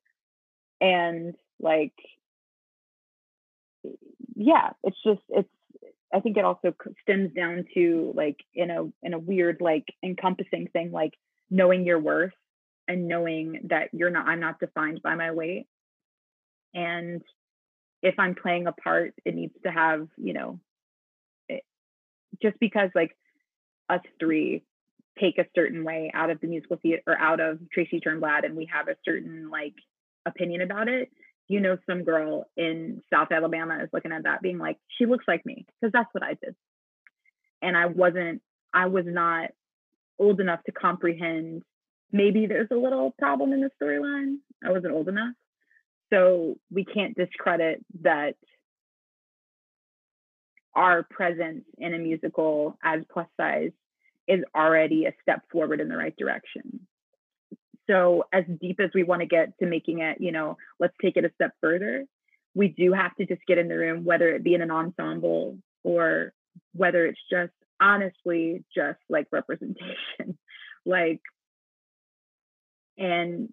And 0.81 1.35
like, 1.59 1.93
yeah, 4.35 4.69
it's 4.83 4.97
just, 5.05 5.21
it's, 5.27 5.49
I 6.13 6.21
think 6.21 6.37
it 6.37 6.45
also 6.45 6.73
stems 7.03 7.33
down 7.33 7.65
to 7.75 8.13
like 8.15 8.37
in 8.55 8.71
a 8.71 8.85
in 9.03 9.13
a 9.13 9.19
weird 9.19 9.57
like 9.61 9.85
encompassing 10.03 10.67
thing 10.73 10.91
like 10.91 11.13
knowing 11.51 11.85
your 11.85 11.99
worth 11.99 12.33
and 12.89 13.07
knowing 13.07 13.61
that 13.69 13.89
you're 13.93 14.09
not 14.09 14.27
I'm 14.27 14.41
not 14.41 14.59
defined 14.59 15.01
by 15.01 15.15
my 15.15 15.31
weight 15.31 15.67
and 16.73 17.21
if 18.01 18.15
I'm 18.19 18.35
playing 18.35 18.67
a 18.67 18.73
part 18.73 19.13
it 19.23 19.33
needs 19.33 19.55
to 19.63 19.71
have 19.71 20.09
you 20.17 20.33
know 20.33 20.59
just 22.41 22.59
because 22.59 22.89
like 22.95 23.15
us 23.89 24.01
three 24.19 24.63
take 25.19 25.37
a 25.37 25.45
certain 25.55 25.83
way 25.83 26.11
out 26.13 26.29
of 26.29 26.39
the 26.39 26.47
musical 26.47 26.77
theater 26.77 27.01
or 27.07 27.17
out 27.17 27.39
of 27.39 27.59
Tracy 27.71 27.99
Turnblad 27.99 28.45
and 28.45 28.55
we 28.55 28.69
have 28.71 28.87
a 28.87 28.95
certain 29.03 29.49
like 29.49 29.73
opinion 30.25 30.61
about 30.61 30.87
it, 30.87 31.11
you 31.47 31.59
know, 31.59 31.77
some 31.89 32.03
girl 32.03 32.45
in 32.55 33.01
South 33.11 33.31
Alabama 33.31 33.79
is 33.83 33.89
looking 33.91 34.11
at 34.11 34.23
that 34.23 34.41
being 34.41 34.57
like, 34.57 34.77
she 34.97 35.05
looks 35.05 35.25
like 35.27 35.45
me 35.45 35.65
because 35.81 35.91
that's 35.91 36.09
what 36.13 36.23
I 36.23 36.35
did. 36.41 36.55
And 37.61 37.75
I 37.75 37.87
wasn't, 37.87 38.41
I 38.73 38.85
was 38.85 39.05
not 39.05 39.49
old 40.17 40.39
enough 40.39 40.63
to 40.65 40.71
comprehend 40.71 41.63
maybe 42.11 42.45
there's 42.47 42.69
a 42.71 42.75
little 42.75 43.13
problem 43.17 43.53
in 43.53 43.61
the 43.61 43.71
storyline. 43.81 44.37
I 44.63 44.71
wasn't 44.71 44.93
old 44.93 45.07
enough. 45.07 45.33
So 46.11 46.55
we 46.71 46.85
can't 46.85 47.15
discredit 47.15 47.83
that 48.01 48.35
our 50.75 51.03
presence 51.03 51.65
in 51.77 51.93
a 51.93 51.99
musical 51.99 52.77
as 52.83 53.01
plus 53.11 53.27
size 53.39 53.71
is 54.27 54.43
already 54.55 55.05
a 55.05 55.13
step 55.21 55.41
forward 55.51 55.81
in 55.81 55.89
the 55.89 55.97
right 55.97 56.15
direction. 56.17 56.87
So, 57.89 58.25
as 58.31 58.43
deep 58.61 58.79
as 58.79 58.91
we 58.93 59.03
want 59.03 59.21
to 59.21 59.25
get 59.25 59.57
to 59.59 59.65
making 59.65 59.99
it, 59.99 60.17
you 60.21 60.31
know, 60.31 60.57
let's 60.79 60.93
take 61.01 61.17
it 61.17 61.25
a 61.25 61.31
step 61.33 61.51
further. 61.59 62.05
We 62.53 62.67
do 62.67 62.93
have 62.93 63.15
to 63.15 63.25
just 63.25 63.41
get 63.47 63.57
in 63.57 63.67
the 63.67 63.77
room, 63.77 64.05
whether 64.05 64.29
it 64.29 64.43
be 64.43 64.53
in 64.53 64.61
an 64.61 64.69
ensemble 64.69 65.57
or 65.83 66.33
whether 66.73 67.05
it's 67.07 67.19
just 67.31 67.51
honestly 67.81 68.63
just 68.75 68.99
like 69.09 69.27
representation. 69.31 70.37
like, 70.85 71.21
and 72.99 73.49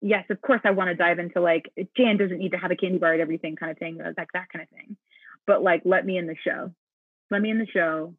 yes, 0.00 0.24
of 0.30 0.40
course, 0.40 0.60
I 0.64 0.70
want 0.70 0.88
to 0.88 0.94
dive 0.94 1.18
into 1.18 1.40
like 1.40 1.70
Jan 1.96 2.16
doesn't 2.16 2.38
need 2.38 2.52
to 2.52 2.58
have 2.58 2.70
a 2.70 2.76
candy 2.76 2.98
bar 2.98 3.14
at 3.14 3.20
everything 3.20 3.54
kind 3.56 3.70
of 3.70 3.78
thing, 3.78 3.98
like 3.98 4.32
that 4.32 4.48
kind 4.52 4.62
of 4.62 4.68
thing. 4.70 4.96
But 5.46 5.62
like 5.62 5.82
let 5.84 6.04
me 6.04 6.16
in 6.18 6.26
the 6.26 6.36
show. 6.42 6.72
Let 7.30 7.42
me 7.42 7.50
in 7.50 7.58
the 7.58 7.66
show 7.66 8.14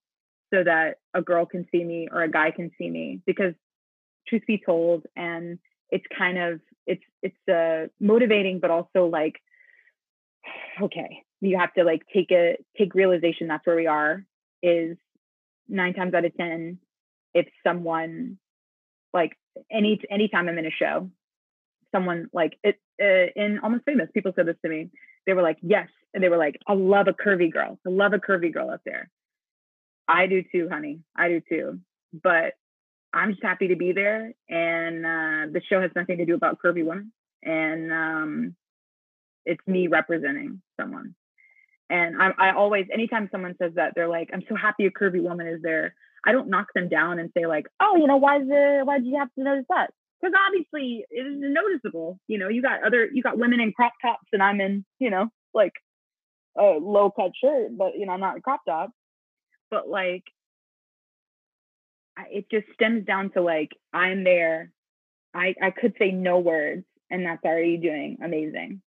so 0.53 0.63
that 0.63 0.97
a 1.13 1.21
girl 1.21 1.45
can 1.45 1.65
see 1.71 1.83
me 1.83 2.07
or 2.11 2.21
a 2.21 2.31
guy 2.31 2.51
can 2.51 2.71
see 2.77 2.89
me 2.89 3.21
because 3.25 3.53
truth 4.27 4.43
be 4.47 4.61
told 4.63 5.05
and 5.15 5.59
it's 5.89 6.05
kind 6.15 6.37
of 6.37 6.59
it's 6.85 7.03
it's 7.21 7.47
uh 7.47 7.87
motivating 7.99 8.59
but 8.59 8.71
also 8.71 9.05
like 9.05 9.35
okay 10.81 11.23
you 11.41 11.57
have 11.57 11.73
to 11.73 11.83
like 11.83 12.01
take 12.13 12.31
a 12.31 12.57
take 12.77 12.93
realization 12.93 13.47
that's 13.47 13.65
where 13.65 13.75
we 13.75 13.87
are 13.87 14.25
is 14.61 14.97
nine 15.67 15.93
times 15.93 16.13
out 16.13 16.25
of 16.25 16.35
ten 16.35 16.79
if 17.33 17.47
someone 17.65 18.37
like 19.13 19.37
any 19.71 19.99
anytime 20.09 20.47
i'm 20.47 20.57
in 20.57 20.65
a 20.65 20.71
show 20.71 21.09
someone 21.93 22.27
like 22.33 22.57
it 22.63 22.79
uh, 23.01 23.31
in 23.35 23.59
almost 23.59 23.83
famous 23.85 24.09
people 24.13 24.31
said 24.35 24.45
this 24.45 24.55
to 24.63 24.69
me 24.69 24.89
they 25.25 25.33
were 25.33 25.41
like 25.41 25.57
yes 25.61 25.87
and 26.13 26.23
they 26.23 26.29
were 26.29 26.37
like, 26.37 26.59
I 26.67 26.73
love 26.73 27.07
a 27.07 27.13
curvy 27.13 27.51
girl. 27.51 27.79
I 27.85 27.89
love 27.89 28.13
a 28.13 28.19
curvy 28.19 28.53
girl 28.53 28.69
up 28.69 28.81
there. 28.85 29.09
I 30.07 30.25
do 30.25 30.43
too, 30.51 30.67
honey. 30.69 31.01
I 31.15 31.27
do 31.29 31.41
too. 31.47 31.79
But 32.11 32.53
I'm 33.13 33.31
just 33.31 33.43
happy 33.43 33.67
to 33.67 33.75
be 33.75 33.91
there. 33.91 34.33
And 34.49 35.05
uh, 35.05 35.51
the 35.51 35.61
show 35.69 35.81
has 35.81 35.91
nothing 35.95 36.17
to 36.17 36.25
do 36.25 36.35
about 36.35 36.59
curvy 36.63 36.83
women. 36.83 37.11
And 37.43 37.91
um, 37.91 38.55
it's 39.45 39.65
me 39.67 39.87
representing 39.87 40.61
someone. 40.79 41.15
And 41.91 42.21
I, 42.21 42.31
I 42.37 42.51
always, 42.53 42.87
anytime 42.91 43.29
someone 43.31 43.55
says 43.59 43.73
that, 43.75 43.93
they're 43.95 44.09
like, 44.09 44.29
I'm 44.33 44.43
so 44.49 44.55
happy 44.55 44.85
a 44.85 44.91
curvy 44.91 45.21
woman 45.21 45.47
is 45.47 45.61
there. 45.61 45.95
I 46.25 46.31
don't 46.31 46.49
knock 46.49 46.67
them 46.73 46.89
down 46.89 47.19
and 47.19 47.31
say 47.35 47.45
like, 47.45 47.67
oh, 47.79 47.95
you 47.95 48.07
know, 48.07 48.17
why 48.17 48.37
it, 48.37 48.85
why 48.85 48.99
did 48.99 49.07
you 49.07 49.17
have 49.17 49.33
to 49.35 49.43
notice 49.43 49.65
that? 49.69 49.91
Because 50.21 50.35
obviously 50.47 51.05
it 51.09 51.21
is 51.21 51.37
noticeable. 51.39 52.19
You 52.27 52.39
know, 52.39 52.49
you 52.49 52.61
got 52.61 52.83
other, 52.83 53.07
you 53.11 53.23
got 53.23 53.37
women 53.37 53.59
in 53.59 53.71
crop 53.71 53.93
tops 54.01 54.27
and 54.33 54.43
I'm 54.43 54.59
in, 54.59 54.85
you 54.99 55.09
know, 55.09 55.27
like 55.53 55.73
a 56.57 56.63
low 56.63 57.11
cut 57.11 57.31
shirt, 57.41 57.77
but 57.77 57.97
you 57.97 58.05
know, 58.05 58.13
I'm 58.13 58.19
not 58.19 58.37
a 58.37 58.41
crop 58.41 58.61
top. 58.67 58.91
But 59.71 59.87
like, 59.87 60.23
it 62.31 62.49
just 62.51 62.65
stems 62.73 63.05
down 63.05 63.31
to 63.31 63.41
like, 63.41 63.69
I'm 63.93 64.23
there. 64.23 64.71
I 65.33 65.55
I 65.61 65.71
could 65.71 65.93
say 65.99 66.11
no 66.11 66.39
words, 66.39 66.83
and 67.09 67.25
that's 67.25 67.43
already 67.45 67.77
doing 67.77 68.17
amazing. 68.23 68.81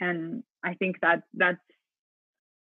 And 0.00 0.44
I 0.62 0.74
think 0.74 0.96
that 1.00 1.22
that's 1.34 1.58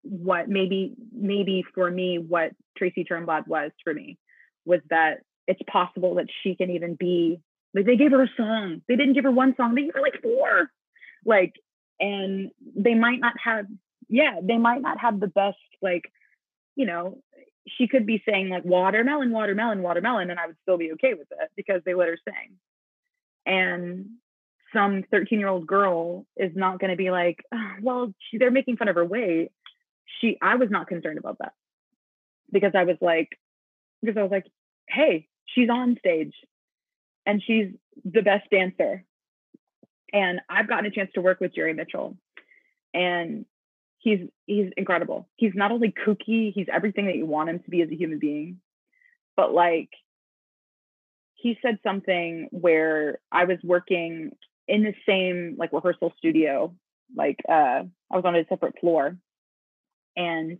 what 0.04 0.49
maybe 0.49 0.93
maybe 1.12 1.64
for 1.74 1.89
me 1.89 2.18
what 2.18 2.51
Tracy 2.78 3.04
Turnblad 3.04 3.47
was 3.47 3.72
for 3.84 3.93
me 3.93 4.18
was 4.66 4.82
that 4.89 5.22
it's 5.47 5.62
possible 5.70 6.16
that 6.16 6.28
she 6.41 6.56
can 6.56 6.70
even 6.72 6.95
be 6.95 7.39
like 7.74 7.86
they 7.86 7.95
gave 7.95 8.12
her 8.12 8.24
a 8.24 8.30
song. 8.38 8.82
They 8.88 8.95
didn't 8.95 9.14
give 9.14 9.24
her 9.24 9.32
one 9.32 9.56
song, 9.56 9.76
they 9.76 9.84
gave 9.84 9.93
her 9.95 10.01
like 10.01 10.22
four. 10.22 10.70
Like 11.26 11.54
and 11.99 12.51
they 12.76 12.93
might 12.93 13.20
not 13.20 13.34
have 13.43 13.66
yeah 14.10 14.39
they 14.41 14.58
might 14.58 14.82
not 14.82 14.99
have 14.99 15.20
the 15.20 15.28
best 15.28 15.58
like 15.82 16.12
you 16.76 16.86
know 16.86 17.22
she 17.78 17.88
could 17.88 18.06
be 18.06 18.22
saying 18.28 18.49
like 18.49 18.66
watermelon 18.66 19.32
watermelon 19.32 19.82
watermelon 19.82 20.30
and 20.30 20.39
i 20.39 20.47
would 20.47 20.58
still 20.64 20.78
be 20.78 20.91
okay 20.93 21.14
with 21.14 21.28
it 21.32 21.49
because 21.56 21.82
they 21.86 21.93
let 21.93 22.10
her 22.10 22.18
sing 22.26 22.58
and 23.45 24.06
some 24.74 25.04
13 25.12 25.39
year 25.39 25.47
old 25.47 25.68
girl 25.68 26.26
is 26.36 26.51
not 26.56 26.80
going 26.80 26.91
to 26.91 26.97
be 26.97 27.12
like 27.12 27.43
oh, 27.54 27.72
well 27.82 28.14
she, 28.30 28.38
they're 28.38 28.51
making 28.51 28.78
fun 28.78 28.88
of 28.88 28.95
her 28.95 29.06
weight 29.06 29.51
she 30.20 30.38
i 30.41 30.56
was 30.56 30.70
not 30.70 30.88
concerned 30.88 31.18
about 31.18 31.38
that 31.39 31.54
because 32.51 32.72
i 32.76 32.84
was 32.84 32.97
like 33.01 33.30
because 34.01 34.18
i 34.18 34.22
was 34.22 34.32
like 34.32 34.45
hey 34.88 35.28
she's 35.45 35.70
on 35.70 35.97
stage 35.99 36.34
and 37.26 37.41
she's 37.45 37.68
the 38.06 38.22
best 38.22 38.49
dancer 38.49 39.06
and 40.14 40.39
I've 40.47 40.70
gotten 40.70 40.86
a 40.86 40.91
chance 40.91 41.10
to 41.16 41.22
work 41.22 41.41
with 41.41 41.56
Jerry 41.56 41.74
Mitchell, 41.74 42.16
and 42.93 43.45
he's 43.97 44.20
he's 44.45 44.70
incredible. 44.78 45.28
He's 45.36 45.54
not 45.56 45.72
only 45.72 45.91
kooky, 45.91 46.54
he's 46.54 46.68
everything 46.72 47.08
that 47.08 47.16
you 47.16 47.26
want 47.26 47.49
him 47.49 47.60
to 47.60 47.70
be 47.70 47.82
as 47.82 47.89
a 47.89 47.95
human 47.95 48.20
being. 48.20 48.60
But 49.36 49.54
like 49.54 49.89
he 51.34 51.58
said 51.62 51.80
something 51.84 52.47
where 52.51 53.20
I 53.32 53.45
was 53.45 53.58
working 53.64 54.32
in 54.68 54.84
the 54.84 54.93
same 55.08 55.56
like 55.58 55.74
rehearsal 55.74 56.14
studio, 56.18 56.74
like 57.16 57.39
uh 57.49 57.84
I 58.12 58.16
was 58.16 58.24
on 58.24 58.36
a 58.36 58.45
separate 58.47 58.80
floor 58.80 59.18
and 60.16 60.59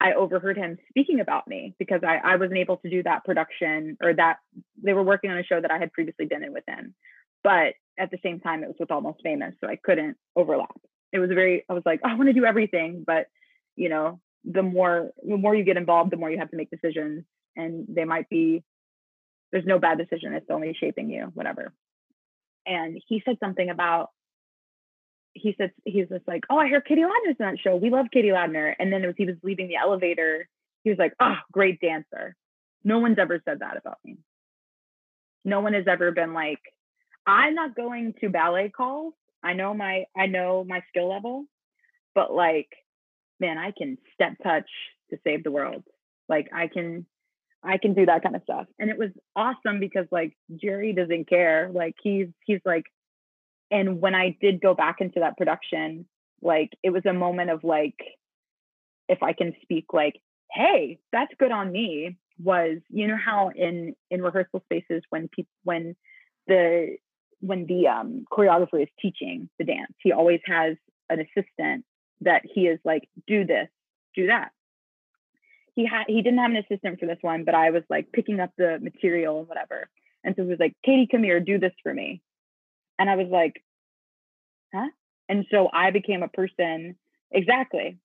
I 0.00 0.12
overheard 0.12 0.56
him 0.56 0.78
speaking 0.90 1.20
about 1.20 1.48
me 1.48 1.74
because 1.78 2.02
I, 2.06 2.20
I 2.22 2.36
wasn't 2.36 2.58
able 2.58 2.76
to 2.78 2.90
do 2.90 3.02
that 3.04 3.24
production 3.24 3.96
or 4.02 4.12
that 4.14 4.38
they 4.82 4.92
were 4.92 5.02
working 5.02 5.30
on 5.30 5.38
a 5.38 5.44
show 5.44 5.60
that 5.60 5.70
I 5.70 5.78
had 5.78 5.92
previously 5.92 6.26
been 6.26 6.44
in 6.44 6.52
with 6.52 6.64
him. 6.68 6.94
But 7.42 7.74
at 7.98 8.10
the 8.10 8.18
same 8.22 8.40
time, 8.40 8.62
it 8.62 8.66
was 8.66 8.76
with 8.78 8.90
Almost 8.90 9.20
Famous, 9.22 9.54
so 9.60 9.68
I 9.68 9.76
couldn't 9.76 10.16
overlap. 10.34 10.78
It 11.12 11.18
was 11.18 11.30
a 11.30 11.34
very, 11.34 11.64
I 11.68 11.72
was 11.72 11.84
like, 11.86 12.00
oh, 12.04 12.10
I 12.10 12.14
want 12.14 12.28
to 12.28 12.34
do 12.34 12.44
everything, 12.44 13.04
but 13.06 13.26
you 13.74 13.88
know, 13.88 14.20
the 14.46 14.62
more 14.62 15.10
the 15.26 15.36
more 15.36 15.54
you 15.54 15.64
get 15.64 15.76
involved, 15.76 16.12
the 16.12 16.16
more 16.16 16.30
you 16.30 16.38
have 16.38 16.50
to 16.50 16.56
make 16.56 16.70
decisions, 16.70 17.24
and 17.56 17.86
they 17.88 18.04
might 18.04 18.28
be. 18.28 18.62
There's 19.52 19.66
no 19.66 19.78
bad 19.78 19.98
decision; 19.98 20.34
it's 20.34 20.50
only 20.50 20.76
shaping 20.78 21.10
you, 21.10 21.30
whatever. 21.34 21.72
And 22.66 23.00
he 23.06 23.22
said 23.24 23.36
something 23.40 23.68
about. 23.68 24.10
He 25.36 25.54
said 25.58 25.72
he's 25.84 26.08
just 26.08 26.26
like, 26.26 26.44
oh, 26.50 26.58
I 26.58 26.68
hear 26.68 26.80
Katie 26.80 27.02
Ladner's 27.02 27.36
in 27.38 27.46
that 27.46 27.58
show. 27.58 27.76
We 27.76 27.90
love 27.90 28.06
Katie 28.12 28.28
Ladner. 28.28 28.74
And 28.78 28.92
then 28.92 29.14
he 29.16 29.26
was 29.26 29.36
leaving 29.42 29.68
the 29.68 29.76
elevator, 29.76 30.48
he 30.82 30.90
was 30.90 30.98
like, 30.98 31.14
oh, 31.20 31.34
great 31.52 31.80
dancer. 31.80 32.36
No 32.84 33.00
one's 33.00 33.18
ever 33.18 33.42
said 33.44 33.58
that 33.58 33.76
about 33.76 33.98
me. 34.04 34.18
No 35.44 35.60
one 35.60 35.74
has 35.74 35.86
ever 35.88 36.12
been 36.12 36.32
like, 36.32 36.60
I'm 37.26 37.54
not 37.54 37.74
going 37.74 38.14
to 38.20 38.28
ballet 38.28 38.70
calls. 38.70 39.14
I 39.42 39.52
know 39.52 39.74
my 39.74 40.04
I 40.16 40.26
know 40.26 40.64
my 40.64 40.82
skill 40.88 41.08
level, 41.08 41.44
but 42.14 42.32
like, 42.32 42.68
man, 43.40 43.58
I 43.58 43.72
can 43.76 43.98
step 44.14 44.34
touch 44.42 44.68
to 45.10 45.18
save 45.24 45.44
the 45.44 45.50
world. 45.50 45.82
Like 46.28 46.48
I 46.54 46.68
can 46.68 47.06
I 47.62 47.78
can 47.78 47.94
do 47.94 48.06
that 48.06 48.22
kind 48.22 48.36
of 48.36 48.42
stuff. 48.42 48.66
And 48.78 48.90
it 48.90 48.98
was 48.98 49.10
awesome 49.34 49.80
because 49.80 50.06
like 50.10 50.36
Jerry 50.54 50.92
doesn't 50.92 51.28
care. 51.28 51.70
Like 51.72 51.94
he's 52.02 52.28
he's 52.44 52.60
like 52.64 52.84
and 53.70 54.00
when 54.00 54.14
I 54.14 54.36
did 54.40 54.60
go 54.60 54.74
back 54.74 55.00
into 55.00 55.20
that 55.20 55.36
production, 55.36 56.06
like 56.42 56.70
it 56.82 56.90
was 56.90 57.04
a 57.06 57.12
moment 57.12 57.50
of 57.50 57.64
like 57.64 57.98
if 59.08 59.22
I 59.22 59.32
can 59.32 59.54
speak 59.62 59.86
like, 59.92 60.20
hey, 60.52 60.98
that's 61.12 61.32
good 61.38 61.52
on 61.52 61.72
me 61.72 62.16
was 62.38 62.78
you 62.90 63.06
know 63.06 63.16
how 63.16 63.50
in 63.54 63.96
in 64.10 64.20
rehearsal 64.20 64.62
spaces 64.66 65.02
when 65.08 65.26
people 65.28 65.50
when 65.64 65.96
the 66.46 66.96
when 67.40 67.66
the 67.66 67.86
um, 67.88 68.24
choreographer 68.32 68.82
is 68.82 68.88
teaching 69.00 69.48
the 69.58 69.64
dance, 69.64 69.92
he 70.02 70.12
always 70.12 70.40
has 70.46 70.76
an 71.10 71.20
assistant 71.20 71.84
that 72.22 72.42
he 72.44 72.62
is 72.62 72.78
like, 72.84 73.08
do 73.26 73.44
this, 73.44 73.68
do 74.14 74.28
that. 74.28 74.50
He 75.74 75.86
had 75.86 76.04
he 76.08 76.22
didn't 76.22 76.38
have 76.38 76.50
an 76.50 76.56
assistant 76.56 76.98
for 76.98 77.06
this 77.06 77.18
one, 77.20 77.44
but 77.44 77.54
I 77.54 77.70
was 77.70 77.82
like 77.90 78.10
picking 78.12 78.40
up 78.40 78.50
the 78.56 78.78
material 78.80 79.40
and 79.40 79.48
whatever. 79.48 79.88
And 80.24 80.34
so 80.34 80.42
he 80.42 80.48
was 80.48 80.58
like, 80.58 80.74
Katie, 80.84 81.08
come 81.10 81.22
here, 81.22 81.38
do 81.38 81.58
this 81.58 81.74
for 81.82 81.92
me. 81.92 82.22
And 82.98 83.10
I 83.10 83.16
was 83.16 83.28
like, 83.30 83.62
huh? 84.74 84.88
And 85.28 85.46
so 85.50 85.68
I 85.72 85.90
became 85.90 86.22
a 86.22 86.28
person, 86.28 86.96
exactly. 87.30 87.98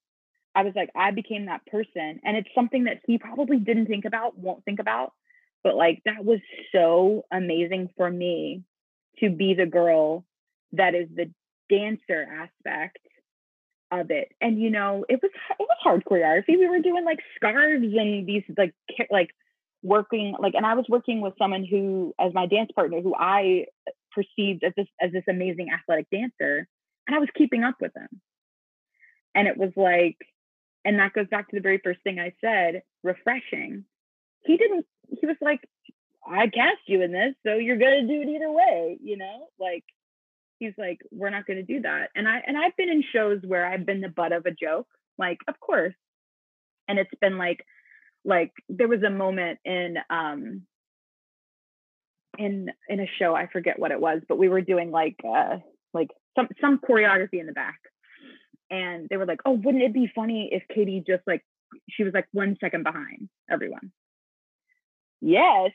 I 0.54 0.64
was 0.64 0.74
like, 0.76 0.90
I 0.96 1.12
became 1.12 1.46
that 1.46 1.66
person. 1.66 2.20
And 2.24 2.36
it's 2.36 2.50
something 2.54 2.86
that 2.86 3.02
he 3.06 3.18
probably 3.18 3.58
didn't 3.58 3.88
think 3.88 4.06
about, 4.06 4.38
won't 4.38 4.66
think 4.66 4.80
about. 4.80 5.14
But 5.64 5.76
like 5.76 6.02
that 6.06 6.26
was 6.26 6.40
so 6.72 7.26
amazing 7.32 7.90
for 7.96 8.10
me 8.10 8.64
to 9.20 9.30
be 9.30 9.54
the 9.54 9.68
girl 9.68 10.26
that 10.74 10.96
is 10.96 11.08
the 11.16 11.32
dancer 11.70 12.28
aspect 12.42 13.00
of 13.92 14.10
it. 14.10 14.32
And 14.42 14.60
you 14.60 14.72
know, 14.72 15.06
it 15.08 15.20
was 15.22 15.32
it 15.60 15.60
was 15.60 15.78
hard 15.82 16.04
choreography. 16.06 16.58
We 16.58 16.68
were 16.68 16.80
doing 16.80 17.06
like 17.06 17.20
scarves 17.36 17.84
and 17.84 18.28
these 18.28 18.44
like 18.58 18.74
like 19.12 19.30
working 19.84 20.36
like 20.40 20.54
and 20.56 20.66
I 20.66 20.76
was 20.76 20.86
working 20.90 21.22
with 21.22 21.34
someone 21.38 21.66
who 21.66 22.14
as 22.20 22.34
my 22.34 22.46
dance 22.46 22.70
partner 22.74 23.02
who 23.02 23.16
I 23.16 23.66
perceived 24.12 24.64
as 24.64 24.74
this 24.76 24.88
as 25.02 25.12
this 25.12 25.24
amazing 25.28 25.70
athletic 25.72 26.08
dancer 26.12 26.68
and 27.08 27.16
I 27.16 27.20
was 27.20 27.30
keeping 27.36 27.64
up 27.64 27.76
with 27.82 27.96
him. 27.96 28.22
And 29.36 29.48
it 29.48 29.58
was 29.58 29.72
like 29.76 30.18
and 30.84 31.00
that 31.00 31.14
goes 31.14 31.28
back 31.28 31.50
to 31.50 31.56
the 31.56 31.62
very 31.62 31.80
first 31.84 32.00
thing 32.04 32.20
I 32.20 32.34
said, 32.42 32.82
refreshing. 33.04 33.86
He 34.46 34.58
didn't 34.58 34.86
he 35.20 35.26
was 35.26 35.38
like 35.42 35.62
I 36.26 36.48
cast 36.48 36.82
you 36.88 37.02
in 37.02 37.12
this, 37.12 37.34
so 37.46 37.56
you're 37.56 37.78
gonna 37.78 38.08
do 38.08 38.22
it 38.22 38.30
either 38.30 38.52
way, 38.52 38.98
you 39.02 39.18
know? 39.18 39.48
Like 39.60 39.84
he's 40.60 40.74
like, 40.78 41.00
we're 41.12 41.30
not 41.30 41.46
gonna 41.46 41.64
do 41.64 41.82
that. 41.82 42.10
And 42.16 42.28
I 42.28 42.42
and 42.46 42.58
I've 42.58 42.76
been 42.78 42.90
in 42.90 43.04
shows 43.14 43.42
where 43.46 43.66
I've 43.66 43.86
been 43.86 44.02
the 44.02 44.10
butt 44.10 44.32
of 44.32 44.46
a 44.46 44.52
joke, 44.52 44.88
like, 45.18 45.40
of 45.48 45.60
course. 45.60 45.96
And 46.88 47.00
it's 47.00 47.12
been 47.22 47.38
like, 47.38 47.66
like 48.24 48.52
there 48.70 48.88
was 48.88 49.04
a 49.04 49.10
moment 49.10 49.60
in 49.66 49.98
um 50.10 50.64
in 52.38 52.70
in 52.88 53.00
a 53.00 53.10
show, 53.20 53.36
I 53.36 53.48
forget 53.48 53.80
what 53.80 53.92
it 53.92 54.00
was, 54.00 54.22
but 54.28 54.38
we 54.38 54.50
were 54.50 54.62
doing 54.62 54.92
like 54.92 55.18
uh 55.28 55.58
like 55.94 56.10
some 56.36 56.48
some 56.60 56.80
choreography 56.80 57.40
in 57.40 57.46
the 57.46 57.54
back. 57.54 57.80
And 58.70 59.08
they 59.10 59.18
were 59.18 59.26
like, 59.26 59.42
Oh, 59.46 59.52
wouldn't 59.52 59.84
it 59.84 59.94
be 59.94 60.12
funny 60.14 60.50
if 60.52 60.64
Katie 60.74 61.04
just 61.06 61.24
like 61.28 61.44
she 61.90 62.04
was 62.04 62.14
like 62.14 62.28
one 62.32 62.58
second 62.62 62.84
behind 62.84 63.30
everyone? 63.50 63.92
Yes, 65.22 65.72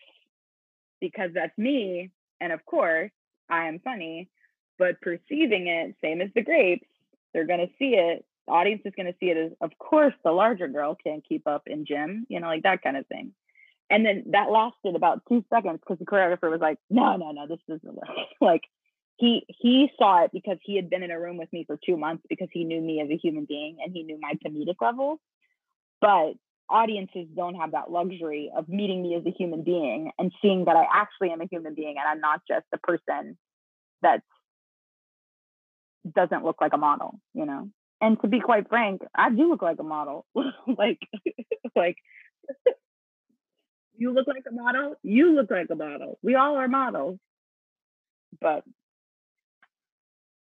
because 1.01 1.31
that's 1.35 1.57
me. 1.57 2.11
And 2.41 2.53
of 2.53 2.65
course, 2.65 3.11
I 3.49 3.69
am 3.69 3.81
funny, 3.81 4.29
but 4.79 5.01
perceiving 5.01 5.69
it, 5.69 5.95
same 6.03 6.21
as 6.21 6.31
the 6.35 6.43
grapes, 6.43 6.87
they're 7.33 7.47
going 7.47 7.61
to 7.61 7.73
see 7.79 7.95
it. 7.95 8.25
The 8.47 8.53
audience 8.53 8.83
is 8.85 8.93
going 8.97 9.07
to 9.07 9.19
see 9.19 9.27
it 9.27 9.37
as, 9.37 9.53
of 9.61 9.71
course, 9.79 10.15
the 10.25 10.33
larger 10.33 10.69
girl 10.69 10.97
can't 11.03 11.25
keep 11.27 11.47
up 11.47 11.63
in 11.67 11.85
gym, 11.87 12.27
you 12.29 12.41
know, 12.41 12.47
like 12.47 12.63
that 12.63 12.83
kind 12.83 12.97
of 12.97 13.07
thing. 13.07 13.33
And 13.89 14.05
then 14.05 14.25
that 14.31 14.51
lasted 14.51 14.97
about 14.97 15.23
two 15.29 15.45
seconds 15.53 15.79
because 15.81 15.99
the 15.99 16.07
choreographer 16.07 16.51
was 16.51 16.61
like, 16.61 16.79
no, 16.91 17.17
no, 17.17 17.31
no, 17.31 17.47
this 17.47 17.61
doesn't 17.69 17.95
work. 17.95 18.09
like 18.41 18.63
he 19.17 19.47
he 19.49 19.89
saw 19.99 20.25
it 20.25 20.31
because 20.33 20.59
he 20.63 20.77
had 20.77 20.91
been 20.91 21.03
in 21.03 21.11
a 21.11 21.21
room 21.21 21.37
with 21.37 21.53
me 21.53 21.65
for 21.67 21.79
two 21.85 21.97
months 21.97 22.25
because 22.29 22.49
he 22.53 22.65
knew 22.65 22.81
me 22.81 23.01
as 23.01 23.09
a 23.11 23.17
human 23.17 23.45
being 23.45 23.79
and 23.83 23.93
he 23.93 24.03
knew 24.03 24.19
my 24.21 24.35
comedic 24.45 24.77
level. 24.81 25.21
But 26.01 26.35
audiences 26.69 27.29
don't 27.35 27.55
have 27.55 27.73
that 27.73 27.91
luxury 27.91 28.51
of 28.55 28.69
meeting 28.69 29.03
me 29.03 29.15
as 29.15 29.25
a 29.25 29.31
human 29.31 29.63
being 29.63 30.11
and 30.19 30.33
seeing 30.43 30.65
that 30.65 30.77
I 30.77 30.85
actually 30.93 31.31
am 31.31 31.41
a 31.41 31.47
human 31.47 31.75
being 31.75 31.95
and 31.99 32.07
I'm 32.09 32.21
not 32.21 32.41
just 32.49 32.67
a 32.75 32.79
person 32.79 33.39
that 34.03 34.23
doesn't 36.15 36.45
look 36.45 36.61
like 36.61 36.73
a 36.75 36.79
model, 36.79 37.21
you 37.35 37.47
know. 37.47 37.71
And 38.01 38.21
to 38.21 38.29
be 38.29 38.41
quite 38.41 38.69
frank, 38.69 39.03
I 39.15 39.31
do 39.31 39.49
look 39.49 39.63
like 39.63 39.79
a 39.79 39.85
model. 39.85 40.27
like 40.35 40.99
like 41.77 41.97
you 43.99 44.13
look 44.13 44.27
like 44.27 44.45
a 44.49 44.55
model, 44.55 44.95
you 45.03 45.35
look 45.35 45.51
like 45.51 45.69
a 45.71 45.75
model. 45.75 46.19
We 46.23 46.35
all 46.35 46.57
are 46.57 46.69
models. 46.69 47.19
But 48.41 48.65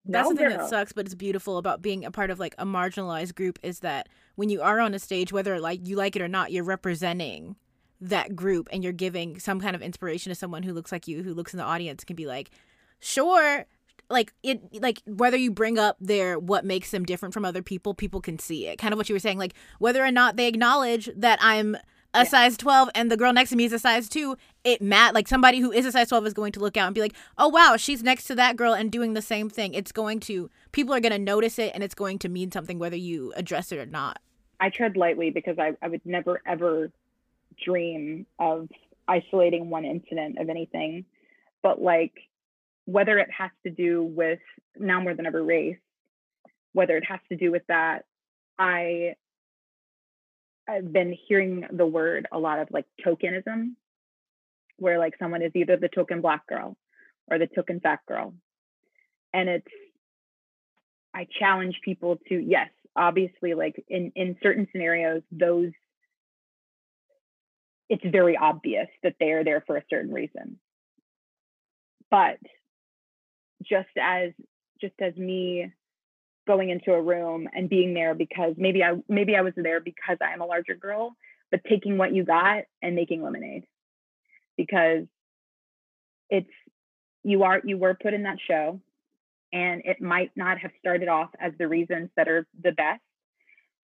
that's 0.06 0.28
no 0.28 0.34
the 0.34 0.40
thing 0.40 0.50
girl. 0.50 0.58
that 0.60 0.70
sucks, 0.70 0.94
but 0.94 1.06
it's 1.06 1.16
beautiful 1.16 1.58
about 1.58 1.82
being 1.82 2.06
a 2.06 2.12
part 2.12 2.30
of 2.30 2.40
like 2.40 2.56
a 2.58 2.66
marginalized 2.66 3.36
group 3.36 3.60
is 3.62 3.80
that 3.80 4.10
when 4.36 4.50
you 4.50 4.62
are 4.62 4.80
on 4.80 4.94
a 4.94 5.00
stage, 5.00 5.32
whether 5.32 5.60
like 5.60 5.86
you 5.88 5.96
like 5.96 6.16
it 6.16 6.22
or 6.22 6.28
not, 6.28 6.52
you're 6.52 6.64
representing 6.64 7.56
that 8.00 8.36
group 8.36 8.70
and 8.72 8.84
you're 8.84 8.94
giving 8.94 9.40
some 9.40 9.60
kind 9.60 9.76
of 9.76 9.82
inspiration 9.82 10.30
to 10.30 10.36
someone 10.36 10.64
who 10.64 10.74
looks 10.74 10.92
like 10.92 11.08
you, 11.08 11.24
who 11.24 11.34
looks 11.34 11.54
in 11.54 11.58
the 11.58 11.64
audience, 11.64 12.04
can 12.04 12.16
be 12.16 12.26
like, 12.26 12.52
sure, 13.00 13.66
like 14.10 14.34
it 14.44 14.82
like 14.82 15.02
whether 15.06 15.38
you 15.38 15.52
bring 15.52 15.78
up 15.78 15.98
their 16.00 16.40
what 16.40 16.64
makes 16.64 16.92
them 16.92 17.04
different 17.04 17.34
from 17.34 17.44
other 17.44 17.62
people 17.62 17.94
people 17.94 18.22
can 18.22 18.40
see 18.40 18.68
it 18.68 18.78
kind 18.78 18.94
of 18.94 18.98
what 18.98 19.10
you 19.10 19.16
were 19.16 19.20
saying 19.20 19.38
like 19.38 19.54
whether 19.80 20.04
or 20.04 20.12
not 20.12 20.38
they 20.38 20.48
acknowledge 20.48 21.10
that 21.16 21.38
i'm 21.42 21.76
a 22.18 22.24
Yeah. 22.24 22.30
size 22.30 22.58
12 22.58 22.90
and 22.96 23.10
the 23.12 23.18
girl 23.18 23.32
next 23.34 23.52
to 23.52 23.56
me 23.56 23.66
is 23.66 23.74
a 23.74 23.80
size 23.80 24.10
2 24.10 24.36
it 24.64 24.82
mat 24.82 25.14
like 25.14 25.28
somebody 25.28 25.60
who 25.60 25.72
is 25.72 25.86
a 25.86 25.92
size 25.92 26.10
12 26.10 26.28
is 26.28 26.34
going 26.34 26.52
to 26.52 26.60
look 26.60 26.76
out 26.78 26.88
and 26.88 26.96
be 26.96 27.02
like 27.02 27.14
oh 27.38 27.48
wow 27.48 27.76
she's 27.78 28.04
next 28.04 28.26
to 28.26 28.36
that 28.36 28.56
girl 28.56 28.74
and 28.74 28.92
doing 28.92 29.14
the 29.14 29.22
same 29.22 29.50
thing 29.50 29.74
it's 29.74 29.92
going 29.92 30.20
to 30.20 30.50
people 30.72 30.94
are 30.94 31.00
going 31.00 31.12
to 31.12 31.20
notice 31.20 31.58
it 31.60 31.72
and 31.74 31.84
it's 31.84 31.96
going 31.96 32.20
to 32.20 32.30
mean 32.30 32.52
something 32.52 32.80
whether 32.80 32.96
you 32.96 33.34
address 33.36 33.72
it 33.72 33.78
or 33.80 33.86
not 33.86 34.20
I 34.60 34.70
tread 34.70 34.98
lightly 34.98 35.30
because 35.30 35.58
I, 35.60 35.74
I 35.82 35.88
would 35.88 36.06
never 36.06 36.42
ever 36.46 36.92
dream 37.64 38.26
of 38.40 38.70
isolating 39.08 39.70
one 39.70 39.86
incident 39.86 40.38
of 40.40 40.50
anything. 40.50 41.06
But 41.62 41.82
like 41.82 42.14
whether 42.86 43.18
it 43.20 43.30
has 43.32 43.52
to 43.64 43.70
do 43.70 44.04
with 44.04 44.40
now 44.80 45.00
more 45.02 45.14
than 45.14 45.26
ever 45.26 45.44
race, 45.44 45.78
whether 46.74 46.98
it 46.98 47.04
has 47.06 47.20
to 47.30 47.36
do 47.36 47.52
with 47.52 47.64
that, 47.68 48.06
I 48.58 49.16
I've 50.68 50.92
been 50.92 51.16
hearing 51.28 51.66
the 51.72 51.86
word 51.86 52.28
a 52.32 52.40
lot 52.40 52.60
of 52.60 52.70
like 52.72 52.86
tokenism, 53.06 53.76
where 54.78 55.00
like 55.00 55.16
someone 55.20 55.42
is 55.42 55.52
either 55.56 55.78
the 55.78 55.90
token 55.90 56.22
black 56.22 56.46
girl 56.48 56.78
or 57.30 57.40
the 57.40 57.48
token 57.48 57.80
fat 57.80 58.00
girl. 58.08 58.34
And 59.34 59.50
it's 59.50 59.68
I 61.14 61.28
challenge 61.40 61.80
people 61.84 62.18
to 62.30 62.36
yes, 62.36 62.70
obviously 62.98 63.54
like 63.54 63.84
in 63.88 64.12
in 64.16 64.36
certain 64.42 64.68
scenarios 64.72 65.22
those 65.32 65.72
it's 67.90 68.04
very 68.06 68.36
obvious 68.36 68.88
that 69.04 69.16
they 69.20 69.32
are 69.32 69.44
there 69.44 69.64
for 69.66 69.78
a 69.78 69.84
certain 69.90 70.12
reason 70.12 70.58
but 72.10 72.38
just 73.64 73.90
as 74.02 74.32
just 74.82 74.96
as 75.00 75.16
me 75.16 75.72
going 76.48 76.70
into 76.70 76.94
a 76.94 77.02
room 77.02 77.48
and 77.54 77.70
being 77.70 77.94
there 77.94 78.16
because 78.16 78.56
maybe 78.58 78.84
i 78.84 78.94
maybe 79.08 79.36
i 79.36 79.42
was 79.42 79.54
there 79.56 79.80
because 79.80 80.18
i 80.22 80.34
am 80.34 80.42
a 80.42 80.46
larger 80.46 80.74
girl 80.74 81.16
but 81.52 81.62
taking 81.70 81.98
what 81.98 82.14
you 82.14 82.24
got 82.24 82.64
and 82.82 82.96
making 82.96 83.24
lemonade. 83.24 83.64
Because 84.58 85.06
it's 86.30 86.50
you 87.24 87.44
are 87.44 87.62
you 87.64 87.78
were 87.78 87.98
put 88.02 88.14
in 88.14 88.24
that 88.24 88.38
show 88.48 88.82
and 89.54 89.82
it 89.86 90.02
might 90.02 90.32
not 90.36 90.58
have 90.60 90.72
started 90.80 91.08
off 91.08 91.30
as 91.40 91.54
the 91.58 91.68
reasons 91.68 92.10
that 92.18 92.28
are 92.28 92.46
the 92.62 92.74
best 92.74 93.02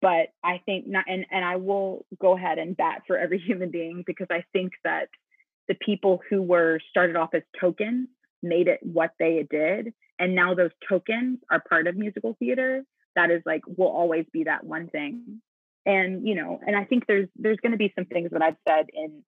but 0.00 0.28
i 0.44 0.60
think 0.64 0.86
not 0.86 1.04
and, 1.08 1.26
and 1.32 1.44
i 1.44 1.56
will 1.56 2.06
go 2.20 2.36
ahead 2.36 2.58
and 2.58 2.76
bat 2.76 3.02
for 3.08 3.18
every 3.18 3.38
human 3.46 3.70
being 3.70 4.04
because 4.06 4.28
i 4.30 4.44
think 4.52 4.72
that 4.84 5.08
the 5.66 5.74
people 5.74 6.20
who 6.30 6.40
were 6.42 6.78
started 6.90 7.16
off 7.16 7.30
as 7.34 7.42
tokens 7.60 8.06
made 8.40 8.68
it 8.68 8.78
what 8.84 9.10
they 9.18 9.44
did 9.50 9.92
and 10.18 10.34
now 10.34 10.54
those 10.54 10.70
tokens 10.88 11.38
are 11.50 11.62
part 11.68 11.86
of 11.86 11.96
musical 11.96 12.36
theater 12.38 12.82
that 13.16 13.30
is 13.30 13.42
like 13.46 13.62
will 13.66 13.88
always 13.88 14.26
be 14.32 14.44
that 14.44 14.64
one 14.64 14.88
thing 14.88 15.40
and 15.86 16.26
you 16.26 16.34
know 16.34 16.58
and 16.66 16.76
i 16.76 16.84
think 16.84 17.04
there's 17.06 17.28
there's 17.36 17.58
going 17.62 17.72
to 17.72 17.78
be 17.78 17.92
some 17.96 18.06
things 18.06 18.30
that 18.32 18.42
i've 18.42 18.56
said 18.68 18.86
in 18.92 19.22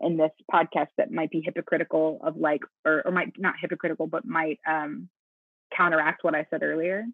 in 0.00 0.16
this 0.16 0.30
podcast 0.52 0.88
that 0.96 1.10
might 1.10 1.30
be 1.30 1.42
hypocritical 1.44 2.20
of 2.22 2.36
like 2.36 2.60
or, 2.84 3.02
or 3.04 3.10
might 3.10 3.32
not 3.36 3.54
hypocritical 3.60 4.06
but 4.06 4.24
might 4.24 4.58
um 4.66 5.08
counteract 5.76 6.24
what 6.24 6.34
I 6.34 6.46
said 6.50 6.62
earlier. 6.62 7.04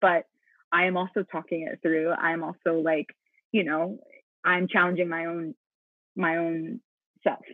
But 0.00 0.26
I 0.72 0.84
am 0.84 0.96
also 0.96 1.24
talking 1.30 1.62
it 1.70 1.80
through. 1.82 2.10
I 2.10 2.32
am 2.32 2.44
also 2.44 2.80
like, 2.80 3.06
you 3.52 3.64
know, 3.64 3.98
I'm 4.44 4.68
challenging 4.68 5.08
my 5.08 5.26
own 5.26 5.54
my 6.16 6.36
own 6.36 6.80
self. 7.22 7.44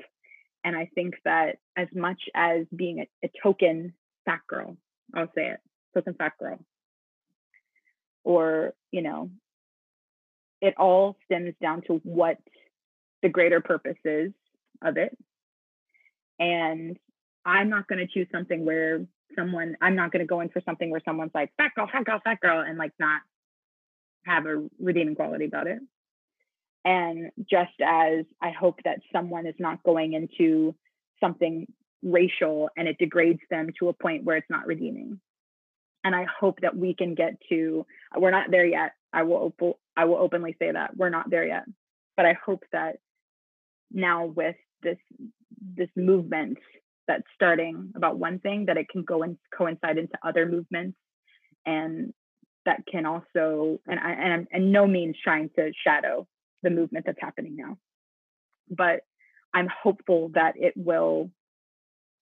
And 0.65 0.75
I 0.75 0.89
think 0.95 1.15
that 1.25 1.59
as 1.77 1.89
much 1.95 2.21
as 2.35 2.67
being 2.75 3.01
a, 3.01 3.27
a 3.27 3.31
token 3.43 3.93
fat 4.25 4.41
girl, 4.49 4.77
I'll 5.15 5.31
say 5.35 5.49
it, 5.49 5.61
token 5.95 6.15
fat 6.15 6.33
girl, 6.39 6.59
or, 8.25 8.75
you 8.91 9.03
know, 9.03 9.31
it 10.61 10.75
all 10.79 11.17
stems 11.25 11.55
down 11.61 11.83
to 11.83 12.01
what 12.05 12.39
the 13.23 13.29
greater 13.29 13.61
purpose 13.61 13.99
is 14.05 14.33
of 14.83 14.97
it. 14.97 15.17
And 16.39 16.99
I'm 17.45 17.69
not 17.69 17.87
going 17.87 17.99
to 17.99 18.07
choose 18.07 18.27
something 18.33 18.65
where 18.65 19.05
someone, 19.37 19.77
I'm 19.81 19.97
not 19.97 20.11
going 20.11 20.21
to 20.21 20.27
go 20.27 20.41
in 20.41 20.49
for 20.49 20.63
something 20.65 20.91
where 20.91 21.03
someone's 21.05 21.33
like, 21.35 21.53
fat 21.57 21.73
girl, 21.75 21.89
fat 21.91 22.05
girl, 22.05 22.21
fat 22.25 22.41
girl, 22.41 22.61
and 22.61 22.79
like 22.79 22.93
not 22.99 23.21
have 24.25 24.47
a 24.47 24.67
redeeming 24.81 25.15
quality 25.15 25.45
about 25.45 25.67
it. 25.67 25.81
And 26.85 27.31
just 27.51 27.73
as 27.83 28.25
I 28.43 28.51
hope 28.51 28.81
that 28.85 29.01
someone 29.13 29.47
is 29.47 29.55
not 29.59 29.83
going 29.83 30.13
into 30.13 30.75
something 31.21 31.67
racial 32.05 32.69
and 32.77 32.87
it 32.87 32.99
degrades 32.99 33.41
them 33.51 33.71
to 33.79 33.89
a 33.89 33.93
point 33.93 34.25
where 34.25 34.37
it's 34.37 34.51
not 34.51 34.67
redeeming. 34.67 35.21
And 36.05 36.15
I 36.15 36.27
hope 36.39 36.61
that 36.61 36.77
we 36.77 36.95
can 36.95 37.15
get 37.15 37.39
to, 37.49 37.87
we're 38.17 38.31
not 38.31 38.51
there 38.51 38.67
yet. 38.67 38.93
I 39.13 39.23
will, 39.23 39.55
op- 39.59 39.81
I 39.97 40.05
will 40.05 40.19
openly 40.19 40.55
say 40.59 40.71
that 40.71 40.97
we're 40.97 41.09
not 41.09 41.31
there 41.31 41.47
yet. 41.47 41.65
But 42.17 42.27
I 42.27 42.37
hope 42.45 42.63
that 42.73 42.99
now 43.91 44.27
with 44.27 44.57
this, 44.83 44.99
this 45.77 45.89
movement 45.97 46.59
that's 47.09 47.25
starting 47.35 47.93
about 47.97 48.19
one 48.19 48.39
thing, 48.39 48.67
that 48.67 48.77
it 48.77 48.89
can 48.89 49.03
go 49.03 49.23
and 49.23 49.39
coincide 49.57 49.99
into 49.99 50.19
other 50.23 50.47
movements 50.47 50.99
and 51.65 52.13
that 52.67 52.85
can 52.91 53.07
also, 53.07 53.81
and 53.87 53.99
I, 53.99 54.13
and 54.13 54.33
I'm 54.33 54.47
in 54.51 54.73
no 54.73 54.87
means 54.87 55.17
trying 55.23 55.51
to 55.57 55.73
shadow 55.85 56.27
the 56.63 56.71
movement 56.71 57.07
that's 57.07 57.21
happening 57.21 57.57
now. 57.57 57.79
But 58.71 59.01
I'm 59.53 59.69
hopeful 59.69 60.31
that 60.35 60.55
it 60.57 60.75
will 60.77 61.31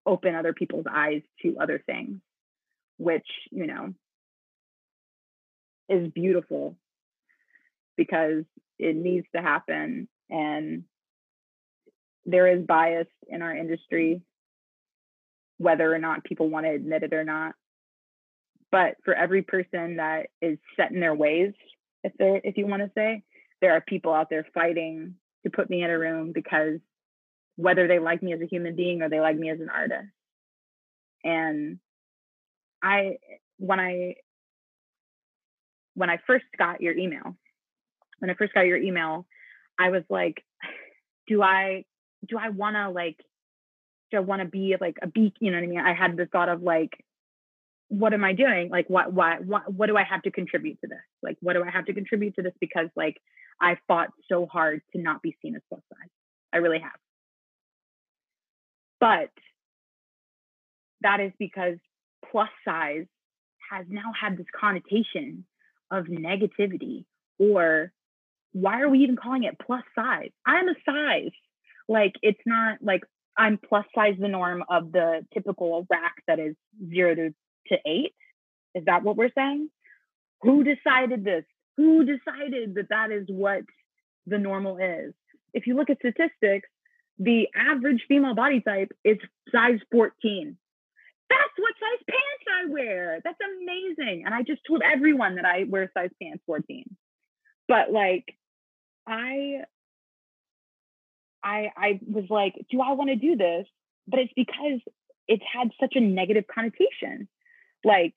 open 0.07 0.35
other 0.35 0.53
people's 0.53 0.87
eyes 0.91 1.23
to 1.43 1.57
other 1.61 1.83
things, 1.85 2.21
which, 2.99 3.27
you 3.51 3.67
know, 3.67 3.95
is 5.89 6.11
beautiful 6.13 6.77
because 7.97 8.45
it 8.79 8.97
needs 8.97 9.27
to 9.35 9.43
happen. 9.43 10.09
And 10.31 10.85
there 12.25 12.47
is 12.47 12.65
bias 12.65 13.09
in 13.29 13.43
our 13.43 13.55
industry, 13.55 14.23
whether 15.59 15.93
or 15.93 15.99
not 15.99 16.25
people 16.25 16.49
want 16.49 16.67
to 16.67 16.73
admit 16.73 17.03
it 17.03 17.13
or 17.13 17.25
not. 17.25 17.55
But 18.71 18.97
for 19.05 19.15
every 19.15 19.43
person 19.43 19.97
that 19.97 20.29
is 20.41 20.59
set 20.77 20.93
in 20.93 21.01
their 21.01 21.15
ways, 21.15 21.53
if 22.03 22.13
they 22.19 22.41
if 22.43 22.57
you 22.57 22.67
want 22.67 22.83
to 22.83 22.91
say, 22.95 23.23
there 23.61 23.73
are 23.73 23.81
people 23.81 24.15
out 24.15 24.31
there 24.31 24.47
fighting 24.55 25.17
to 25.45 25.51
put 25.51 25.69
me 25.69 25.83
in 25.83 25.91
a 25.91 25.99
room 25.99 26.33
because 26.33 26.81
whether 27.57 27.87
they 27.87 27.99
like 27.99 28.23
me 28.23 28.33
as 28.33 28.41
a 28.41 28.47
human 28.47 28.77
being 28.77 29.03
or 29.03 29.09
they 29.09 29.21
like 29.21 29.37
me 29.37 29.51
as 29.51 29.61
an 29.61 29.69
artist. 29.69 30.09
And 31.25 31.79
I 32.83 33.17
when 33.59 33.79
I 33.81 34.17
when 35.95 36.11
I 36.11 36.19
first 36.27 36.47
got 36.59 36.81
your 36.81 36.97
email, 36.97 37.37
when 38.19 38.31
I 38.31 38.35
first 38.35 38.55
got 38.55 38.67
your 38.67 38.79
email, 38.79 39.27
I 39.79 39.91
was 39.91 40.03
like, 40.09 40.43
do 41.29 41.43
I 41.43 41.85
do 42.29 42.39
I 42.39 42.49
want 42.49 42.77
to 42.77 42.91
like 42.91 43.19
do 44.11 44.19
I 44.19 44.21
want 44.21 44.43
to 44.43 44.49
be 44.49 44.77
like 44.81 44.97
a 45.03 45.07
beak? 45.07 45.35
You 45.41 45.51
know 45.51 45.57
what 45.57 45.65
I 45.65 45.69
mean? 45.69 45.81
I 45.81 45.95
had 45.95 46.17
the 46.17 46.27
thought 46.27 46.49
of 46.49 46.63
like, 46.63 46.93
what 47.89 48.15
am 48.15 48.25
I 48.25 48.33
doing? 48.33 48.69
Like, 48.71 48.89
what, 48.89 49.13
what, 49.13 49.45
what, 49.45 49.73
what 49.73 49.87
do 49.87 49.97
I 49.97 50.05
have 50.05 50.23
to 50.23 50.31
contribute 50.31 50.81
to 50.83 50.87
this? 50.87 50.99
Like, 51.23 51.37
what 51.41 51.55
do 51.55 51.65
I 51.65 51.71
have 51.71 51.87
to 51.87 51.95
contribute 51.95 52.37
to 52.37 52.43
this? 52.43 52.53
Because 52.61 52.89
like 52.95 53.17
I 53.61 53.77
fought 53.89 54.09
so 54.29 54.47
hard 54.47 54.83
to 54.95 55.03
not 55.03 55.23
be 55.23 55.37
seen 55.43 55.57
as 55.57 55.63
plus 55.69 55.81
size. 55.93 56.11
I 56.53 56.59
really 56.59 56.79
have. 56.79 56.93
But 59.03 59.31
that 61.01 61.19
is 61.19 61.33
because 61.37 61.79
plus 62.31 62.49
size 62.65 63.07
has 63.71 63.87
now 63.89 64.13
had 64.19 64.37
this 64.39 64.47
connotation 64.59 65.45
of 65.91 66.05
negativity 66.07 67.05
or 67.39 67.93
why 68.53 68.81
are 68.83 68.89
we 68.89 69.01
even 69.01 69.17
calling 69.17 69.43
it 69.43 69.57
plus 69.59 69.83
size? 69.97 70.31
I'm 70.47 70.69
a 70.69 70.75
size. 70.87 71.33
Like 71.89 72.13
it's 72.23 72.41
not 72.47 72.79
like 72.81 73.03
I'm 73.37 73.59
plus 73.59 73.87
size 73.95 74.15
the 74.21 74.29
norm 74.29 74.63
of 74.71 74.93
the 74.93 75.27
typical 75.35 75.85
rack 75.91 76.15
that 76.29 76.39
is 76.39 76.55
zero 76.89 77.17
to, 77.17 77.35
to 77.69 77.79
eight. 77.85 78.15
Is 78.77 78.85
that 78.85 79.03
what 79.03 79.17
we're 79.17 79.33
saying? 79.37 79.69
Who 80.43 80.63
decided 80.63 81.25
this? 81.25 81.45
who 81.77 82.05
decided 82.05 82.75
that 82.75 82.89
that 82.91 83.11
is 83.11 83.27
what 83.29 83.63
the 84.27 84.39
normal 84.39 84.79
is? 84.79 85.15
If 85.55 85.67
you 85.67 85.77
look 85.77 85.91
at 85.91 85.99
statistics, 85.99 86.69
the 87.23 87.49
average 87.55 88.05
female 88.09 88.35
body 88.35 88.61
type 88.61 88.93
is 89.05 89.19
size 89.53 89.79
14. 89.93 90.57
That's 91.31 91.41
what 91.57 91.75
size 91.81 92.05
pants 92.09 92.69
I 92.69 92.71
wear. 92.71 93.21
That's 93.25 93.39
amazing. 93.41 94.25
And 94.27 94.35
I 94.35 94.43
just 94.43 94.61
told 94.67 94.83
everyone 94.83 95.37
that 95.37 95.45
I 95.45 95.65
wear 95.69 95.91
size 95.95 96.11
pants 96.21 96.43
14. 96.47 96.85
But 97.69 97.93
like 97.93 98.25
I 99.07 99.63
I 101.43 101.71
I 101.77 102.01
was 102.07 102.25
like, 102.29 102.55
do 102.71 102.81
I 102.81 102.93
want 102.93 103.11
to 103.11 103.17
do 103.17 103.37
this? 103.37 103.67
But 104.09 104.21
it's 104.21 104.33
because 104.35 104.81
it's 105.29 105.45
had 105.51 105.71
such 105.81 105.95
a 105.95 106.01
negative 106.01 106.45
connotation. 106.53 107.29
Like 107.85 108.15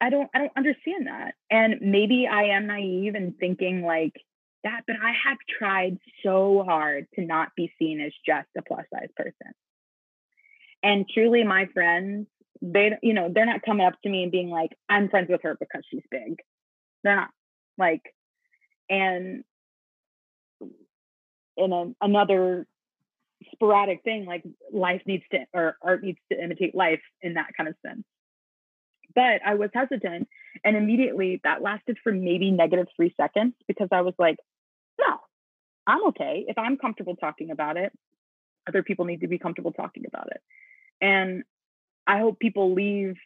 I 0.00 0.10
don't 0.10 0.28
I 0.34 0.38
don't 0.38 0.52
understand 0.56 1.06
that. 1.06 1.34
And 1.48 1.76
maybe 1.80 2.26
I 2.26 2.56
am 2.56 2.66
naive 2.66 3.14
and 3.14 3.38
thinking 3.38 3.82
like 3.82 4.20
that, 4.64 4.82
but 4.86 4.96
I 5.02 5.12
have 5.26 5.38
tried 5.58 5.98
so 6.22 6.62
hard 6.66 7.06
to 7.14 7.24
not 7.24 7.48
be 7.56 7.72
seen 7.78 8.00
as 8.00 8.12
just 8.26 8.48
a 8.56 8.62
plus 8.62 8.84
size 8.92 9.08
person. 9.16 9.52
And 10.82 11.06
truly 11.12 11.44
my 11.44 11.66
friends, 11.72 12.26
they 12.62 12.92
you 13.02 13.14
know, 13.14 13.30
they're 13.32 13.46
not 13.46 13.62
coming 13.62 13.86
up 13.86 13.94
to 14.02 14.08
me 14.08 14.22
and 14.22 14.32
being 14.32 14.50
like, 14.50 14.70
I'm 14.88 15.08
friends 15.08 15.28
with 15.30 15.42
her 15.42 15.56
because 15.58 15.82
she's 15.90 16.02
big. 16.10 16.36
They're 17.02 17.16
not 17.16 17.30
like 17.78 18.02
and 18.88 19.44
in 21.56 21.72
a, 21.72 21.92
another 22.00 22.66
sporadic 23.52 24.02
thing 24.02 24.26
like 24.26 24.42
life 24.72 25.02
needs 25.06 25.24
to 25.32 25.38
or 25.54 25.76
art 25.82 26.02
needs 26.02 26.18
to 26.30 26.42
imitate 26.42 26.74
life 26.74 27.00
in 27.22 27.34
that 27.34 27.48
kind 27.56 27.68
of 27.68 27.74
sense 27.86 28.04
but 29.14 29.40
I 29.44 29.54
was 29.54 29.70
hesitant. 29.72 30.28
And 30.64 30.76
immediately 30.76 31.40
that 31.44 31.62
lasted 31.62 31.98
for 32.02 32.12
maybe 32.12 32.50
negative 32.50 32.88
three 32.96 33.14
seconds 33.16 33.54
because 33.66 33.88
I 33.92 34.02
was 34.02 34.14
like, 34.18 34.36
no, 34.98 35.18
I'm 35.86 36.06
okay. 36.08 36.44
If 36.48 36.58
I'm 36.58 36.76
comfortable 36.76 37.16
talking 37.16 37.50
about 37.50 37.76
it, 37.76 37.92
other 38.68 38.82
people 38.82 39.04
need 39.04 39.20
to 39.20 39.28
be 39.28 39.38
comfortable 39.38 39.72
talking 39.72 40.04
about 40.06 40.28
it. 40.30 40.40
And 41.00 41.44
I 42.06 42.18
hope 42.18 42.38
people 42.38 42.74
leave, 42.74 43.16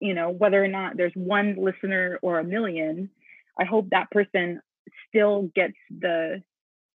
you 0.00 0.14
know, 0.14 0.30
whether 0.30 0.62
or 0.62 0.68
not 0.68 0.96
there's 0.96 1.12
one 1.14 1.56
listener 1.58 2.18
or 2.22 2.38
a 2.38 2.44
million, 2.44 3.10
I 3.58 3.64
hope 3.64 3.90
that 3.90 4.10
person 4.10 4.60
still 5.08 5.50
gets 5.54 5.76
the 5.90 6.42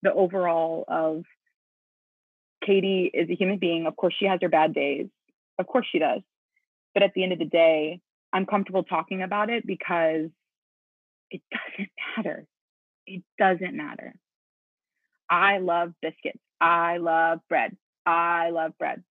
the 0.03 0.13
overall 0.13 0.85
of 0.87 1.25
Katie 2.65 3.11
is 3.13 3.29
a 3.31 3.35
human 3.35 3.59
being. 3.59 3.87
Of 3.87 3.97
course 3.97 4.15
she 4.19 4.27
has 4.27 4.41
her 4.43 4.49
bad 4.49 4.75
days. 4.75 5.07
Of 5.59 5.67
course 5.67 5.87
she 5.91 5.99
does. 5.99 6.21
But 6.93 7.03
at 7.03 7.13
the 7.15 7.23
end 7.23 7.33
of 7.33 7.39
the 7.39 7.45
day, 7.45 8.01
I'm 8.35 8.47
comfortable 8.47 8.83
talking 8.83 9.23
about 9.23 9.49
it 9.49 9.65
because 9.65 10.29
it 11.31 11.41
doesn't 11.53 11.91
matter. 12.17 12.47
It 13.07 13.23
doesn't 13.39 13.77
matter. 13.77 14.15
I 15.31 15.59
love 15.59 15.93
biscuits. 16.03 16.41
I 16.61 16.97
love 16.99 17.41
bread. 17.49 17.77
I 18.05 18.51
love 18.51 18.73
bread. 18.79 19.03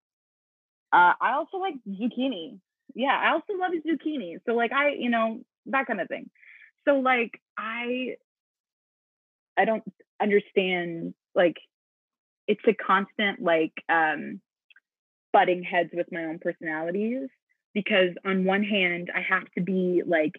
Uh, 0.92 1.14
I 1.20 1.34
also 1.34 1.58
like 1.58 1.76
zucchini. 1.88 2.60
Yeah, 2.94 3.18
I 3.18 3.32
also 3.32 3.54
love 3.60 3.72
zucchini. 3.72 4.38
So 4.46 4.54
like 4.54 4.74
I, 4.74 4.90
you 4.90 5.10
know, 5.10 5.40
that 5.68 5.88
kind 5.88 6.02
of 6.02 6.10
thing. 6.10 6.30
So 6.86 7.00
like 7.00 7.40
I 7.58 8.18
I 9.58 9.66
don't 9.66 9.84
understand 10.22 11.14
like 11.34 11.58
it's 12.48 12.62
a 12.68 12.74
constant 12.74 13.42
like 13.42 13.74
um 13.90 14.42
butting 15.32 15.64
heads 15.64 15.90
with 15.94 16.08
my 16.12 16.26
own 16.26 16.40
personalities 16.40 17.30
because 17.74 18.10
on 18.26 18.46
one 18.46 18.64
hand 18.64 19.12
i 19.16 19.22
have 19.22 19.50
to 19.58 19.62
be 19.62 20.02
like 20.06 20.34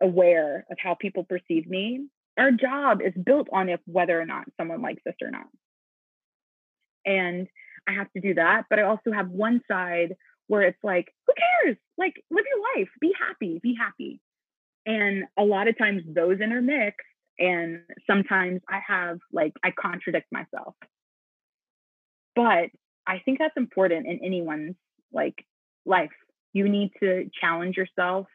aware 0.00 0.66
of 0.70 0.76
how 0.82 0.94
people 0.94 1.24
perceive 1.24 1.66
me. 1.66 2.06
Our 2.36 2.50
job 2.50 3.00
is 3.00 3.12
built 3.14 3.48
on 3.52 3.68
if 3.68 3.80
whether 3.86 4.20
or 4.20 4.26
not 4.26 4.44
someone 4.56 4.82
likes 4.82 5.02
us 5.06 5.14
or 5.22 5.30
not. 5.30 5.46
And 7.06 7.48
i 7.86 7.92
have 7.92 8.10
to 8.12 8.20
do 8.20 8.32
that 8.32 8.64
but 8.70 8.78
i 8.78 8.82
also 8.82 9.12
have 9.12 9.28
one 9.28 9.60
side 9.70 10.14
where 10.46 10.62
it's 10.62 10.82
like 10.82 11.12
who 11.26 11.34
cares? 11.34 11.76
Like 11.98 12.14
live 12.30 12.44
your 12.48 12.82
life. 12.82 12.88
Be 13.00 13.12
happy. 13.18 13.60
Be 13.62 13.74
happy. 13.78 14.20
And 14.86 15.24
a 15.38 15.44
lot 15.44 15.68
of 15.68 15.78
times 15.78 16.02
those 16.06 16.40
intermix 16.40 16.96
and 17.38 17.80
sometimes 18.06 18.60
i 18.68 18.80
have 18.86 19.18
like 19.32 19.52
i 19.64 19.70
contradict 19.70 20.26
myself. 20.32 20.74
But 22.34 22.70
i 23.06 23.20
think 23.24 23.38
that's 23.38 23.56
important 23.56 24.06
in 24.06 24.20
anyone's 24.24 24.76
like 25.12 25.44
life 25.86 26.10
you 26.54 26.66
need 26.68 26.92
to 27.00 27.28
challenge 27.38 27.76
yourself 27.76 28.26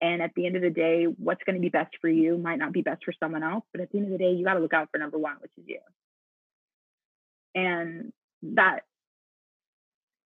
and 0.00 0.22
at 0.22 0.30
the 0.34 0.46
end 0.46 0.56
of 0.56 0.62
the 0.62 0.70
day 0.70 1.04
what's 1.04 1.42
going 1.44 1.56
to 1.56 1.60
be 1.60 1.68
best 1.68 1.94
for 2.00 2.08
you 2.08 2.38
might 2.38 2.58
not 2.58 2.72
be 2.72 2.80
best 2.80 3.04
for 3.04 3.12
someone 3.20 3.42
else 3.42 3.64
but 3.72 3.82
at 3.82 3.92
the 3.92 3.98
end 3.98 4.06
of 4.06 4.12
the 4.12 4.18
day 4.18 4.32
you 4.32 4.44
got 4.44 4.54
to 4.54 4.60
look 4.60 4.72
out 4.72 4.88
for 4.90 4.98
number 4.98 5.18
one 5.18 5.36
which 5.40 5.52
is 5.58 5.64
you 5.66 5.78
and 7.54 8.12
that 8.42 8.80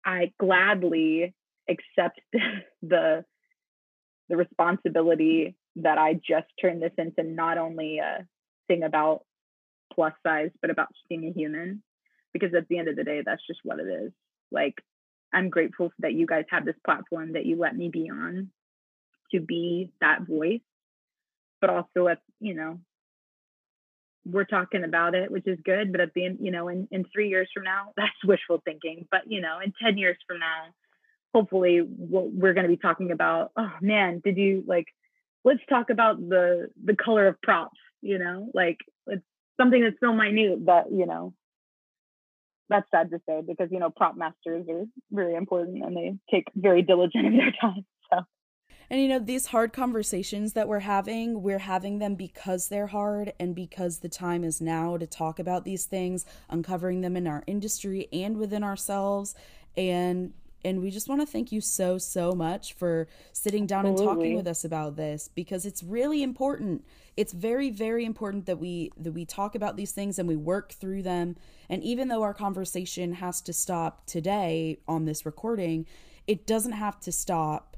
I 0.05 0.32
gladly 0.39 1.35
accept 1.69 2.20
the 2.82 3.24
the 4.28 4.36
responsibility 4.36 5.56
that 5.77 5.98
I 5.98 6.15
just 6.15 6.47
turned 6.61 6.82
this 6.82 6.93
into 6.97 7.23
not 7.23 7.59
only 7.59 8.01
uh, 8.01 8.20
a 8.20 8.27
thing 8.69 8.82
about 8.85 9.24
plus 9.93 10.15
size, 10.27 10.51
but 10.61 10.70
about 10.70 10.89
being 11.09 11.27
a 11.27 11.32
human. 11.32 11.82
Because 12.32 12.55
at 12.55 12.66
the 12.69 12.78
end 12.78 12.89
of 12.89 12.97
the 12.97 13.05
day, 13.05 13.23
that's 13.24 13.47
just 13.47 13.61
what 13.65 13.81
it 13.81 13.86
is. 13.86 14.12
Like, 14.51 14.74
I'm 15.35 15.51
grateful 15.51 15.93
that 15.98 16.15
you 16.15 16.27
guys 16.27 16.44
have 16.51 16.65
this 16.65 16.77
platform 16.85 17.32
that 17.32 17.44
you 17.44 17.56
let 17.56 17.77
me 17.77 17.89
be 17.89 18.09
on 18.11 18.51
to 19.32 19.40
be 19.40 19.90
that 20.01 20.23
voice, 20.23 20.61
but 21.61 21.70
also 21.70 22.09
at, 22.09 22.20
you 22.40 22.55
know, 22.55 22.78
we're 24.24 24.44
talking 24.44 24.85
about 24.85 25.15
it, 25.15 25.31
which 25.31 25.47
is 25.47 25.59
good. 25.65 25.93
But 25.93 26.01
at 26.01 26.15
the 26.15 26.24
end, 26.24 26.39
you 26.40 26.51
know, 26.51 26.69
in, 26.69 26.89
in 26.90 27.05
three 27.12 27.28
years 27.28 27.48
from 27.52 27.65
now, 27.65 27.93
that's 27.97 28.24
wishful 28.24 28.62
thinking. 28.65 29.06
But, 29.11 29.23
you 29.27 29.40
know, 29.40 29.59
in 29.65 29.73
10 29.82 29.98
years 29.98 30.16
from 30.27 30.39
now, 30.39 30.69
hopefully 31.35 31.82
we're 31.82 32.55
going 32.55 32.65
to 32.65 32.69
be 32.69 32.77
talking 32.77 33.11
about, 33.11 33.51
oh 33.56 33.73
man, 33.81 34.20
did 34.24 34.36
you 34.36 34.62
like, 34.66 34.86
let's 35.44 35.61
talk 35.69 35.90
about 35.90 36.16
the, 36.16 36.70
the 36.82 36.94
color 36.94 37.27
of 37.27 37.43
props, 37.43 37.78
you 38.01 38.19
know, 38.19 38.48
like 38.55 38.78
it's 39.09 39.24
something 39.61 39.82
that's 39.82 39.97
so 40.01 40.12
minute 40.12 40.65
but 40.65 40.93
you 40.93 41.06
know, 41.06 41.35
that's 42.68 42.90
sad 42.90 43.10
to 43.10 43.20
say 43.28 43.42
because, 43.46 43.68
you 43.70 43.78
know, 43.78 43.90
prop 43.90 44.16
masters 44.16 44.66
are 44.68 44.84
very 45.10 45.34
important 45.34 45.84
and 45.84 45.96
they 45.96 46.14
take 46.30 46.48
very 46.54 46.82
diligent 46.82 47.26
in 47.26 47.36
their 47.36 47.52
time. 47.60 47.84
So 48.10 48.20
and 48.90 49.00
you 49.00 49.08
know, 49.08 49.18
these 49.18 49.46
hard 49.46 49.72
conversations 49.72 50.52
that 50.52 50.68
we're 50.68 50.80
having, 50.80 51.42
we're 51.42 51.58
having 51.58 51.98
them 51.98 52.14
because 52.14 52.68
they're 52.68 52.88
hard 52.88 53.32
and 53.40 53.54
because 53.54 53.98
the 53.98 54.08
time 54.08 54.44
is 54.44 54.60
now 54.60 54.96
to 54.96 55.06
talk 55.06 55.38
about 55.38 55.64
these 55.64 55.86
things, 55.86 56.26
uncovering 56.50 57.00
them 57.00 57.16
in 57.16 57.26
our 57.26 57.42
industry 57.46 58.08
and 58.12 58.36
within 58.36 58.62
ourselves. 58.62 59.34
And 59.76 60.34
and 60.64 60.80
we 60.80 60.90
just 60.90 61.08
want 61.08 61.20
to 61.20 61.26
thank 61.26 61.52
you 61.52 61.60
so 61.60 61.98
so 61.98 62.32
much 62.32 62.72
for 62.74 63.06
sitting 63.32 63.66
down 63.66 63.86
Absolutely. 63.86 64.06
and 64.06 64.16
talking 64.18 64.36
with 64.36 64.46
us 64.46 64.64
about 64.64 64.96
this 64.96 65.28
because 65.34 65.66
it's 65.66 65.82
really 65.82 66.22
important 66.22 66.84
it's 67.16 67.32
very 67.32 67.70
very 67.70 68.04
important 68.04 68.46
that 68.46 68.58
we 68.58 68.90
that 68.96 69.12
we 69.12 69.24
talk 69.24 69.54
about 69.54 69.76
these 69.76 69.92
things 69.92 70.18
and 70.18 70.28
we 70.28 70.36
work 70.36 70.72
through 70.72 71.02
them 71.02 71.36
and 71.68 71.82
even 71.82 72.08
though 72.08 72.22
our 72.22 72.34
conversation 72.34 73.14
has 73.14 73.40
to 73.40 73.52
stop 73.52 74.06
today 74.06 74.78
on 74.88 75.04
this 75.04 75.26
recording 75.26 75.86
it 76.26 76.46
doesn't 76.46 76.72
have 76.72 76.98
to 77.00 77.12
stop 77.12 77.76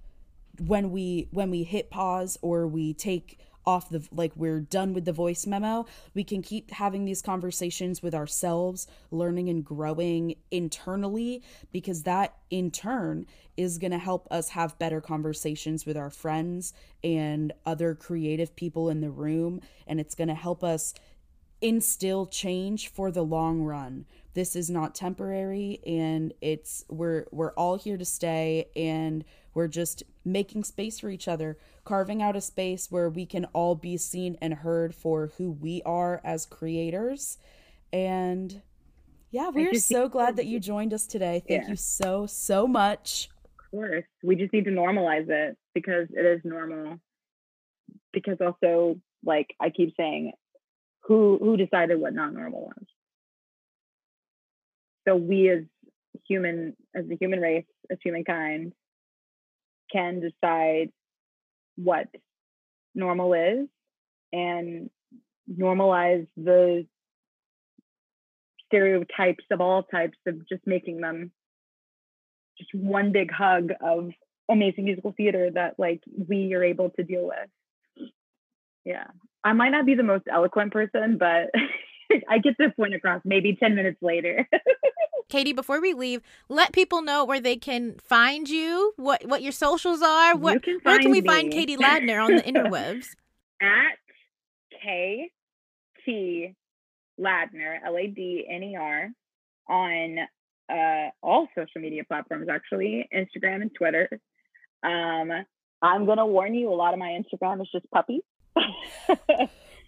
when 0.65 0.91
we 0.91 1.29
when 1.33 1.51
we 1.51 1.65
hit 1.65 1.91
pause 1.91 2.39
or 2.43 2.67
we 2.67 2.95
take 2.95 3.39
off 3.67 3.89
the 3.89 4.07
like 4.13 4.33
we're 4.37 4.61
done 4.61 4.95
with 4.95 5.05
the 5.05 5.13
voice 5.13 5.47
memo 5.47 5.85
we 6.15 6.23
can 6.23 6.41
keep 6.43 6.71
having 6.71 7.05
these 7.05 7.21
conversations 7.21 8.03
with 8.03 8.15
ourselves 8.15 8.87
learning 9.11 9.49
and 9.49 9.65
growing 9.65 10.35
internally 10.51 11.43
because 11.73 12.05
that 12.05 12.37
in 12.51 12.71
turn 12.71 13.27
is 13.57 13.79
going 13.79 13.91
to 13.91 13.99
help 13.99 14.29
us 14.31 14.51
have 14.51 14.79
better 14.79 15.01
conversations 15.01 15.85
with 15.87 15.97
our 15.97 16.11
friends 16.11 16.73
and 17.03 17.53
other 17.65 17.95
creative 17.95 18.55
people 18.55 18.89
in 18.89 19.01
the 19.01 19.11
room 19.11 19.61
and 19.87 19.99
it's 19.99 20.15
going 20.15 20.29
to 20.29 20.35
help 20.35 20.63
us 20.63 20.95
instill 21.61 22.27
change 22.27 22.89
for 22.89 23.11
the 23.11 23.25
long 23.25 23.63
run. 23.63 24.05
This 24.35 24.55
is 24.55 24.69
not 24.69 24.95
temporary 24.95 25.81
and 25.87 26.33
it's 26.41 26.85
we're 26.89 27.27
we're 27.33 27.53
all 27.53 27.77
here 27.77 27.97
to 27.97 28.05
stay 28.05 28.69
and 28.77 29.25
we're 29.57 29.67
just 29.69 30.03
making 30.23 30.63
space 30.65 31.01
for 31.01 31.09
each 31.09 31.27
other, 31.27 31.57
carving 31.83 32.21
out 32.21 32.37
a 32.37 32.43
space 32.43 32.91
where 32.91 33.09
we 33.09 33.25
can 33.25 33.47
all 33.47 33.75
be 33.75 33.97
seen 33.97 34.37
and 34.43 34.53
heard 34.53 34.95
for 34.95 35.33
who 35.39 35.51
we 35.51 35.81
are 35.87 36.21
as 36.23 36.45
creators. 36.45 37.39
And 37.91 38.61
yeah, 39.31 39.49
we're 39.49 39.73
so 39.75 40.11
glad 40.11 40.37
that 40.37 40.45
you 40.45 40.61
joined 40.61 40.93
us 40.93 41.07
today. 41.07 41.43
Thank 41.49 41.63
yeah. 41.63 41.71
you 41.71 41.77
so, 41.77 42.27
so 42.27 42.67
much. 42.67 43.31
Of 43.59 43.71
course. 43.71 44.05
We 44.23 44.37
just 44.37 44.53
need 44.53 44.67
to 44.67 44.71
normalize 44.71 45.31
it 45.31 45.57
because 45.75 46.09
it 46.11 46.27
is 46.27 46.43
normal. 46.45 46.99
Because 48.13 48.37
also, 48.43 49.01
like 49.25 49.47
I 49.59 49.71
keep 49.71 49.95
saying, 49.97 50.33
who 51.05 51.39
who 51.41 51.57
decided 51.57 51.99
what 51.99 52.13
not 52.13 52.35
normal 52.35 52.67
was? 52.77 52.87
So 55.09 55.17
we 55.17 55.49
as 55.49 55.63
human 56.29 56.77
as 56.95 57.07
the 57.07 57.17
human 57.17 57.41
race, 57.41 57.65
as 57.91 57.99
humankind, 58.03 58.75
can 59.93 60.21
decide 60.21 60.91
what 61.77 62.09
normal 62.95 63.35
is 63.35 63.69
and 64.33 64.91
normalize 65.51 66.27
the 66.37 66.87
stereotypes 68.67 69.45
of 69.51 69.61
all 69.61 69.83
types 69.83 70.19
of 70.27 70.49
just 70.49 70.67
making 70.67 71.01
them 71.01 71.31
just 72.59 72.75
one 72.75 73.13
big 73.13 73.31
hug 73.31 73.71
of 73.81 74.11
amazing 74.51 74.85
musical 74.85 75.13
theater 75.17 75.51
that 75.53 75.75
like 75.79 76.01
we 76.29 76.55
are 76.55 76.65
able 76.65 76.91
to 76.91 77.03
deal 77.03 77.27
with. 77.27 78.09
Yeah. 78.85 79.07
I 79.45 79.53
might 79.53 79.71
not 79.71 79.87
be 79.87 79.95
the 79.95 80.03
most 80.03 80.25
eloquent 80.31 80.73
person 80.73 81.19
but 81.19 81.51
i 82.29 82.39
get 82.39 82.55
the 82.59 82.73
point 82.77 82.95
across 82.95 83.21
maybe 83.25 83.57
10 83.57 83.75
minutes 83.75 83.99
later 84.01 84.49
Katie, 85.29 85.53
before 85.53 85.81
we 85.81 85.93
leave, 85.93 86.23
let 86.49 86.73
people 86.73 87.03
know 87.03 87.25
where 87.25 87.41
they 87.41 87.57
can 87.57 87.97
find 87.99 88.49
you, 88.49 88.93
what 88.97 89.27
what 89.27 89.43
your 89.43 89.53
socials 89.53 90.03
are. 90.03 90.37
What 90.37 90.63
can 90.63 90.79
where 90.83 90.99
can 90.99 91.11
we 91.11 91.21
me. 91.21 91.27
find 91.27 91.53
Katie 91.53 91.77
Ladner 91.77 92.25
on 92.25 92.37
the 92.37 92.43
interwebs? 92.43 93.07
At 93.61 93.99
K 94.83 95.31
T 96.05 96.55
Ladner, 97.19 97.79
L 97.85 97.97
A 97.97 98.07
D 98.07 98.47
N 98.49 98.63
E 98.63 98.77
R, 98.77 99.11
on 99.69 100.19
uh, 100.71 101.11
all 101.23 101.49
social 101.55 101.81
media 101.81 102.05
platforms, 102.05 102.49
actually, 102.49 103.09
Instagram 103.15 103.63
and 103.63 103.75
Twitter. 103.75 104.09
Um, 104.83 105.31
I'm 105.83 106.07
gonna 106.07 106.27
warn 106.27 106.55
you, 106.55 106.73
a 106.73 106.75
lot 106.75 106.93
of 106.93 107.01
my 107.01 107.19
Instagram 107.19 107.61
is 107.61 107.69
just 107.73 107.91
puppies. 107.91 108.23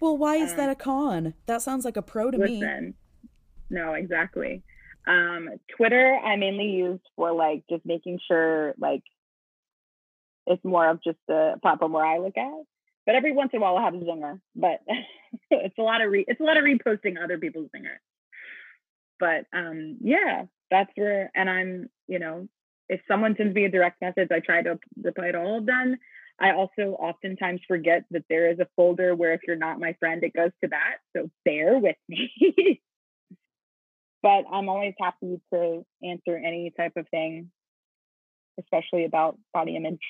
well, 0.01 0.17
why 0.17 0.37
is 0.37 0.51
um, 0.53 0.57
that 0.57 0.71
a 0.71 0.75
con? 0.75 1.35
That 1.47 1.63
sounds 1.63 1.85
like 1.85 1.97
a 1.97 2.03
pro 2.03 2.31
to 2.31 2.39
listen, 2.39 2.87
me. 2.87 3.29
No, 3.71 3.95
exactly. 3.95 4.63
Um, 5.09 5.49
Twitter, 5.75 6.19
I 6.23 6.37
mainly 6.37 6.67
use 6.67 7.01
for 7.17 7.33
like 7.33 7.65
just 7.71 7.85
making 7.87 8.21
sure 8.29 8.75
like 8.79 9.03
it's 10.47 10.65
more 10.65 10.89
of 10.89 11.03
just 11.03 11.19
a 11.31 11.55
platform 11.63 11.93
where 11.93 12.05
I 12.05 12.19
look 12.19 12.37
at. 12.37 12.63
But 13.07 13.15
every 13.15 13.33
once 13.33 13.51
in 13.55 13.59
a 13.59 13.63
while, 13.63 13.77
I'll 13.79 13.85
have 13.85 13.95
a 13.95 13.99
zinger. 13.99 14.39
But 14.55 14.81
it's 15.51 15.79
a 15.79 15.83
lot 15.83 16.03
of 16.03 16.11
re- 16.11 16.27
it's 16.29 16.41
a 16.41 16.45
lot 16.45 16.59
of 16.59 16.65
reposting 16.65 17.23
other 17.23 17.39
people's 17.39 17.71
zingers. 17.75 18.03
But 19.19 19.47
um, 19.59 19.97
yeah, 20.03 20.45
that's 20.71 20.91
where. 20.95 21.31
And 21.35 21.49
I'm 21.49 21.91
you 22.07 22.19
know, 22.19 22.47
if 22.91 23.01
someone 23.09 23.35
sends 23.37 23.55
me 23.55 23.65
a 23.65 23.71
direct 23.71 24.03
message, 24.03 24.29
I 24.31 24.41
try 24.41 24.63
to 24.63 24.79
reply 25.03 25.33
to 25.33 25.39
all 25.41 25.59
of 25.59 25.67
them. 25.67 25.97
I 26.39 26.53
also 26.53 26.97
oftentimes 27.01 27.63
forget 27.67 28.05
that 28.11 28.25
there 28.29 28.51
is 28.51 28.61
a 28.61 28.69
folder 28.77 29.15
where 29.15 29.33
if 29.33 29.41
you're 29.47 29.57
not 29.57 29.81
my 29.81 29.95
friend, 29.95 30.23
it 30.23 30.35
goes 30.35 30.53
to 30.63 30.69
that. 30.69 30.99
So 31.17 31.31
bear 31.45 31.79
with 31.79 31.97
me 32.09 32.83
but 34.23 34.45
I'm 34.53 34.69
always 34.69 34.95
happy 35.01 35.41
to 35.53 35.85
answer 36.03 36.37
any 36.37 36.73
type 36.77 36.93
of 36.97 37.07
thing, 37.11 37.51
especially 38.59 39.05
about 39.05 39.39
body 39.53 39.77
image. 39.77 40.01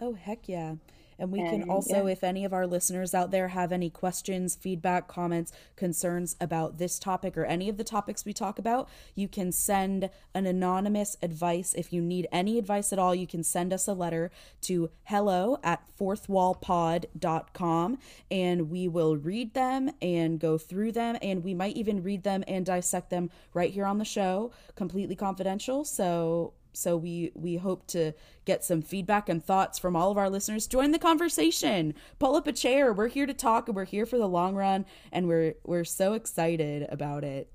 Oh, 0.00 0.14
heck 0.14 0.48
yeah. 0.48 0.76
And 1.18 1.30
we 1.30 1.40
and, 1.40 1.50
can 1.50 1.70
also, 1.70 2.06
yeah. 2.06 2.12
if 2.12 2.24
any 2.24 2.44
of 2.44 2.52
our 2.52 2.66
listeners 2.66 3.14
out 3.14 3.30
there 3.30 3.48
have 3.48 3.72
any 3.72 3.90
questions, 3.90 4.54
feedback, 4.54 5.08
comments, 5.08 5.52
concerns 5.76 6.36
about 6.40 6.78
this 6.78 6.98
topic 6.98 7.36
or 7.36 7.44
any 7.44 7.68
of 7.68 7.76
the 7.76 7.84
topics 7.84 8.24
we 8.24 8.32
talk 8.32 8.58
about, 8.58 8.88
you 9.14 9.28
can 9.28 9.52
send 9.52 10.10
an 10.34 10.46
anonymous 10.46 11.16
advice. 11.22 11.74
If 11.74 11.92
you 11.92 12.02
need 12.02 12.26
any 12.32 12.58
advice 12.58 12.92
at 12.92 12.98
all, 12.98 13.14
you 13.14 13.26
can 13.26 13.42
send 13.42 13.72
us 13.72 13.86
a 13.86 13.92
letter 13.92 14.30
to 14.62 14.90
hello 15.04 15.58
at 15.62 15.82
fourthwallpod.com 15.98 17.98
and 18.30 18.70
we 18.70 18.88
will 18.88 19.16
read 19.16 19.54
them 19.54 19.90
and 20.02 20.40
go 20.40 20.58
through 20.58 20.92
them. 20.92 21.16
And 21.22 21.44
we 21.44 21.54
might 21.54 21.76
even 21.76 22.02
read 22.02 22.24
them 22.24 22.44
and 22.48 22.66
dissect 22.66 23.10
them 23.10 23.30
right 23.52 23.72
here 23.72 23.86
on 23.86 23.98
the 23.98 24.04
show, 24.04 24.50
completely 24.74 25.16
confidential. 25.16 25.84
So 25.84 26.54
so 26.74 26.96
we 26.96 27.30
we 27.34 27.56
hope 27.56 27.86
to 27.88 28.12
get 28.44 28.64
some 28.64 28.82
feedback 28.82 29.28
and 29.28 29.44
thoughts 29.44 29.78
from 29.78 29.96
all 29.96 30.10
of 30.10 30.18
our 30.18 30.28
listeners. 30.28 30.66
Join 30.66 30.90
the 30.90 30.98
conversation. 30.98 31.94
Pull 32.18 32.36
up 32.36 32.46
a 32.46 32.52
chair. 32.52 32.92
We're 32.92 33.08
here 33.08 33.26
to 33.26 33.34
talk. 33.34 33.68
And 33.68 33.76
we're 33.76 33.84
here 33.84 34.06
for 34.06 34.18
the 34.18 34.28
long 34.28 34.54
run 34.54 34.84
and 35.12 35.28
we're 35.28 35.54
we're 35.64 35.84
so 35.84 36.12
excited 36.12 36.86
about 36.90 37.24
it. 37.24 37.50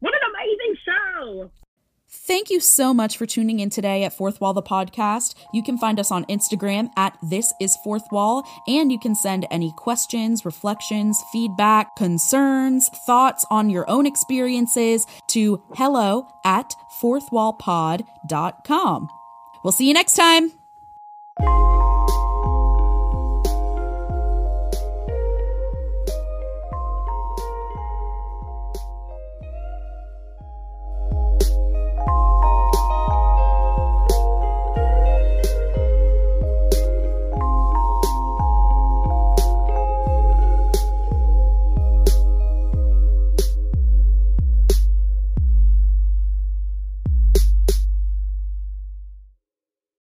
What 0.00 0.14
an 0.14 0.20
amazing 0.30 0.76
show 0.84 1.50
Thank 2.16 2.48
you 2.48 2.60
so 2.60 2.94
much 2.94 3.18
for 3.18 3.26
tuning 3.26 3.58
in 3.60 3.68
today 3.70 4.04
at 4.04 4.16
Fourth 4.16 4.40
Wall 4.40 4.54
the 4.54 4.62
podcast. 4.62 5.34
You 5.52 5.62
can 5.62 5.76
find 5.76 6.00
us 6.00 6.10
on 6.10 6.24
Instagram 6.26 6.90
at 6.96 7.18
This 7.22 7.52
Is 7.60 7.76
Fourth 7.84 8.04
Wall, 8.12 8.46
and 8.66 8.92
you 8.92 8.98
can 8.98 9.14
send 9.14 9.46
any 9.50 9.74
questions, 9.76 10.44
reflections, 10.44 11.22
feedback, 11.32 11.96
concerns, 11.96 12.88
thoughts 13.04 13.44
on 13.50 13.68
your 13.68 13.90
own 13.90 14.06
experiences 14.06 15.04
to 15.28 15.62
hello 15.74 16.26
at 16.44 16.74
fourthwallpod.com. 17.02 19.08
We'll 19.62 19.72
see 19.72 19.88
you 19.88 19.94
next 19.94 20.14
time. 20.14 20.52